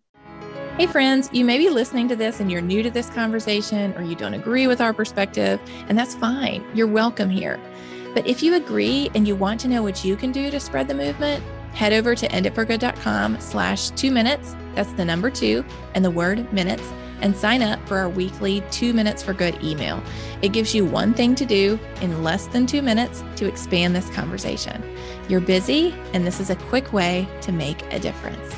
Hey, 0.77 0.87
friends, 0.87 1.29
you 1.31 1.45
may 1.45 1.57
be 1.57 1.69
listening 1.69 2.09
to 2.09 2.17
this 2.17 2.41
and 2.41 2.51
you're 2.51 2.59
new 2.59 2.83
to 2.83 2.89
this 2.89 3.09
conversation 3.09 3.93
or 3.93 4.01
you 4.01 4.13
don't 4.13 4.33
agree 4.33 4.67
with 4.67 4.81
our 4.81 4.91
perspective, 4.91 5.57
and 5.87 5.97
that's 5.97 6.15
fine. 6.15 6.65
You're 6.73 6.85
welcome 6.85 7.29
here. 7.29 7.57
But 8.13 8.27
if 8.27 8.43
you 8.43 8.55
agree 8.55 9.09
and 9.15 9.25
you 9.25 9.37
want 9.37 9.61
to 9.61 9.69
know 9.69 9.81
what 9.81 10.03
you 10.03 10.17
can 10.17 10.33
do 10.33 10.51
to 10.51 10.59
spread 10.59 10.89
the 10.89 10.93
movement, 10.93 11.41
head 11.71 11.93
over 11.93 12.13
to 12.13 12.27
enditforgood.com 12.27 13.39
slash 13.39 13.91
two 13.91 14.11
minutes. 14.11 14.53
That's 14.73 14.91
the 14.91 15.05
number 15.05 15.29
two 15.29 15.63
and 15.93 16.03
the 16.03 16.11
word 16.11 16.51
minutes 16.51 16.91
and 17.21 17.37
sign 17.37 17.61
up 17.61 17.79
for 17.87 17.95
our 17.95 18.09
weekly 18.09 18.61
Two 18.69 18.93
Minutes 18.93 19.23
for 19.23 19.31
Good 19.31 19.63
email. 19.63 20.03
It 20.41 20.49
gives 20.49 20.75
you 20.75 20.83
one 20.83 21.13
thing 21.13 21.35
to 21.35 21.45
do 21.45 21.79
in 22.01 22.21
less 22.21 22.47
than 22.47 22.67
two 22.67 22.81
minutes 22.81 23.23
to 23.37 23.47
expand 23.47 23.95
this 23.95 24.09
conversation. 24.09 24.83
You're 25.29 25.39
busy, 25.39 25.95
and 26.11 26.27
this 26.27 26.41
is 26.41 26.49
a 26.49 26.57
quick 26.57 26.91
way 26.91 27.29
to 27.43 27.53
make 27.53 27.81
a 27.93 27.99
difference. 27.99 28.53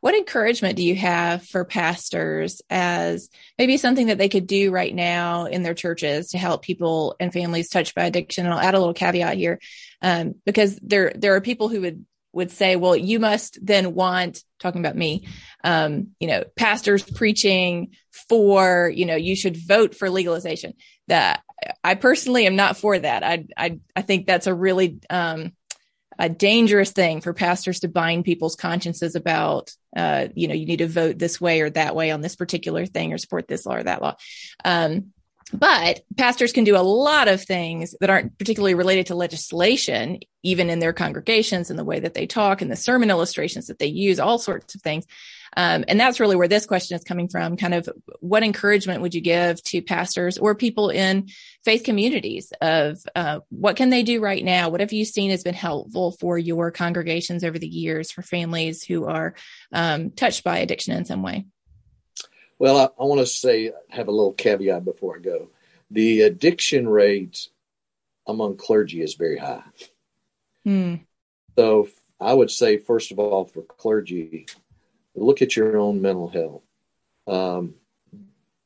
What 0.00 0.14
encouragement 0.14 0.76
do 0.76 0.84
you 0.84 0.94
have 0.96 1.44
for 1.44 1.64
pastors 1.64 2.62
as 2.70 3.28
maybe 3.58 3.76
something 3.76 4.08
that 4.08 4.18
they 4.18 4.28
could 4.28 4.46
do 4.46 4.70
right 4.70 4.94
now 4.94 5.46
in 5.46 5.62
their 5.62 5.74
churches 5.74 6.28
to 6.28 6.38
help 6.38 6.62
people 6.62 7.16
and 7.18 7.32
families 7.32 7.68
touched 7.68 7.94
by 7.94 8.04
addiction? 8.04 8.44
And 8.44 8.54
I'll 8.54 8.60
add 8.60 8.74
a 8.74 8.78
little 8.78 8.94
caveat 8.94 9.36
here 9.36 9.58
um, 10.02 10.34
because 10.44 10.78
there 10.82 11.12
there 11.14 11.34
are 11.34 11.40
people 11.40 11.68
who 11.68 11.80
would 11.82 12.04
would 12.32 12.50
say, 12.50 12.76
well, 12.76 12.94
you 12.94 13.18
must 13.18 13.58
then 13.64 13.94
want, 13.94 14.44
talking 14.60 14.80
about 14.80 14.96
me, 14.96 15.26
um, 15.64 16.08
you 16.20 16.28
know, 16.28 16.44
pastors 16.56 17.02
preaching 17.02 17.90
for, 18.28 18.92
you 18.94 19.06
know, 19.06 19.16
you 19.16 19.34
should 19.34 19.56
vote 19.56 19.94
for 19.94 20.10
legalization. 20.10 20.74
That 21.08 21.42
I 21.82 21.94
personally 21.94 22.46
am 22.46 22.54
not 22.54 22.76
for 22.76 22.98
that. 22.98 23.24
I, 23.24 23.46
I, 23.56 23.80
I 23.96 24.02
think 24.02 24.26
that's 24.26 24.46
a 24.46 24.54
really, 24.54 24.98
um, 25.08 25.52
a 26.18 26.28
dangerous 26.28 26.90
thing 26.90 27.20
for 27.20 27.32
pastors 27.32 27.80
to 27.80 27.88
bind 27.88 28.24
people's 28.24 28.56
consciences 28.56 29.14
about, 29.14 29.72
uh, 29.96 30.28
you 30.34 30.48
know, 30.48 30.54
you 30.54 30.66
need 30.66 30.78
to 30.78 30.88
vote 30.88 31.18
this 31.18 31.40
way 31.40 31.60
or 31.60 31.70
that 31.70 31.94
way 31.94 32.10
on 32.10 32.20
this 32.20 32.36
particular 32.36 32.86
thing 32.86 33.12
or 33.12 33.18
support 33.18 33.46
this 33.46 33.64
law 33.64 33.76
or 33.76 33.82
that 33.82 34.02
law. 34.02 34.16
Um, 34.64 35.12
but 35.52 36.02
pastors 36.16 36.52
can 36.52 36.64
do 36.64 36.76
a 36.76 36.82
lot 36.82 37.28
of 37.28 37.42
things 37.42 37.94
that 38.00 38.10
aren't 38.10 38.36
particularly 38.36 38.74
related 38.74 39.06
to 39.06 39.14
legislation, 39.14 40.20
even 40.42 40.68
in 40.68 40.78
their 40.78 40.92
congregations 40.92 41.70
and 41.70 41.78
the 41.78 41.84
way 41.84 42.00
that 42.00 42.14
they 42.14 42.26
talk 42.26 42.60
and 42.60 42.70
the 42.70 42.76
sermon 42.76 43.10
illustrations 43.10 43.68
that 43.68 43.78
they 43.78 43.86
use, 43.86 44.20
all 44.20 44.38
sorts 44.38 44.74
of 44.74 44.82
things. 44.82 45.06
Um, 45.56 45.84
and 45.88 45.98
that's 45.98 46.20
really 46.20 46.36
where 46.36 46.48
this 46.48 46.66
question 46.66 46.96
is 46.96 47.04
coming 47.04 47.28
from. 47.28 47.56
Kind 47.56 47.74
of 47.74 47.88
what 48.20 48.42
encouragement 48.42 49.00
would 49.00 49.14
you 49.14 49.22
give 49.22 49.62
to 49.64 49.80
pastors 49.80 50.36
or 50.36 50.54
people 50.54 50.90
in 50.90 51.28
faith 51.68 51.84
communities 51.84 52.50
of 52.62 52.98
uh, 53.14 53.40
what 53.50 53.76
can 53.76 53.90
they 53.90 54.02
do 54.02 54.22
right 54.22 54.42
now? 54.42 54.70
What 54.70 54.80
have 54.80 54.94
you 54.94 55.04
seen 55.04 55.30
has 55.32 55.44
been 55.44 55.52
helpful 55.52 56.12
for 56.12 56.38
your 56.38 56.70
congregations 56.70 57.44
over 57.44 57.58
the 57.58 57.68
years 57.68 58.10
for 58.10 58.22
families 58.22 58.82
who 58.82 59.04
are 59.04 59.34
um, 59.70 60.10
touched 60.12 60.44
by 60.44 60.60
addiction 60.60 60.96
in 60.96 61.04
some 61.04 61.22
way? 61.22 61.44
Well, 62.58 62.78
I, 62.78 62.84
I 62.84 63.04
want 63.04 63.20
to 63.20 63.26
say, 63.26 63.70
have 63.90 64.08
a 64.08 64.12
little 64.12 64.32
caveat 64.32 64.86
before 64.86 65.16
I 65.16 65.20
go. 65.20 65.50
The 65.90 66.22
addiction 66.22 66.88
rate 66.88 67.48
among 68.26 68.56
clergy 68.56 69.02
is 69.02 69.12
very 69.12 69.36
high. 69.36 69.64
Hmm. 70.64 70.94
So 71.58 71.90
I 72.18 72.32
would 72.32 72.50
say, 72.50 72.78
first 72.78 73.12
of 73.12 73.18
all, 73.18 73.44
for 73.44 73.60
clergy, 73.60 74.46
look 75.14 75.42
at 75.42 75.54
your 75.54 75.76
own 75.76 76.00
mental 76.00 76.28
health. 76.28 76.62
Um, 77.26 77.74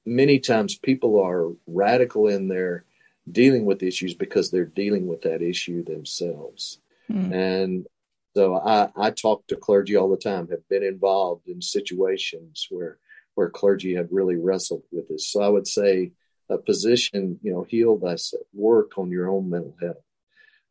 many 0.07 0.39
times 0.39 0.79
people 0.79 1.21
are 1.21 1.49
radical 1.67 2.29
in 2.29 2.47
their 2.47 2.85
dealing 3.31 3.65
with 3.65 3.83
issues 3.83 4.15
because 4.15 4.51
they're 4.51 4.65
dealing 4.65 5.07
with 5.07 5.23
that 5.23 5.43
issue 5.43 5.85
themselves. 5.85 6.81
Hmm. 7.09 7.33
And 7.33 7.87
so 8.35 8.57
I, 8.57 8.91
I 8.97 9.11
talk 9.11 9.47
to 9.49 9.57
clergy 9.57 9.97
all 9.97 10.11
the 10.11 10.17
time, 10.17 10.49
have 10.49 10.67
been 10.69 10.83
involved 10.83 11.49
in 11.49 11.61
situations 11.61 12.67
where 12.71 12.99
where 13.35 13.49
clergy 13.49 13.95
have 13.95 14.09
really 14.11 14.37
wrestled 14.37 14.83
with 14.93 15.09
this. 15.09 15.27
So 15.29 15.41
I 15.41 15.49
would 15.49 15.67
say 15.67 16.13
a 16.51 16.59
position, 16.59 17.39
you 17.43 17.53
know, 17.53 17.63
heal 17.63 17.99
thyself, 17.99 18.43
work 18.53 18.99
on 18.99 19.11
your 19.11 19.31
own 19.31 19.49
mental 19.49 19.75
health. 19.81 20.05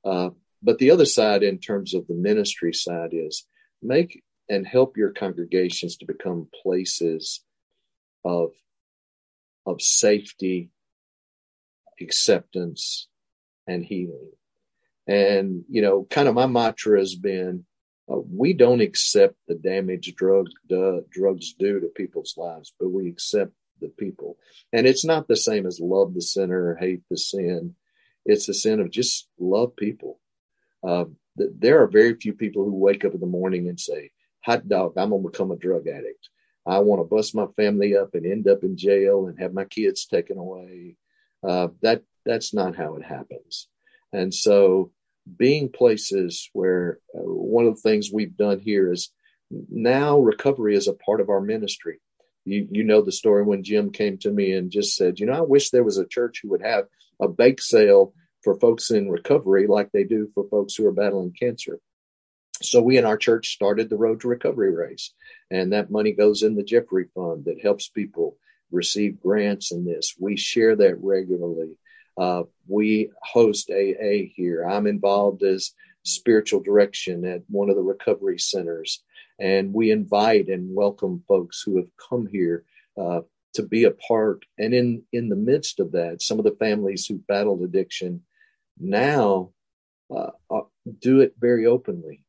Uh, 0.06 0.30
but 0.62 0.78
the 0.78 0.92
other 0.92 1.06
side, 1.06 1.42
in 1.42 1.58
terms 1.58 1.96
of 1.96 2.06
the 2.06 2.14
ministry 2.14 2.72
side, 2.72 3.12
is 3.14 3.48
make 3.82 4.24
and 4.48 4.68
help 4.68 4.96
your 4.96 5.12
congregations 5.12 5.98
to 5.98 6.06
become 6.06 6.50
places 6.62 7.44
of 8.24 8.52
of 9.66 9.82
safety, 9.82 10.70
acceptance, 12.02 13.08
and 13.68 13.84
healing. 13.84 14.32
And 15.08 15.64
you 15.70 15.82
know, 15.82 16.06
kind 16.10 16.28
of 16.28 16.36
my 16.36 16.48
mantra 16.48 17.00
has 17.00 17.16
been 17.16 17.66
uh, 18.12 18.20
we 18.30 18.54
don't 18.54 18.82
accept 18.82 19.36
the 19.48 19.56
damage 19.56 20.14
drugs 20.16 20.52
do, 20.68 21.04
drugs 21.10 21.54
do 21.54 21.80
to 21.80 21.88
people's 21.88 22.36
lives, 22.38 22.74
but 22.80 22.90
we 22.90 23.10
accept 23.10 23.52
the 23.80 23.90
people. 23.90 24.38
And 24.74 24.86
it's 24.86 25.06
not 25.06 25.28
the 25.28 25.36
same 25.36 25.66
as 25.66 25.80
love 25.80 26.14
the 26.14 26.22
sinner 26.22 26.70
or 26.70 26.76
hate 26.76 27.02
the 27.10 27.18
sin. 27.18 27.76
It's 28.26 28.46
the 28.48 28.54
sin 28.54 28.80
of 28.80 28.92
just 28.92 29.28
love 29.40 29.76
people. 29.76 30.20
Uh, 30.84 31.06
th- 31.38 31.52
there 31.58 31.82
are 31.82 31.88
very 31.88 32.16
few 32.16 32.34
people 32.34 32.64
who 32.64 32.76
wake 32.76 33.06
up 33.06 33.14
in 33.14 33.20
the 33.20 33.26
morning 33.26 33.68
and 33.68 33.80
say, 33.80 34.12
"Hot 34.42 34.68
dog, 34.68 34.94
I'm 34.98 35.12
gonna 35.12 35.24
become 35.24 35.52
a 35.52 35.58
drug 35.58 35.88
addict. 35.88 36.30
I 36.66 36.80
want 36.80 37.00
to 37.00 37.16
bust 37.16 37.34
my 37.34 37.48
family 37.56 37.96
up 37.96 38.14
and 38.14 38.26
end 38.26 38.48
up 38.48 38.64
in 38.64 38.78
jail 38.78 39.28
and 39.28 39.40
have 39.40 39.54
my 39.54 39.66
kids 39.66 40.06
taken 40.06 40.38
away." 40.38 40.98
Uh, 41.44 41.70
that 41.82 42.04
that's 42.26 42.54
not 42.54 42.76
how 42.76 42.96
it 42.96 43.04
happens. 43.04 43.68
And 44.14 44.34
so 44.34 44.92
being 45.38 45.70
places 45.70 46.50
where 46.54 47.00
uh, 47.16 47.22
one 47.22 47.66
of 47.66 47.76
the 47.76 47.82
things 47.82 48.12
we've 48.12 48.36
done 48.36 48.60
here 48.60 48.92
is 48.92 49.12
now 49.70 50.20
recovery 50.20 50.76
is 50.76 50.88
a 50.88 50.94
part 50.94 51.22
of 51.22 51.30
our 51.30 51.42
ministry. 51.42 52.00
You, 52.46 52.68
you 52.72 52.84
know 52.84 53.02
the 53.02 53.12
story 53.12 53.44
when 53.44 53.64
Jim 53.64 53.92
came 53.92 54.18
to 54.20 54.32
me 54.32 54.54
and 54.54 54.72
just 54.72 54.96
said, 54.96 55.20
you 55.20 55.26
know, 55.26 55.34
I 55.34 55.42
wish 55.42 55.70
there 55.70 55.84
was 55.84 55.98
a 55.98 56.08
church 56.08 56.40
who 56.42 56.50
would 56.50 56.64
have 56.64 56.86
a 57.20 57.28
bake 57.28 57.62
sale 57.62 58.14
for 58.44 58.60
folks 58.60 58.90
in 58.90 59.10
recovery 59.10 59.68
like 59.68 59.92
they 59.92 60.04
do 60.04 60.30
for 60.34 60.48
folks 60.50 60.76
who 60.76 60.88
are 60.88 60.92
battling 60.92 61.34
cancer. 61.40 61.80
So 62.64 62.82
we 62.82 62.98
in 62.98 63.06
our 63.06 63.18
church 63.18 63.50
started 63.54 63.90
the 63.90 63.98
Road 63.98 64.22
to 64.22 64.28
Recovery 64.28 64.74
race, 64.74 65.14
and 65.50 65.74
that 65.74 65.92
money 65.92 66.12
goes 66.12 66.44
in 66.44 66.56
the 66.56 66.64
Jeffrey 66.64 67.08
Fund 67.16 67.46
that 67.46 67.62
helps 67.62 67.90
people 67.90 68.38
receive 68.72 69.22
grants 69.22 69.72
in 69.72 69.86
this. 69.86 70.16
We 70.20 70.38
share 70.38 70.76
that 70.76 70.96
regularly. 71.02 71.78
Uh, 72.18 72.44
we 72.68 73.12
host 73.22 73.70
AA 73.70 74.30
here. 74.36 74.64
I'm 74.64 74.88
involved 74.88 75.44
as 75.44 75.72
spiritual 76.04 76.62
direction 76.62 77.26
at 77.26 77.44
one 77.48 77.70
of 77.70 77.76
the 77.76 77.82
recovery 77.82 78.40
centers. 78.40 79.04
And 79.40 79.74
we 79.74 79.92
invite 79.92 80.48
and 80.48 80.76
welcome 80.76 81.24
folks 81.28 81.62
who 81.62 81.78
have 81.78 81.90
come 82.10 82.28
here 82.28 82.64
uh, 83.00 83.22
to 83.54 83.64
be 83.64 83.86
a 83.86 83.92
part. 83.92 84.46
And 84.58 84.74
in, 84.74 85.04
in 85.12 85.30
the 85.30 85.36
midst 85.36 85.80
of 85.80 85.92
that, 85.94 86.22
some 86.22 86.40
of 86.40 86.46
the 86.46 86.56
families 86.60 87.06
who 87.06 87.18
battled 87.28 87.62
addiction 87.62 88.22
now 88.80 89.52
uh, 90.16 90.32
do 91.00 91.22
it 91.22 91.36
very 91.40 91.66
openly 91.66 92.24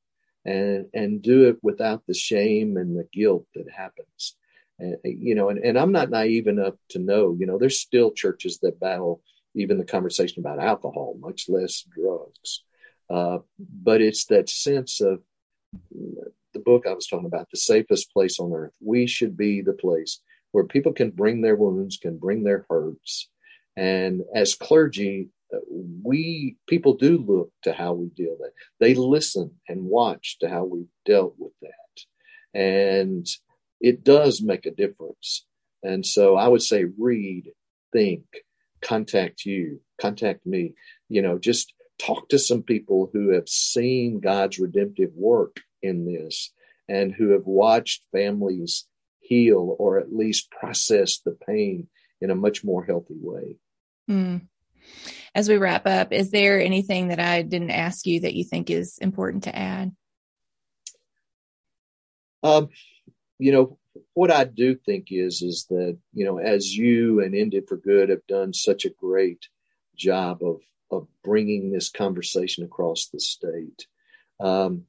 and, 0.44 0.86
and 0.94 1.22
do 1.22 1.48
it 1.48 1.58
without 1.62 2.02
the 2.06 2.14
shame 2.14 2.76
and 2.76 2.96
the 2.96 3.08
guilt 3.12 3.46
that 3.54 3.70
happens. 3.70 4.36
And, 4.82 4.96
you 5.04 5.34
know, 5.34 5.48
and, 5.48 5.58
and 5.60 5.78
I'm 5.78 5.92
not 5.92 6.10
naive 6.10 6.48
enough 6.48 6.74
to 6.90 6.98
know, 6.98 7.36
you 7.38 7.46
know, 7.46 7.58
there's 7.58 7.80
still 7.80 8.10
churches 8.10 8.58
that 8.62 8.80
battle 8.80 9.22
even 9.54 9.78
the 9.78 9.84
conversation 9.84 10.40
about 10.40 10.58
alcohol, 10.58 11.16
much 11.20 11.48
less 11.48 11.84
drugs. 11.94 12.64
Uh, 13.10 13.38
but 13.58 14.00
it's 14.00 14.24
that 14.26 14.48
sense 14.48 15.00
of 15.00 15.20
the 16.54 16.60
book 16.60 16.86
I 16.86 16.94
was 16.94 17.06
talking 17.06 17.26
about, 17.26 17.50
the 17.50 17.58
safest 17.58 18.12
place 18.12 18.40
on 18.40 18.52
earth. 18.52 18.72
We 18.80 19.06
should 19.06 19.36
be 19.36 19.60
the 19.60 19.74
place 19.74 20.20
where 20.52 20.64
people 20.64 20.92
can 20.92 21.10
bring 21.10 21.40
their 21.40 21.56
wounds, 21.56 21.98
can 21.98 22.18
bring 22.18 22.42
their 22.42 22.64
hurts. 22.68 23.28
And 23.76 24.22
as 24.34 24.54
clergy, 24.54 25.28
uh, 25.54 25.58
we 26.02 26.56
people 26.66 26.94
do 26.94 27.18
look 27.18 27.52
to 27.64 27.72
how 27.72 27.92
we 27.92 28.08
deal 28.08 28.36
with 28.38 28.48
it. 28.48 28.54
They 28.80 28.94
listen 28.94 29.50
and 29.68 29.84
watch 29.84 30.38
to 30.40 30.48
how 30.48 30.64
we 30.64 30.86
dealt 31.04 31.34
with 31.38 31.52
that. 31.62 32.58
And 32.58 33.26
it 33.82 34.04
does 34.04 34.40
make 34.40 34.64
a 34.64 34.70
difference. 34.70 35.44
And 35.82 36.06
so 36.06 36.36
I 36.36 36.46
would 36.46 36.62
say 36.62 36.84
read, 36.96 37.50
think, 37.92 38.24
contact 38.80 39.44
you, 39.44 39.80
contact 40.00 40.46
me, 40.46 40.74
you 41.08 41.20
know, 41.20 41.38
just 41.38 41.74
talk 41.98 42.28
to 42.28 42.38
some 42.38 42.62
people 42.62 43.10
who 43.12 43.30
have 43.30 43.48
seen 43.48 44.20
God's 44.20 44.58
redemptive 44.58 45.10
work 45.14 45.60
in 45.82 46.06
this 46.06 46.52
and 46.88 47.12
who 47.12 47.30
have 47.30 47.46
watched 47.46 48.04
families 48.12 48.86
heal 49.20 49.76
or 49.78 49.98
at 49.98 50.14
least 50.14 50.50
process 50.50 51.18
the 51.18 51.36
pain 51.46 51.88
in 52.20 52.30
a 52.30 52.36
much 52.36 52.64
more 52.64 52.84
healthy 52.84 53.18
way. 53.20 53.56
Mm. 54.08 54.42
As 55.34 55.48
we 55.48 55.56
wrap 55.56 55.86
up, 55.86 56.12
is 56.12 56.30
there 56.30 56.60
anything 56.60 57.08
that 57.08 57.20
I 57.20 57.42
didn't 57.42 57.70
ask 57.70 58.06
you 58.06 58.20
that 58.20 58.34
you 58.34 58.44
think 58.44 58.70
is 58.70 58.98
important 58.98 59.44
to 59.44 59.56
add? 59.56 59.92
Um, 62.42 62.68
you 63.42 63.50
know, 63.50 63.78
what 64.14 64.30
I 64.30 64.44
do 64.44 64.76
think 64.76 65.08
is 65.10 65.42
is 65.42 65.66
that 65.68 65.98
you 66.14 66.24
know 66.24 66.38
as 66.38 66.74
you 66.74 67.20
and 67.20 67.34
End 67.34 67.54
It 67.54 67.68
for 67.68 67.76
Good 67.76 68.08
have 68.08 68.26
done 68.28 68.54
such 68.54 68.84
a 68.84 68.90
great 68.90 69.48
job 69.96 70.42
of 70.42 70.60
of 70.90 71.08
bringing 71.24 71.72
this 71.72 71.88
conversation 71.88 72.64
across 72.64 73.08
the 73.08 73.18
state. 73.18 73.86
Um, 74.38 74.84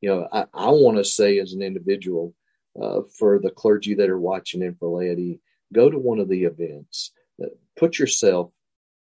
you 0.00 0.10
know, 0.10 0.28
I, 0.30 0.44
I 0.52 0.70
want 0.70 0.98
to 0.98 1.04
say 1.04 1.38
as 1.38 1.54
an 1.54 1.62
individual 1.62 2.34
uh, 2.80 3.00
for 3.18 3.38
the 3.38 3.50
clergy 3.50 3.94
that 3.94 4.10
are 4.10 4.20
watching 4.20 4.62
and 4.62 4.78
for 4.78 5.00
laity, 5.00 5.40
go 5.72 5.88
to 5.88 5.98
one 5.98 6.18
of 6.18 6.28
the 6.28 6.44
events. 6.44 7.12
Uh, 7.42 7.46
put 7.76 7.98
yourself 7.98 8.52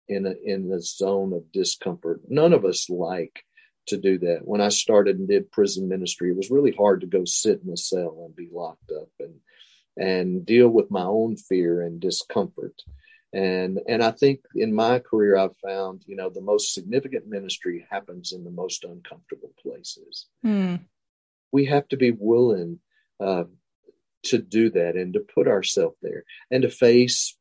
in 0.08 0.26
a, 0.26 0.34
in 0.44 0.68
the 0.68 0.80
zone 0.80 1.34
of 1.34 1.52
discomfort. 1.52 2.22
None 2.28 2.54
of 2.54 2.64
us 2.64 2.88
like 2.88 3.44
to 3.88 3.96
do 3.96 4.18
that. 4.18 4.40
When 4.44 4.60
I 4.60 4.68
started 4.68 5.18
and 5.18 5.28
did 5.28 5.50
prison 5.50 5.88
ministry, 5.88 6.30
it 6.30 6.36
was 6.36 6.50
really 6.50 6.72
hard 6.72 7.00
to 7.00 7.06
go 7.06 7.24
sit 7.24 7.60
in 7.64 7.72
a 7.72 7.76
cell 7.76 8.22
and 8.24 8.34
be 8.34 8.48
locked 8.52 8.92
up 8.92 9.08
and 9.20 9.34
and 9.96 10.46
deal 10.46 10.68
with 10.68 10.92
my 10.92 11.02
own 11.02 11.36
fear 11.36 11.82
and 11.82 12.00
discomfort. 12.00 12.80
And 13.32 13.80
and 13.86 14.02
I 14.02 14.12
think 14.12 14.40
in 14.54 14.72
my 14.72 15.00
career 15.00 15.36
I've 15.36 15.56
found, 15.58 16.02
you 16.06 16.16
know, 16.16 16.30
the 16.30 16.40
most 16.40 16.72
significant 16.72 17.26
ministry 17.26 17.86
happens 17.90 18.32
in 18.32 18.44
the 18.44 18.50
most 18.50 18.84
uncomfortable 18.84 19.52
places. 19.60 20.26
Hmm. 20.42 20.76
We 21.52 21.66
have 21.66 21.88
to 21.88 21.96
be 21.96 22.12
willing 22.12 22.78
uh, 23.20 23.44
to 24.24 24.38
do 24.38 24.70
that 24.70 24.96
and 24.96 25.12
to 25.14 25.20
put 25.20 25.48
ourselves 25.48 25.96
there 26.00 26.24
and 26.50 26.62
to 26.62 26.70
face 26.70 27.36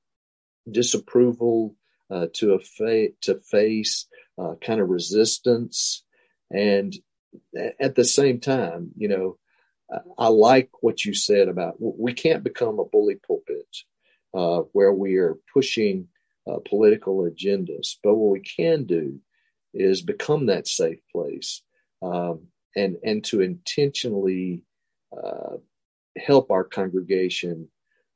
disapproval, 0.70 1.76
uh, 2.10 2.28
to 2.34 2.54
a 2.54 2.60
fa- 2.60 3.14
to 3.22 3.36
face 3.40 4.08
uh, 4.38 4.56
kind 4.62 4.82
of 4.82 4.90
resistance, 4.90 6.04
and 6.52 6.96
at 7.80 7.96
the 7.96 8.06
same 8.06 8.40
time, 8.40 8.92
you 8.98 9.08
know, 9.08 9.38
I 10.18 10.28
like 10.28 10.70
what 10.82 11.06
you 11.06 11.14
said 11.14 11.48
about 11.48 11.76
we 11.80 12.14
can't 12.14 12.44
become 12.44 12.80
a 12.80 12.86
bully 12.86 13.16
pulpit 13.16 13.68
uh, 14.34 14.60
where 14.74 14.94
we 14.94 15.16
are 15.16 15.38
pushing 15.54 16.08
uh, 16.50 16.60
political 16.66 17.20
agendas, 17.24 17.96
but 18.04 18.16
what 18.16 18.32
we 18.32 18.42
can 18.42 18.86
do 18.86 19.20
is 19.74 20.02
become 20.02 20.48
that 20.48 20.68
safe 20.68 21.00
place 21.12 21.62
um, 22.02 22.48
and 22.76 22.98
and 23.04 23.24
to 23.26 23.42
intentionally 23.42 24.62
uh, 25.16 25.58
help 26.18 26.52
our 26.52 26.64
congregation 26.64 27.70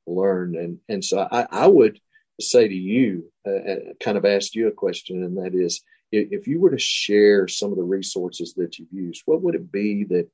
learn. 0.08 0.56
And 0.56 0.80
and 0.90 1.04
so 1.04 1.28
I, 1.32 1.48
I 1.50 1.68
would 1.68 2.00
say 2.40 2.68
to 2.68 2.74
you, 2.74 3.32
uh, 3.48 3.52
uh, 3.52 3.76
kind 4.00 4.18
of 4.18 4.26
ask 4.26 4.56
you 4.56 4.68
a 4.68 4.72
question, 4.72 5.24
and 5.24 5.38
that 5.38 5.56
is, 5.56 5.82
if 6.12 6.48
you 6.48 6.60
were 6.60 6.72
to 6.72 6.78
share 6.78 7.48
some 7.48 7.72
of 7.72 7.78
the 7.78 7.84
resources 7.84 8.54
that 8.56 8.78
you've 8.78 8.92
used, 8.92 9.24
what 9.26 9.42
would 9.42 9.56
it 9.56 9.72
be 9.72 10.04
that 10.06 10.28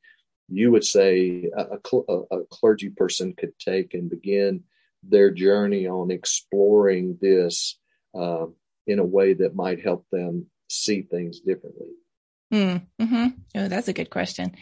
you 0.49 0.71
would 0.71 0.83
say 0.83 1.49
a, 1.55 1.77
a, 2.09 2.13
a 2.37 2.45
clergy 2.49 2.89
person 2.89 3.33
could 3.33 3.57
take 3.59 3.93
and 3.93 4.09
begin 4.09 4.63
their 5.03 5.31
journey 5.31 5.87
on 5.87 6.11
exploring 6.11 7.17
this 7.21 7.77
uh, 8.17 8.45
in 8.87 8.99
a 8.99 9.05
way 9.05 9.33
that 9.33 9.55
might 9.55 9.83
help 9.83 10.05
them 10.11 10.47
see 10.69 11.01
things 11.01 11.39
differently? 11.41 11.89
Mm, 12.53 12.85
hmm 12.99 13.27
Oh, 13.55 13.67
that's 13.67 13.89
a 13.89 13.93
good 13.93 14.09
question. 14.09 14.55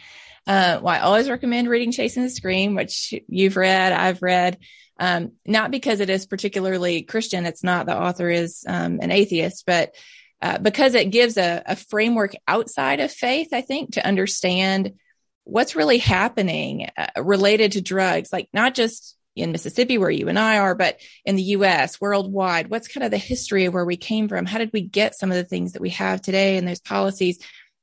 Uh, 0.46 0.80
well, 0.82 0.94
I 0.94 1.00
always 1.00 1.28
recommend 1.28 1.68
reading 1.68 1.92
Chasing 1.92 2.22
the 2.22 2.30
Scream, 2.30 2.74
which 2.74 3.14
you've 3.28 3.56
read, 3.56 3.92
I've 3.92 4.22
read. 4.22 4.58
Um, 4.98 5.32
not 5.44 5.70
because 5.70 6.00
it 6.00 6.08
is 6.08 6.26
particularly 6.26 7.02
Christian. 7.02 7.46
It's 7.46 7.64
not 7.64 7.86
the 7.86 7.96
author 7.96 8.30
is 8.30 8.64
um, 8.66 8.98
an 9.02 9.10
atheist, 9.10 9.64
but 9.66 9.94
uh, 10.42 10.58
because 10.58 10.94
it 10.94 11.10
gives 11.10 11.36
a, 11.36 11.62
a 11.66 11.76
framework 11.76 12.32
outside 12.46 13.00
of 13.00 13.10
faith, 13.10 13.48
I 13.52 13.62
think, 13.62 13.92
to 13.92 14.06
understand 14.06 14.94
what's 15.44 15.76
really 15.76 15.98
happening 15.98 16.90
uh, 16.96 17.22
related 17.22 17.72
to 17.72 17.80
drugs, 17.80 18.32
like 18.32 18.48
not 18.52 18.74
just 18.74 19.16
in 19.36 19.52
Mississippi 19.52 19.98
where 19.98 20.10
you 20.10 20.28
and 20.28 20.38
I 20.38 20.58
are, 20.58 20.74
but 20.74 20.98
in 21.24 21.36
the 21.36 21.42
US, 21.42 22.00
worldwide. 22.00 22.68
What's 22.68 22.88
kind 22.88 23.04
of 23.04 23.10
the 23.10 23.18
history 23.18 23.66
of 23.66 23.74
where 23.74 23.84
we 23.84 23.96
came 23.96 24.28
from? 24.28 24.46
How 24.46 24.58
did 24.58 24.70
we 24.72 24.80
get 24.80 25.14
some 25.14 25.30
of 25.30 25.36
the 25.36 25.44
things 25.44 25.72
that 25.72 25.82
we 25.82 25.90
have 25.90 26.22
today 26.22 26.56
and 26.56 26.66
those 26.66 26.80
policies? 26.80 27.38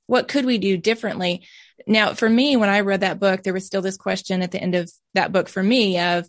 What 0.08 0.28
could 0.28 0.46
we 0.46 0.58
do 0.58 0.78
differently? 0.78 1.48
Now, 1.88 2.14
for 2.14 2.30
me, 2.30 2.56
when 2.58 2.70
I 2.70 2.82
read 2.82 3.02
that 3.02 3.20
book, 3.20 3.44
there 3.44 3.54
was 3.54 3.66
still 3.66 3.82
this 3.82 3.98
question 3.98 4.42
at 4.42 4.52
the 4.52 4.62
end 4.62 4.76
of 4.76 4.92
that 5.14 5.32
book 5.32 5.48
for 5.48 5.62
me 5.62 6.00
of, 6.00 6.28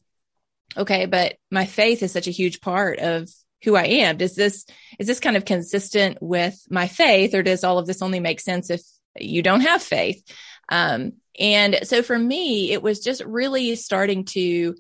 okay, 0.77 1.07
but 1.07 1.37
my 1.51 1.65
faith 1.65 2.03
is 2.03 2.13
such 2.13 2.29
a 2.29 2.33
huge 2.33 2.61
part 2.61 2.99
of 2.99 3.29
who 3.65 3.77
I 3.77 3.85
am. 3.85 4.17
Does 4.17 4.35
this, 4.37 4.67
is 4.99 5.07
this 5.07 5.21
kind 5.21 5.37
of 5.37 5.45
consistent 5.45 6.19
with 6.21 6.61
my 6.71 6.87
faith 6.87 7.35
or 7.35 7.43
does 7.43 7.65
all 7.65 7.79
of 7.79 7.87
this 7.87 8.03
only 8.03 8.21
make 8.21 8.41
sense 8.41 8.71
if 8.71 8.83
you 9.19 9.43
don't 9.43 9.63
have 9.63 9.83
faith? 9.83 10.23
Um, 10.69 11.15
and 11.39 11.81
so 11.83 12.03
for 12.03 12.19
me, 12.19 12.73
it 12.73 12.83
was 12.83 13.01
just 13.01 13.25
really 13.25 13.75
starting 13.75 14.25
to, 14.27 14.77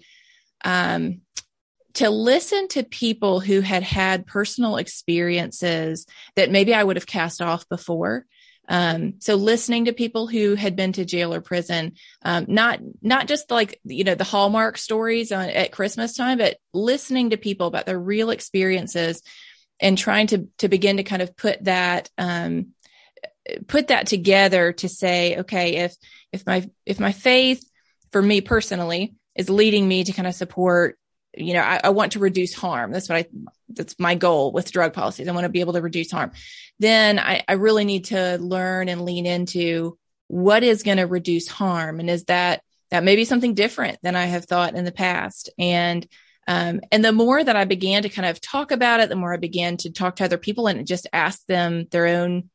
um, 0.65 1.23
to 1.95 2.11
listen 2.11 2.69
to 2.69 2.83
people 2.83 3.41
who 3.41 3.61
had 3.61 3.83
had 3.83 4.27
personal 4.27 4.77
experiences 4.77 6.07
that 6.37 6.51
maybe 6.51 6.75
I 6.75 6.83
would 6.83 6.97
have 6.97 7.07
cast 7.07 7.41
off 7.41 7.69
before. 7.69 8.27
Um, 8.69 9.15
so 9.19 9.35
listening 9.35 9.87
to 9.87 9.93
people 9.93 10.27
who 10.27 10.55
had 10.55 10.77
been 10.77 10.93
to 10.93 11.05
jail 11.05 11.35
or 11.35 11.41
prison, 11.41 11.93
um, 12.23 12.47
not, 12.49 12.81
not 13.03 13.29
just 13.29 13.51
like, 13.51 13.81
you 13.85 14.05
know, 14.05 14.15
the 14.15 14.25
Hallmark 14.25 14.79
stories 14.79 15.33
on, 15.33 15.49
at 15.51 15.73
Christmas 15.73 16.17
time, 16.17 16.39
but 16.39 16.57
listening 16.73 17.31
to 17.31 17.37
people 17.37 17.67
about 17.67 17.87
their 17.87 17.99
real 17.99 18.31
experiences 18.31 19.23
and 19.81 19.99
trying 19.99 20.29
to, 20.29 20.49
to 20.59 20.69
begin 20.69 20.97
to 20.97 21.03
kind 21.03 21.23
of 21.23 21.37
put 21.37 21.65
that, 21.65 22.09
um, 22.17 22.69
put 23.67 23.89
that 23.89 24.07
together 24.07 24.73
to 24.73 24.89
say, 24.89 25.39
okay, 25.39 25.77
if, 25.77 25.95
if 26.33 26.47
my, 26.47 26.69
if 26.87 26.99
my 26.99 27.13
faith 27.13 27.63
for 28.13 28.23
me 28.23 28.41
personally 28.41 29.15
is 29.35 29.51
leading 29.51 29.87
me 29.87 30.05
to 30.05 30.13
kind 30.13 30.29
of 30.29 30.35
support 30.35 30.97
you 31.37 31.55
know, 31.55 31.61
I, 31.61 31.81
I, 31.85 31.89
want 31.91 32.13
to 32.13 32.19
reduce 32.19 32.55
harm. 32.55 32.93
That's 32.93 33.09
what 33.09 33.19
I, 33.19 33.27
that's 33.69 33.99
my 33.99 34.15
goal 34.15 34.53
with 34.53 34.73
drug 34.73 34.93
policies. 34.93 35.29
I 35.29 35.33
want 35.33 35.45
to 35.45 35.51
be 35.51 35.61
able 35.61 35.75
to 35.75 35.81
reduce 35.83 36.11
harm. 36.11 36.33
Then 36.79 37.19
I, 37.19 37.43
I 37.47 37.55
really 37.55 37.85
need 37.85 38.07
to 38.07 38.39
learn 38.39 38.89
and 38.89 39.05
lean 39.05 39.27
into 39.27 39.99
what 40.29 40.63
is 40.63 40.83
going 40.83 40.99
to 40.99 41.05
reduce 41.05 41.49
harm. 41.49 42.01
And 42.01 42.09
is 42.09 42.25
that, 42.25 42.63
that 42.91 43.05
may 43.05 43.17
be 43.17 43.25
something 43.25 43.55
different 43.55 43.99
than 44.03 44.17
I 44.17 44.27
have 44.27 44.45
thought 44.45 44.75
in 44.75 44.85
the 44.85 44.93
past. 44.93 45.51
And, 45.59 46.07
um, 46.47 46.81
and 46.93 47.05
the 47.05 47.13
more 47.13 47.43
that 47.43 47.57
I 47.57 47.65
began 47.65 48.03
to 48.03 48.09
kind 48.09 48.27
of 48.27 48.41
talk 48.41 48.71
about 48.71 49.01
it, 49.01 49.09
the 49.09 49.17
more 49.17 49.33
I 49.33 49.39
began 49.39 49.77
to 49.79 49.93
talk 49.93 50.17
to 50.17 50.25
other 50.25 50.39
people 50.39 50.67
and 50.67 50.87
just 50.87 51.07
ask 51.13 51.45
them 51.47 51.87
their 51.91 52.07
own 52.07 52.51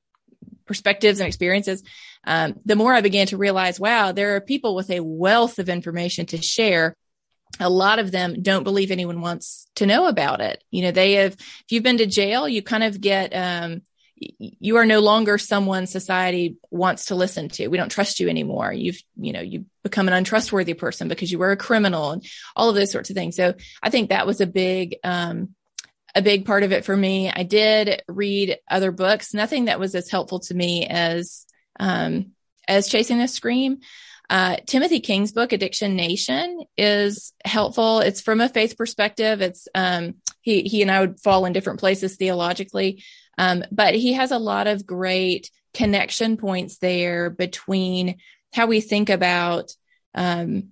perspectives 0.66 1.20
and 1.20 1.28
experiences. 1.28 1.84
Um, 2.24 2.60
the 2.66 2.76
more 2.76 2.94
I 2.94 3.02
began 3.02 3.28
to 3.28 3.38
realize, 3.38 3.80
wow, 3.80 4.12
there 4.12 4.36
are 4.36 4.42
people 4.42 4.76
with 4.76 4.92
a 4.92 5.00
wealth 5.00 5.58
of 5.58 5.70
information 5.70 6.28
to 6.28 6.42
share 6.42 6.96
a 7.60 7.70
lot 7.70 8.00
of 8.00 8.12
them 8.12 8.42
don't 8.42 8.64
believe 8.64 8.92
anyone 8.92 9.22
wants 9.22 9.68
to 9.76 9.86
know 9.86 10.08
about 10.08 10.42
it. 10.42 10.64
You 10.72 10.84
know, 10.84 10.92
they 10.92 11.14
have, 11.14 11.34
if 11.34 11.66
you've 11.70 11.84
been 11.84 11.98
to 11.98 12.06
jail, 12.06 12.48
you 12.48 12.62
kind 12.62 12.84
of 12.84 13.02
get, 13.02 13.32
um, 13.32 13.82
you 14.16 14.76
are 14.78 14.86
no 14.86 15.00
longer 15.00 15.38
someone 15.38 15.88
society 15.88 16.58
wants 16.70 17.06
to 17.06 17.16
listen 17.16 17.48
to. 17.50 17.68
We 17.68 17.78
don't 17.78 17.92
trust 17.92 18.20
you 18.20 18.28
anymore. 18.28 18.72
You've, 18.74 19.02
you 19.16 19.32
know, 19.32 19.42
you 19.42 19.66
become 19.82 20.08
an 20.08 20.14
untrustworthy 20.14 20.74
person 20.74 21.08
because 21.08 21.32
you 21.32 21.40
were 21.40 21.52
a 21.52 21.58
criminal 21.58 22.12
and 22.12 22.26
all 22.56 22.70
of 22.70 22.76
those 22.76 22.92
sorts 22.92 23.10
of 23.10 23.16
things. 23.16 23.38
So 23.38 23.54
I 23.82 23.90
think 23.90 24.10
that 24.10 24.28
was 24.28 24.42
a 24.42 24.46
big, 24.46 24.98
um, 25.04 25.56
a 26.16 26.22
big 26.22 26.46
part 26.46 26.64
of 26.64 26.72
it 26.74 26.84
for 26.84 26.98
me. 26.98 27.32
I 27.32 27.44
did 27.44 28.02
read 28.08 28.58
other 28.70 28.92
books, 28.92 29.34
nothing 29.34 29.66
that 29.66 29.80
was 29.80 29.96
as 29.96 30.10
helpful 30.10 30.40
to 30.42 30.54
me 30.54 30.86
as, 30.86 31.46
um, 31.80 32.32
as 32.68 32.90
Chasing 32.90 33.20
the 33.20 33.28
Scream. 33.28 33.80
Uh, 34.30 34.58
Timothy 34.68 35.00
King's 35.00 35.32
book, 35.32 35.54
Addiction 35.54 35.96
Nation, 35.96 36.64
is 36.78 37.34
helpful. 37.44 38.00
It's 38.00 38.22
from 38.22 38.42
a 38.42 38.50
faith 38.50 38.78
perspective. 38.78 39.42
It's 39.42 39.68
um, 39.74 40.16
he 40.42 40.62
he 40.64 40.82
and 40.82 40.92
I 40.92 41.02
would 41.02 41.20
fall 41.20 41.46
in 41.46 41.54
different 41.54 41.80
places 41.80 42.16
theologically, 42.16 43.04
um, 43.38 43.64
but 43.72 43.96
he 43.96 44.14
has 44.14 44.32
a 44.32 44.38
lot 44.38 44.68
of 44.68 44.86
great 44.86 45.50
connection 45.74 46.38
points 46.38 46.78
there 46.78 47.30
between 47.30 48.18
how 48.54 48.68
we 48.68 48.82
think 48.82 49.10
about 49.10 49.72
um, 50.14 50.70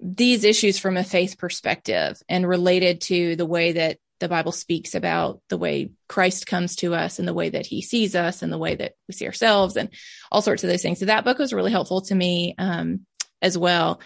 these 0.00 0.44
issues 0.44 0.78
from 0.78 0.96
a 0.96 1.04
faith 1.04 1.38
perspective 1.38 2.20
and 2.28 2.48
related 2.48 3.00
to 3.02 3.36
the 3.36 3.46
way 3.46 3.72
that 3.72 3.98
the 4.22 4.28
Bible 4.28 4.52
speaks 4.52 4.94
about 4.94 5.40
the 5.48 5.58
way 5.58 5.90
Christ 6.08 6.46
comes 6.46 6.76
to 6.76 6.94
us 6.94 7.18
and 7.18 7.26
the 7.26 7.34
way 7.34 7.50
that 7.50 7.66
he 7.66 7.82
sees 7.82 8.14
us 8.14 8.42
and 8.42 8.52
the 8.52 8.58
way 8.58 8.76
that 8.76 8.92
we 9.08 9.14
see 9.14 9.26
ourselves 9.26 9.76
and 9.76 9.90
all 10.30 10.42
sorts 10.42 10.62
of 10.62 10.70
those 10.70 10.80
things. 10.80 11.00
So 11.00 11.06
that 11.06 11.24
book 11.24 11.38
was 11.38 11.52
really 11.52 11.72
helpful 11.72 12.02
to 12.02 12.14
me 12.14 12.54
um, 12.56 13.04
as 13.42 13.58
well. 13.58 14.00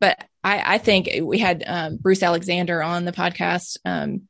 But 0.00 0.22
I, 0.42 0.74
I 0.74 0.78
think 0.78 1.08
we 1.22 1.38
had 1.38 1.62
um, 1.64 1.98
Bruce 1.98 2.24
Alexander 2.24 2.82
on 2.82 3.04
the 3.04 3.12
podcast 3.12 3.76
um, 3.84 4.22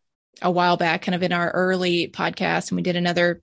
a 0.42 0.50
while 0.50 0.76
back, 0.76 1.00
kind 1.00 1.14
of 1.14 1.22
in 1.22 1.32
our 1.32 1.50
early 1.50 2.08
podcast, 2.08 2.68
and 2.68 2.76
we 2.76 2.82
did 2.82 2.96
another 2.96 3.40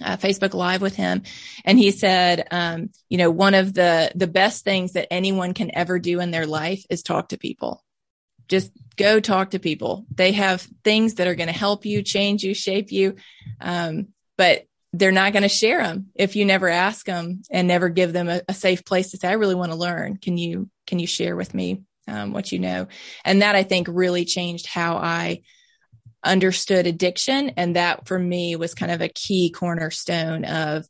uh, 0.00 0.16
Facebook 0.16 0.54
Live 0.54 0.80
with 0.80 0.96
him, 0.96 1.24
and 1.64 1.78
he 1.78 1.90
said, 1.90 2.46
um, 2.50 2.88
you 3.10 3.18
know, 3.18 3.30
one 3.30 3.54
of 3.54 3.74
the 3.74 4.12
the 4.14 4.26
best 4.28 4.64
things 4.64 4.92
that 4.92 5.12
anyone 5.12 5.52
can 5.52 5.70
ever 5.74 5.98
do 5.98 6.20
in 6.20 6.30
their 6.30 6.46
life 6.46 6.84
is 6.88 7.02
talk 7.02 7.28
to 7.28 7.36
people 7.36 7.84
just 8.52 8.70
go 8.96 9.18
talk 9.18 9.50
to 9.50 9.58
people. 9.58 10.04
They 10.14 10.32
have 10.32 10.60
things 10.84 11.14
that 11.14 11.26
are 11.26 11.34
going 11.34 11.48
to 11.48 11.58
help 11.58 11.86
you, 11.86 12.02
change 12.02 12.44
you, 12.44 12.52
shape 12.52 12.92
you. 12.92 13.16
Um, 13.60 14.08
but 14.36 14.66
they're 14.92 15.10
not 15.10 15.32
going 15.32 15.42
to 15.42 15.48
share 15.48 15.82
them 15.82 16.08
if 16.14 16.36
you 16.36 16.44
never 16.44 16.68
ask 16.68 17.06
them 17.06 17.40
and 17.50 17.66
never 17.66 17.88
give 17.88 18.12
them 18.12 18.28
a, 18.28 18.42
a 18.46 18.52
safe 18.52 18.84
place 18.84 19.10
to 19.10 19.16
say, 19.16 19.28
I 19.28 19.32
really 19.32 19.54
want 19.54 19.72
to 19.72 19.78
learn. 19.78 20.18
Can 20.18 20.36
you, 20.36 20.68
can 20.86 20.98
you 20.98 21.06
share 21.06 21.34
with 21.34 21.54
me, 21.54 21.80
um, 22.06 22.34
what 22.34 22.52
you 22.52 22.58
know? 22.58 22.88
And 23.24 23.40
that 23.40 23.54
I 23.54 23.62
think 23.62 23.88
really 23.90 24.26
changed 24.26 24.66
how 24.66 24.98
I 24.98 25.40
understood 26.22 26.86
addiction. 26.86 27.52
And 27.56 27.76
that 27.76 28.06
for 28.06 28.18
me 28.18 28.54
was 28.56 28.74
kind 28.74 28.92
of 28.92 29.00
a 29.00 29.08
key 29.08 29.50
cornerstone 29.50 30.44
of 30.44 30.86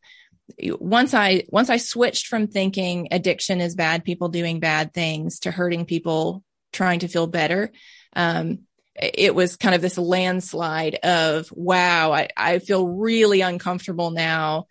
once 0.60 1.14
I, 1.14 1.44
once 1.48 1.70
I 1.70 1.76
switched 1.76 2.26
from 2.26 2.48
thinking 2.48 3.08
addiction 3.12 3.60
is 3.60 3.76
bad 3.76 4.02
people 4.02 4.28
doing 4.28 4.58
bad 4.58 4.92
things 4.92 5.38
to 5.40 5.52
hurting 5.52 5.86
people 5.86 6.42
trying 6.72 7.00
to 7.00 7.08
feel 7.08 7.26
better. 7.26 7.70
Um, 8.14 8.60
it 8.94 9.34
was 9.34 9.56
kind 9.56 9.74
of 9.74 9.80
this 9.80 9.98
landslide 9.98 10.96
of 10.96 11.48
wow, 11.52 12.12
I, 12.12 12.28
I 12.36 12.58
feel 12.58 12.86
really 12.86 13.40
uncomfortable 13.40 14.10
now 14.10 14.66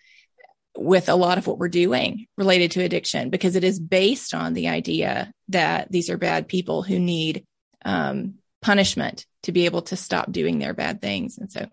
with 0.78 1.10
a 1.10 1.16
lot 1.16 1.38
of 1.38 1.48
what 1.48 1.58
we're 1.58 1.70
doing 1.70 2.28
related 2.38 2.72
to 2.72 2.84
addiction 2.84 3.30
because 3.30 3.56
it 3.56 3.64
is 3.64 3.80
based 3.80 4.34
on 4.34 4.54
the 4.54 4.70
idea 4.70 5.34
that 5.50 5.92
these 5.92 6.10
are 6.10 6.18
bad 6.18 6.48
people 6.48 6.82
who 6.82 6.98
need 7.00 7.46
um, 7.84 8.36
punishment 8.62 9.26
to 9.44 9.52
be 9.52 9.66
able 9.66 9.82
to 9.82 9.96
stop 9.96 10.32
doing 10.32 10.60
their 10.60 10.74
bad 10.74 11.02
things. 11.02 11.38
And 11.38 11.52
so 11.52 11.68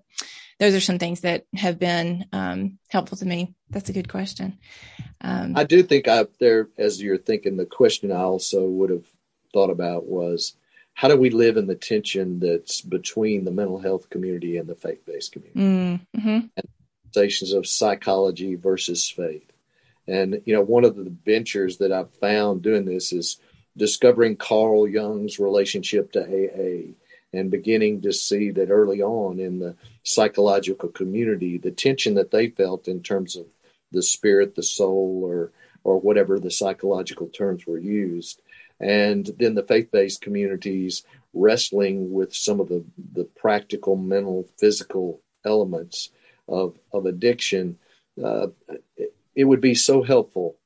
those 0.59 0.75
are 0.75 0.81
some 0.81 0.99
things 0.99 1.21
that 1.21 1.45
have 1.55 1.79
been 1.79 2.27
um, 2.33 2.79
helpful 2.89 3.19
to 3.19 3.27
me. 3.27 3.55
That's 3.71 3.91
a 3.91 3.93
good 3.93 4.09
question. 4.09 4.59
Um, 5.21 5.53
I 5.57 5.65
do 5.65 5.83
think 5.83 6.09
I 6.09 6.27
there, 6.41 6.69
as 6.77 7.01
you're 7.01 7.19
thinking, 7.19 7.57
the 7.57 7.67
question 7.67 8.11
I 8.11 8.23
also 8.23 8.67
would 8.67 8.91
have 8.91 9.07
thought 9.59 9.71
about 9.71 10.07
was 10.07 10.55
how 10.95 11.09
do 11.09 11.17
we 11.17 11.31
live 11.31 11.57
in 11.57 11.67
the 11.67 11.75
tension 11.75 12.39
that's 12.39 12.81
between 12.81 13.45
the 13.45 13.51
mental 13.51 13.81
health 13.81 14.09
community 14.09 14.57
and 14.57 14.69
the 14.69 14.75
faith 14.77 15.05
based 15.05 15.33
community? 15.33 16.05
Mm-hmm. 16.17 16.29
And 16.29 16.69
conversations 17.13 17.53
of 17.53 17.67
psychology 17.67 18.55
versus 18.55 19.09
faith. 19.09 19.51
And, 20.07 20.43
you 20.45 20.55
know, 20.55 20.63
one 20.63 20.85
of 20.85 20.97
the 20.97 21.13
ventures 21.25 21.79
that 21.79 21.93
I've 21.93 22.15
found 22.15 22.63
doing 22.63 22.85
this 22.85 23.13
is 23.13 23.41
discovering 23.77 24.37
Carl 24.37 24.89
Jung's 24.89 25.39
relationship 25.39 26.13
to 26.13 26.21
AA 26.21 26.93
and 27.33 27.51
beginning 27.51 28.03
to 28.03 28.13
see 28.13 28.51
that 28.53 28.71
early 28.71 29.03
on 29.03 29.41
in 29.41 29.59
the 29.59 29.75
psychological 30.05 30.89
community, 30.89 31.59
the 31.59 31.73
tension 31.73 32.15
that 32.15 32.31
they 32.31 32.49
felt 32.49 32.89
in 32.89 33.03
terms 33.03 33.35
of 33.37 33.47
the 33.91 34.03
spirit, 34.03 34.55
the 34.55 34.63
soul, 34.63 35.23
or 35.25 35.51
or 35.85 35.99
whatever 35.99 36.39
the 36.39 36.51
psychological 36.51 37.29
terms 37.29 37.67
were 37.67 37.79
used, 37.79 38.43
and 38.81 39.31
then 39.39 39.55
the 39.55 39.63
faith-based 39.63 40.21
communities 40.21 41.03
wrestling 41.35 42.13
with 42.13 42.35
some 42.35 42.61
of 42.61 42.69
the, 42.69 42.85
the 43.13 43.25
practical 43.25 43.97
mental 43.97 44.49
physical 44.59 45.21
elements 45.45 46.11
of, 46.49 46.79
of 46.93 47.07
addiction 47.07 47.79
uh, 48.23 48.49
it, 48.97 49.15
it, 49.35 49.45
would 49.45 49.61
be 49.61 49.75
so 49.75 50.03
helpful 50.03 50.57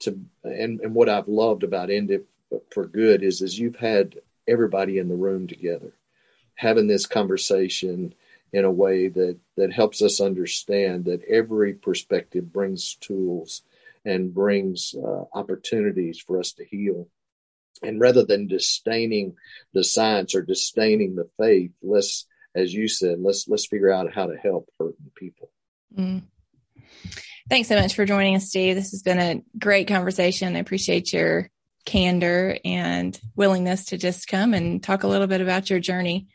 to 0.00 0.18
and, 0.42 0.80
and 0.80 0.94
what 0.94 1.08
i've 1.08 1.28
loved 1.28 1.62
about 1.62 1.90
end 1.90 2.10
it 2.10 2.26
for 2.70 2.86
good 2.86 3.22
is 3.22 3.40
is 3.42 3.58
you've 3.58 3.76
had 3.76 4.16
everybody 4.48 4.98
in 4.98 5.08
the 5.08 5.14
room 5.14 5.46
together 5.46 5.92
having 6.54 6.86
this 6.86 7.06
conversation 7.06 8.14
in 8.52 8.64
a 8.64 8.70
way 8.70 9.08
that 9.08 9.36
that 9.56 9.72
helps 9.72 10.02
us 10.02 10.20
understand 10.20 11.04
that 11.04 11.22
every 11.24 11.74
perspective 11.74 12.52
brings 12.52 12.94
tools 12.96 13.62
and 14.04 14.32
brings 14.32 14.94
uh, 14.94 15.24
opportunities 15.34 16.18
for 16.18 16.38
us 16.38 16.52
to 16.52 16.64
heal 16.64 17.08
and 17.82 18.00
rather 18.00 18.24
than 18.24 18.46
disdaining 18.46 19.36
the 19.72 19.84
science 19.84 20.34
or 20.34 20.42
disdaining 20.42 21.14
the 21.14 21.28
faith, 21.38 21.72
let's, 21.82 22.26
as 22.54 22.72
you 22.72 22.88
said, 22.88 23.18
let's 23.20 23.46
let's 23.48 23.66
figure 23.66 23.90
out 23.90 24.14
how 24.14 24.26
to 24.26 24.36
help 24.36 24.68
hurting 24.78 25.10
people. 25.14 25.50
Mm. 25.96 26.22
Thanks 27.48 27.68
so 27.68 27.80
much 27.80 27.94
for 27.94 28.04
joining 28.04 28.34
us, 28.34 28.48
Steve. 28.48 28.74
This 28.74 28.90
has 28.90 29.02
been 29.02 29.18
a 29.18 29.42
great 29.58 29.86
conversation. 29.86 30.56
I 30.56 30.60
appreciate 30.60 31.12
your 31.12 31.50
candor 31.84 32.58
and 32.64 33.18
willingness 33.36 33.86
to 33.86 33.98
just 33.98 34.26
come 34.26 34.52
and 34.52 34.82
talk 34.82 35.04
a 35.04 35.08
little 35.08 35.28
bit 35.28 35.40
about 35.40 35.70
your 35.70 35.78
journey. 35.78 36.26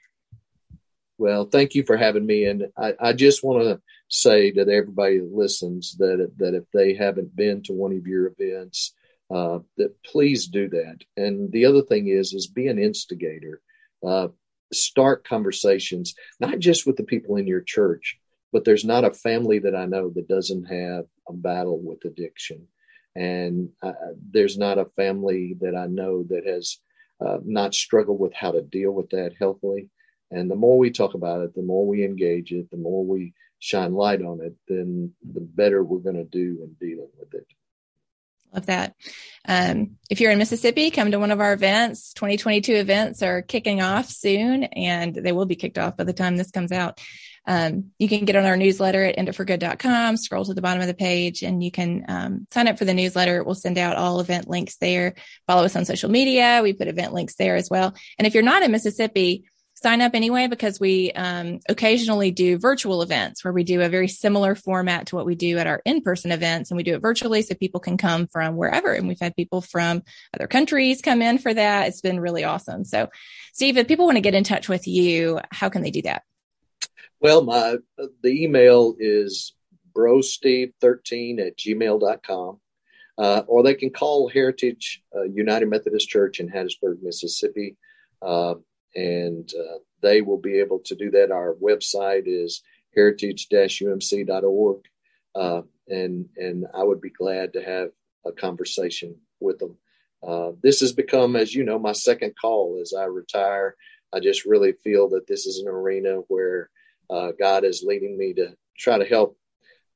Well, 1.17 1.45
thank 1.45 1.75
you 1.75 1.83
for 1.83 1.97
having 1.97 2.25
me. 2.25 2.45
And 2.45 2.67
I, 2.77 2.95
I 2.99 3.13
just 3.13 3.43
want 3.43 3.63
to 3.63 3.81
say 4.07 4.51
to 4.51 4.61
everybody 4.61 5.19
that 5.19 5.31
listens 5.31 5.95
that 5.97 6.31
that 6.37 6.55
if 6.55 6.63
they 6.73 6.95
haven't 6.95 7.35
been 7.35 7.61
to 7.63 7.73
one 7.73 7.95
of 7.95 8.07
your 8.07 8.33
events, 8.35 8.93
uh, 9.33 9.59
that 9.77 9.95
please 10.03 10.47
do 10.47 10.69
that. 10.69 10.97
And 11.17 11.51
the 11.51 11.65
other 11.65 11.81
thing 11.81 12.07
is, 12.07 12.33
is 12.33 12.47
be 12.47 12.67
an 12.67 12.79
instigator. 12.79 13.61
Uh, 14.05 14.29
start 14.73 15.27
conversations, 15.27 16.15
not 16.39 16.59
just 16.59 16.85
with 16.85 16.95
the 16.95 17.03
people 17.03 17.35
in 17.35 17.47
your 17.47 17.61
church, 17.61 18.17
but 18.51 18.65
there's 18.65 18.85
not 18.85 19.05
a 19.05 19.11
family 19.11 19.59
that 19.59 19.75
I 19.75 19.85
know 19.85 20.09
that 20.09 20.27
doesn't 20.27 20.65
have 20.65 21.05
a 21.27 21.33
battle 21.33 21.79
with 21.81 22.03
addiction. 22.05 22.67
And 23.15 23.69
uh, 23.83 23.91
there's 24.31 24.57
not 24.57 24.77
a 24.77 24.89
family 24.95 25.55
that 25.61 25.75
I 25.75 25.87
know 25.87 26.23
that 26.29 26.45
has 26.45 26.77
uh, 27.25 27.37
not 27.43 27.75
struggled 27.75 28.19
with 28.19 28.33
how 28.33 28.51
to 28.51 28.61
deal 28.61 28.91
with 28.91 29.09
that 29.11 29.33
healthily. 29.37 29.89
And 30.31 30.49
the 30.49 30.55
more 30.55 30.77
we 30.77 30.91
talk 30.91 31.13
about 31.13 31.41
it, 31.41 31.53
the 31.53 31.61
more 31.61 31.85
we 31.85 32.05
engage 32.05 32.51
it, 32.51 32.71
the 32.71 32.77
more 32.77 33.05
we 33.05 33.33
shine 33.59 33.93
light 33.93 34.21
on 34.21 34.41
it, 34.41 34.55
then 34.67 35.13
the 35.33 35.41
better 35.41 35.83
we're 35.83 35.99
going 35.99 36.15
to 36.15 36.23
do 36.23 36.59
in 36.63 36.75
dealing 36.79 37.09
with 37.19 37.33
it. 37.33 37.45
Love 38.53 38.65
that. 38.65 38.95
Um, 39.47 39.97
if 40.09 40.19
you're 40.19 40.31
in 40.31 40.37
Mississippi, 40.37 40.91
come 40.91 41.11
to 41.11 41.19
one 41.19 41.31
of 41.31 41.39
our 41.39 41.53
events. 41.53 42.13
2022 42.13 42.73
events 42.75 43.23
are 43.23 43.41
kicking 43.41 43.81
off 43.81 44.09
soon, 44.09 44.63
and 44.63 45.15
they 45.15 45.31
will 45.31 45.45
be 45.45 45.55
kicked 45.55 45.77
off 45.77 45.97
by 45.97 46.03
the 46.03 46.13
time 46.13 46.37
this 46.37 46.51
comes 46.51 46.71
out. 46.71 46.99
Um, 47.47 47.91
you 47.97 48.07
can 48.07 48.25
get 48.25 48.35
on 48.35 48.45
our 48.45 48.57
newsletter 48.57 49.03
at 49.03 49.17
enditforgood.com, 49.17 50.17
scroll 50.17 50.45
to 50.45 50.53
the 50.53 50.61
bottom 50.61 50.81
of 50.81 50.87
the 50.87 50.93
page, 50.93 51.41
and 51.41 51.63
you 51.63 51.71
can 51.71 52.05
um, 52.07 52.47
sign 52.51 52.67
up 52.67 52.77
for 52.77 52.85
the 52.85 52.93
newsletter. 52.93 53.43
We'll 53.43 53.55
send 53.55 53.77
out 53.77 53.97
all 53.97 54.19
event 54.19 54.47
links 54.47 54.77
there. 54.77 55.15
Follow 55.47 55.65
us 55.65 55.75
on 55.75 55.85
social 55.85 56.11
media. 56.11 56.59
We 56.61 56.73
put 56.73 56.87
event 56.87 57.13
links 57.13 57.35
there 57.35 57.55
as 57.55 57.69
well. 57.69 57.95
And 58.19 58.27
if 58.27 58.33
you're 58.33 58.43
not 58.43 58.63
in 58.63 58.71
Mississippi, 58.71 59.45
sign 59.81 60.01
up 60.01 60.13
anyway 60.13 60.47
because 60.47 60.79
we 60.79 61.11
um, 61.13 61.59
occasionally 61.67 62.29
do 62.29 62.57
virtual 62.57 63.01
events 63.01 63.43
where 63.43 63.53
we 63.53 63.63
do 63.63 63.81
a 63.81 63.89
very 63.89 64.07
similar 64.07 64.53
format 64.53 65.07
to 65.07 65.15
what 65.15 65.25
we 65.25 65.33
do 65.33 65.57
at 65.57 65.65
our 65.65 65.81
in-person 65.85 66.31
events 66.31 66.69
and 66.69 66.77
we 66.77 66.83
do 66.83 66.93
it 66.93 67.01
virtually 67.01 67.41
so 67.41 67.55
people 67.55 67.79
can 67.79 67.97
come 67.97 68.27
from 68.27 68.55
wherever. 68.55 68.93
And 68.93 69.07
we've 69.07 69.19
had 69.19 69.35
people 69.35 69.59
from 69.59 70.03
other 70.35 70.47
countries 70.47 71.01
come 71.01 71.21
in 71.21 71.39
for 71.39 71.51
that. 71.53 71.87
It's 71.87 72.01
been 72.01 72.19
really 72.19 72.43
awesome. 72.43 72.85
So 72.85 73.09
steve 73.53 73.77
if 73.77 73.87
people 73.87 74.05
want 74.05 74.17
to 74.17 74.21
get 74.21 74.35
in 74.35 74.43
touch 74.43 74.69
with 74.69 74.87
you 74.87 75.39
how 75.51 75.69
can 75.69 75.81
they 75.81 75.91
do 75.91 76.03
that? 76.03 76.23
Well 77.19 77.43
my 77.43 77.77
the 77.97 78.43
email 78.43 78.95
is 78.99 79.53
brosteve13 79.95 81.45
at 81.45 81.57
gmail.com 81.57 82.59
uh, 83.17 83.41
or 83.47 83.63
they 83.63 83.73
can 83.73 83.89
call 83.89 84.29
heritage 84.29 85.01
uh, 85.15 85.23
united 85.23 85.69
methodist 85.69 86.07
church 86.07 86.39
in 86.39 86.49
hattiesburg 86.49 87.01
mississippi 87.01 87.75
uh, 88.21 88.53
and 88.95 89.51
uh, 89.57 89.79
they 90.01 90.21
will 90.21 90.37
be 90.37 90.59
able 90.59 90.79
to 90.85 90.95
do 90.95 91.11
that. 91.11 91.31
Our 91.31 91.55
website 91.55 92.23
is 92.25 92.61
heritage-umc.org, 92.95 94.79
uh, 95.35 95.61
and 95.87 96.29
and 96.37 96.65
I 96.73 96.83
would 96.83 97.01
be 97.01 97.09
glad 97.09 97.53
to 97.53 97.63
have 97.63 97.89
a 98.25 98.31
conversation 98.31 99.15
with 99.39 99.59
them. 99.59 99.77
Uh, 100.25 100.51
this 100.61 100.81
has 100.81 100.93
become, 100.93 101.35
as 101.35 101.53
you 101.53 101.63
know, 101.63 101.79
my 101.79 101.93
second 101.93 102.33
call 102.39 102.79
as 102.81 102.93
I 102.93 103.05
retire. 103.05 103.75
I 104.13 104.19
just 104.19 104.45
really 104.45 104.73
feel 104.73 105.09
that 105.09 105.25
this 105.27 105.45
is 105.45 105.59
an 105.59 105.67
arena 105.67 106.17
where 106.27 106.69
uh, 107.09 107.31
God 107.39 107.63
is 107.63 107.83
leading 107.85 108.17
me 108.17 108.33
to 108.33 108.55
try 108.77 108.97
to 108.97 109.05
help 109.05 109.37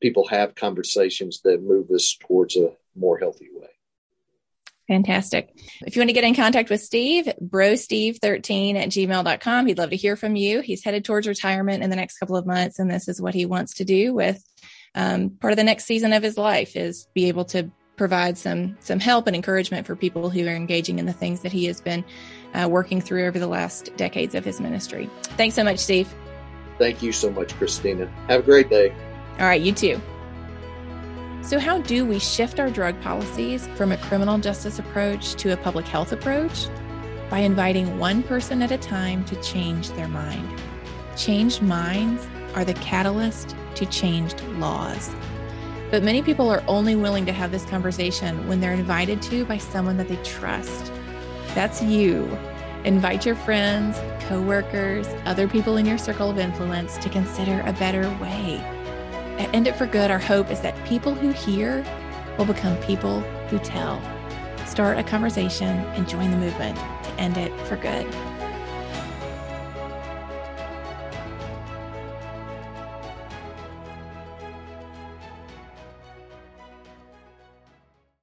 people 0.02 0.28
have 0.28 0.56
conversations 0.56 1.42
that 1.44 1.62
move 1.62 1.92
us 1.92 2.18
towards 2.20 2.56
a 2.56 2.72
more 2.96 3.18
healthy 3.18 3.50
way. 3.54 3.75
Fantastic. 4.88 5.50
If 5.86 5.96
you 5.96 6.02
want 6.02 6.10
to 6.10 6.14
get 6.14 6.24
in 6.24 6.36
contact 6.36 6.70
with 6.70 6.82
Steve, 6.82 7.28
brosteve13 7.42 8.76
at 8.76 8.90
gmail.com. 8.90 9.66
He'd 9.66 9.78
love 9.80 9.90
to 9.90 9.96
hear 9.96 10.16
from 10.16 10.36
you. 10.36 10.62
He's 10.62 10.84
headed 10.84 11.04
towards 11.06 11.28
retirement 11.28 11.84
in 11.84 11.90
the 11.90 11.96
next 11.96 12.20
couple 12.20 12.36
of 12.36 12.46
months, 12.46 12.78
and 12.78 12.90
this 12.90 13.08
is 13.08 13.20
what 13.20 13.34
he 13.34 13.46
wants 13.46 13.76
to 13.76 13.86
do 13.86 14.14
with 14.14 14.44
um, 14.96 15.32
part 15.42 15.52
of 15.52 15.58
the 15.58 15.64
next 15.64 15.86
season 15.86 16.14
of 16.14 16.24
his 16.24 16.38
life 16.38 16.76
is 16.76 17.08
be 17.14 17.28
able 17.28 17.46
to 17.46 17.70
provide 17.98 18.38
some 18.38 18.76
some 18.80 19.00
help 19.00 19.28
and 19.28 19.36
encouragement 19.36 19.88
for 19.88 19.96
people 19.96 20.30
who 20.30 20.46
are 20.48 20.56
engaging 20.56 21.00
in 21.00 21.06
the 21.06 21.14
things 21.14 21.42
that 21.42 21.52
he 21.52 21.66
has 21.66 21.80
been 21.80 22.04
uh, 22.54 22.68
working 22.70 23.02
through 23.02 23.28
over 23.28 23.40
the 23.40 23.48
last 23.48 23.96
decades 23.98 24.36
of 24.36 24.44
his 24.44 24.60
ministry. 24.60 25.10
Thanks 25.38 25.56
so 25.56 25.64
much, 25.64 25.80
Steve. 25.80 26.14
Thank 26.78 27.02
you 27.02 27.12
so 27.12 27.30
much, 27.30 27.54
Christina. 27.56 28.08
Have 28.28 28.42
a 28.42 28.44
great 28.44 28.70
day. 28.70 28.94
All 29.40 29.46
right, 29.46 29.62
you 29.62 29.72
too. 29.72 30.02
So, 31.46 31.60
how 31.60 31.78
do 31.78 32.08
we 32.08 32.18
shift 32.18 32.60
our 32.60 32.72
drug 32.72 33.00
policies 33.02 33.68
from 33.76 33.92
a 33.92 33.98
criminal 33.98 34.40
justice 34.40 34.80
approach 34.80 35.36
to 35.36 35.54
a 35.54 35.58
public 35.58 35.86
health 35.86 36.12
approach? 36.12 36.66
By 37.30 37.40
inviting 37.40 38.00
one 38.00 38.24
person 38.24 38.64
at 38.64 38.72
a 38.72 38.80
time 38.80 39.24
to 39.26 39.40
change 39.44 39.92
their 39.92 40.08
mind. 40.08 40.60
Changed 41.16 41.62
minds 41.62 42.28
are 42.56 42.66
the 42.66 42.74
catalyst 42.74 43.56
to 43.76 43.86
changed 43.86 44.42
laws. 44.54 45.14
But 45.92 46.02
many 46.02 46.24
people 46.24 46.50
are 46.50 46.64
only 46.68 46.96
willing 46.96 47.28
to 47.28 47.32
have 47.32 47.52
this 47.52 47.66
conversation 47.66 48.48
when 48.48 48.60
they're 48.60 48.74
invited 48.74 49.22
to 49.24 49.46
by 49.46 49.60
someone 49.60 49.98
that 49.98 50.08
they 50.08 50.18
trust. 50.24 50.92
That's 51.54 51.80
you. 51.80 52.26
Invite 52.86 53.24
your 53.24 53.36
friends, 53.36 54.00
coworkers, 54.28 55.08
other 55.26 55.48
people 55.48 55.78
in 55.78 55.86
your 55.86 56.00
circle 56.00 56.32
of 56.32 56.40
influence 56.40 56.98
to 56.98 57.10
consider 57.10 57.62
a 57.68 57.74
better 57.74 58.10
way 58.20 58.75
at 59.38 59.54
End 59.54 59.68
It 59.68 59.76
for 59.76 59.86
Good, 59.86 60.12
our 60.12 60.20
hope 60.20 60.50
is 60.50 60.62
that 60.62 60.76
people 60.86 61.14
who 61.14 61.32
hear 61.32 61.84
will 62.38 62.46
become 62.46 62.78
people 62.84 63.20
who 63.50 63.60
tell. 63.60 64.02
Start 64.66 64.98
a 64.98 65.04
conversation 65.04 65.78
and 65.96 66.08
join 66.08 66.32
the 66.32 66.38
movement 66.38 66.78
to 66.78 67.12
end 67.18 67.38
it 67.38 67.52
for 67.68 67.76
good. 67.78 68.06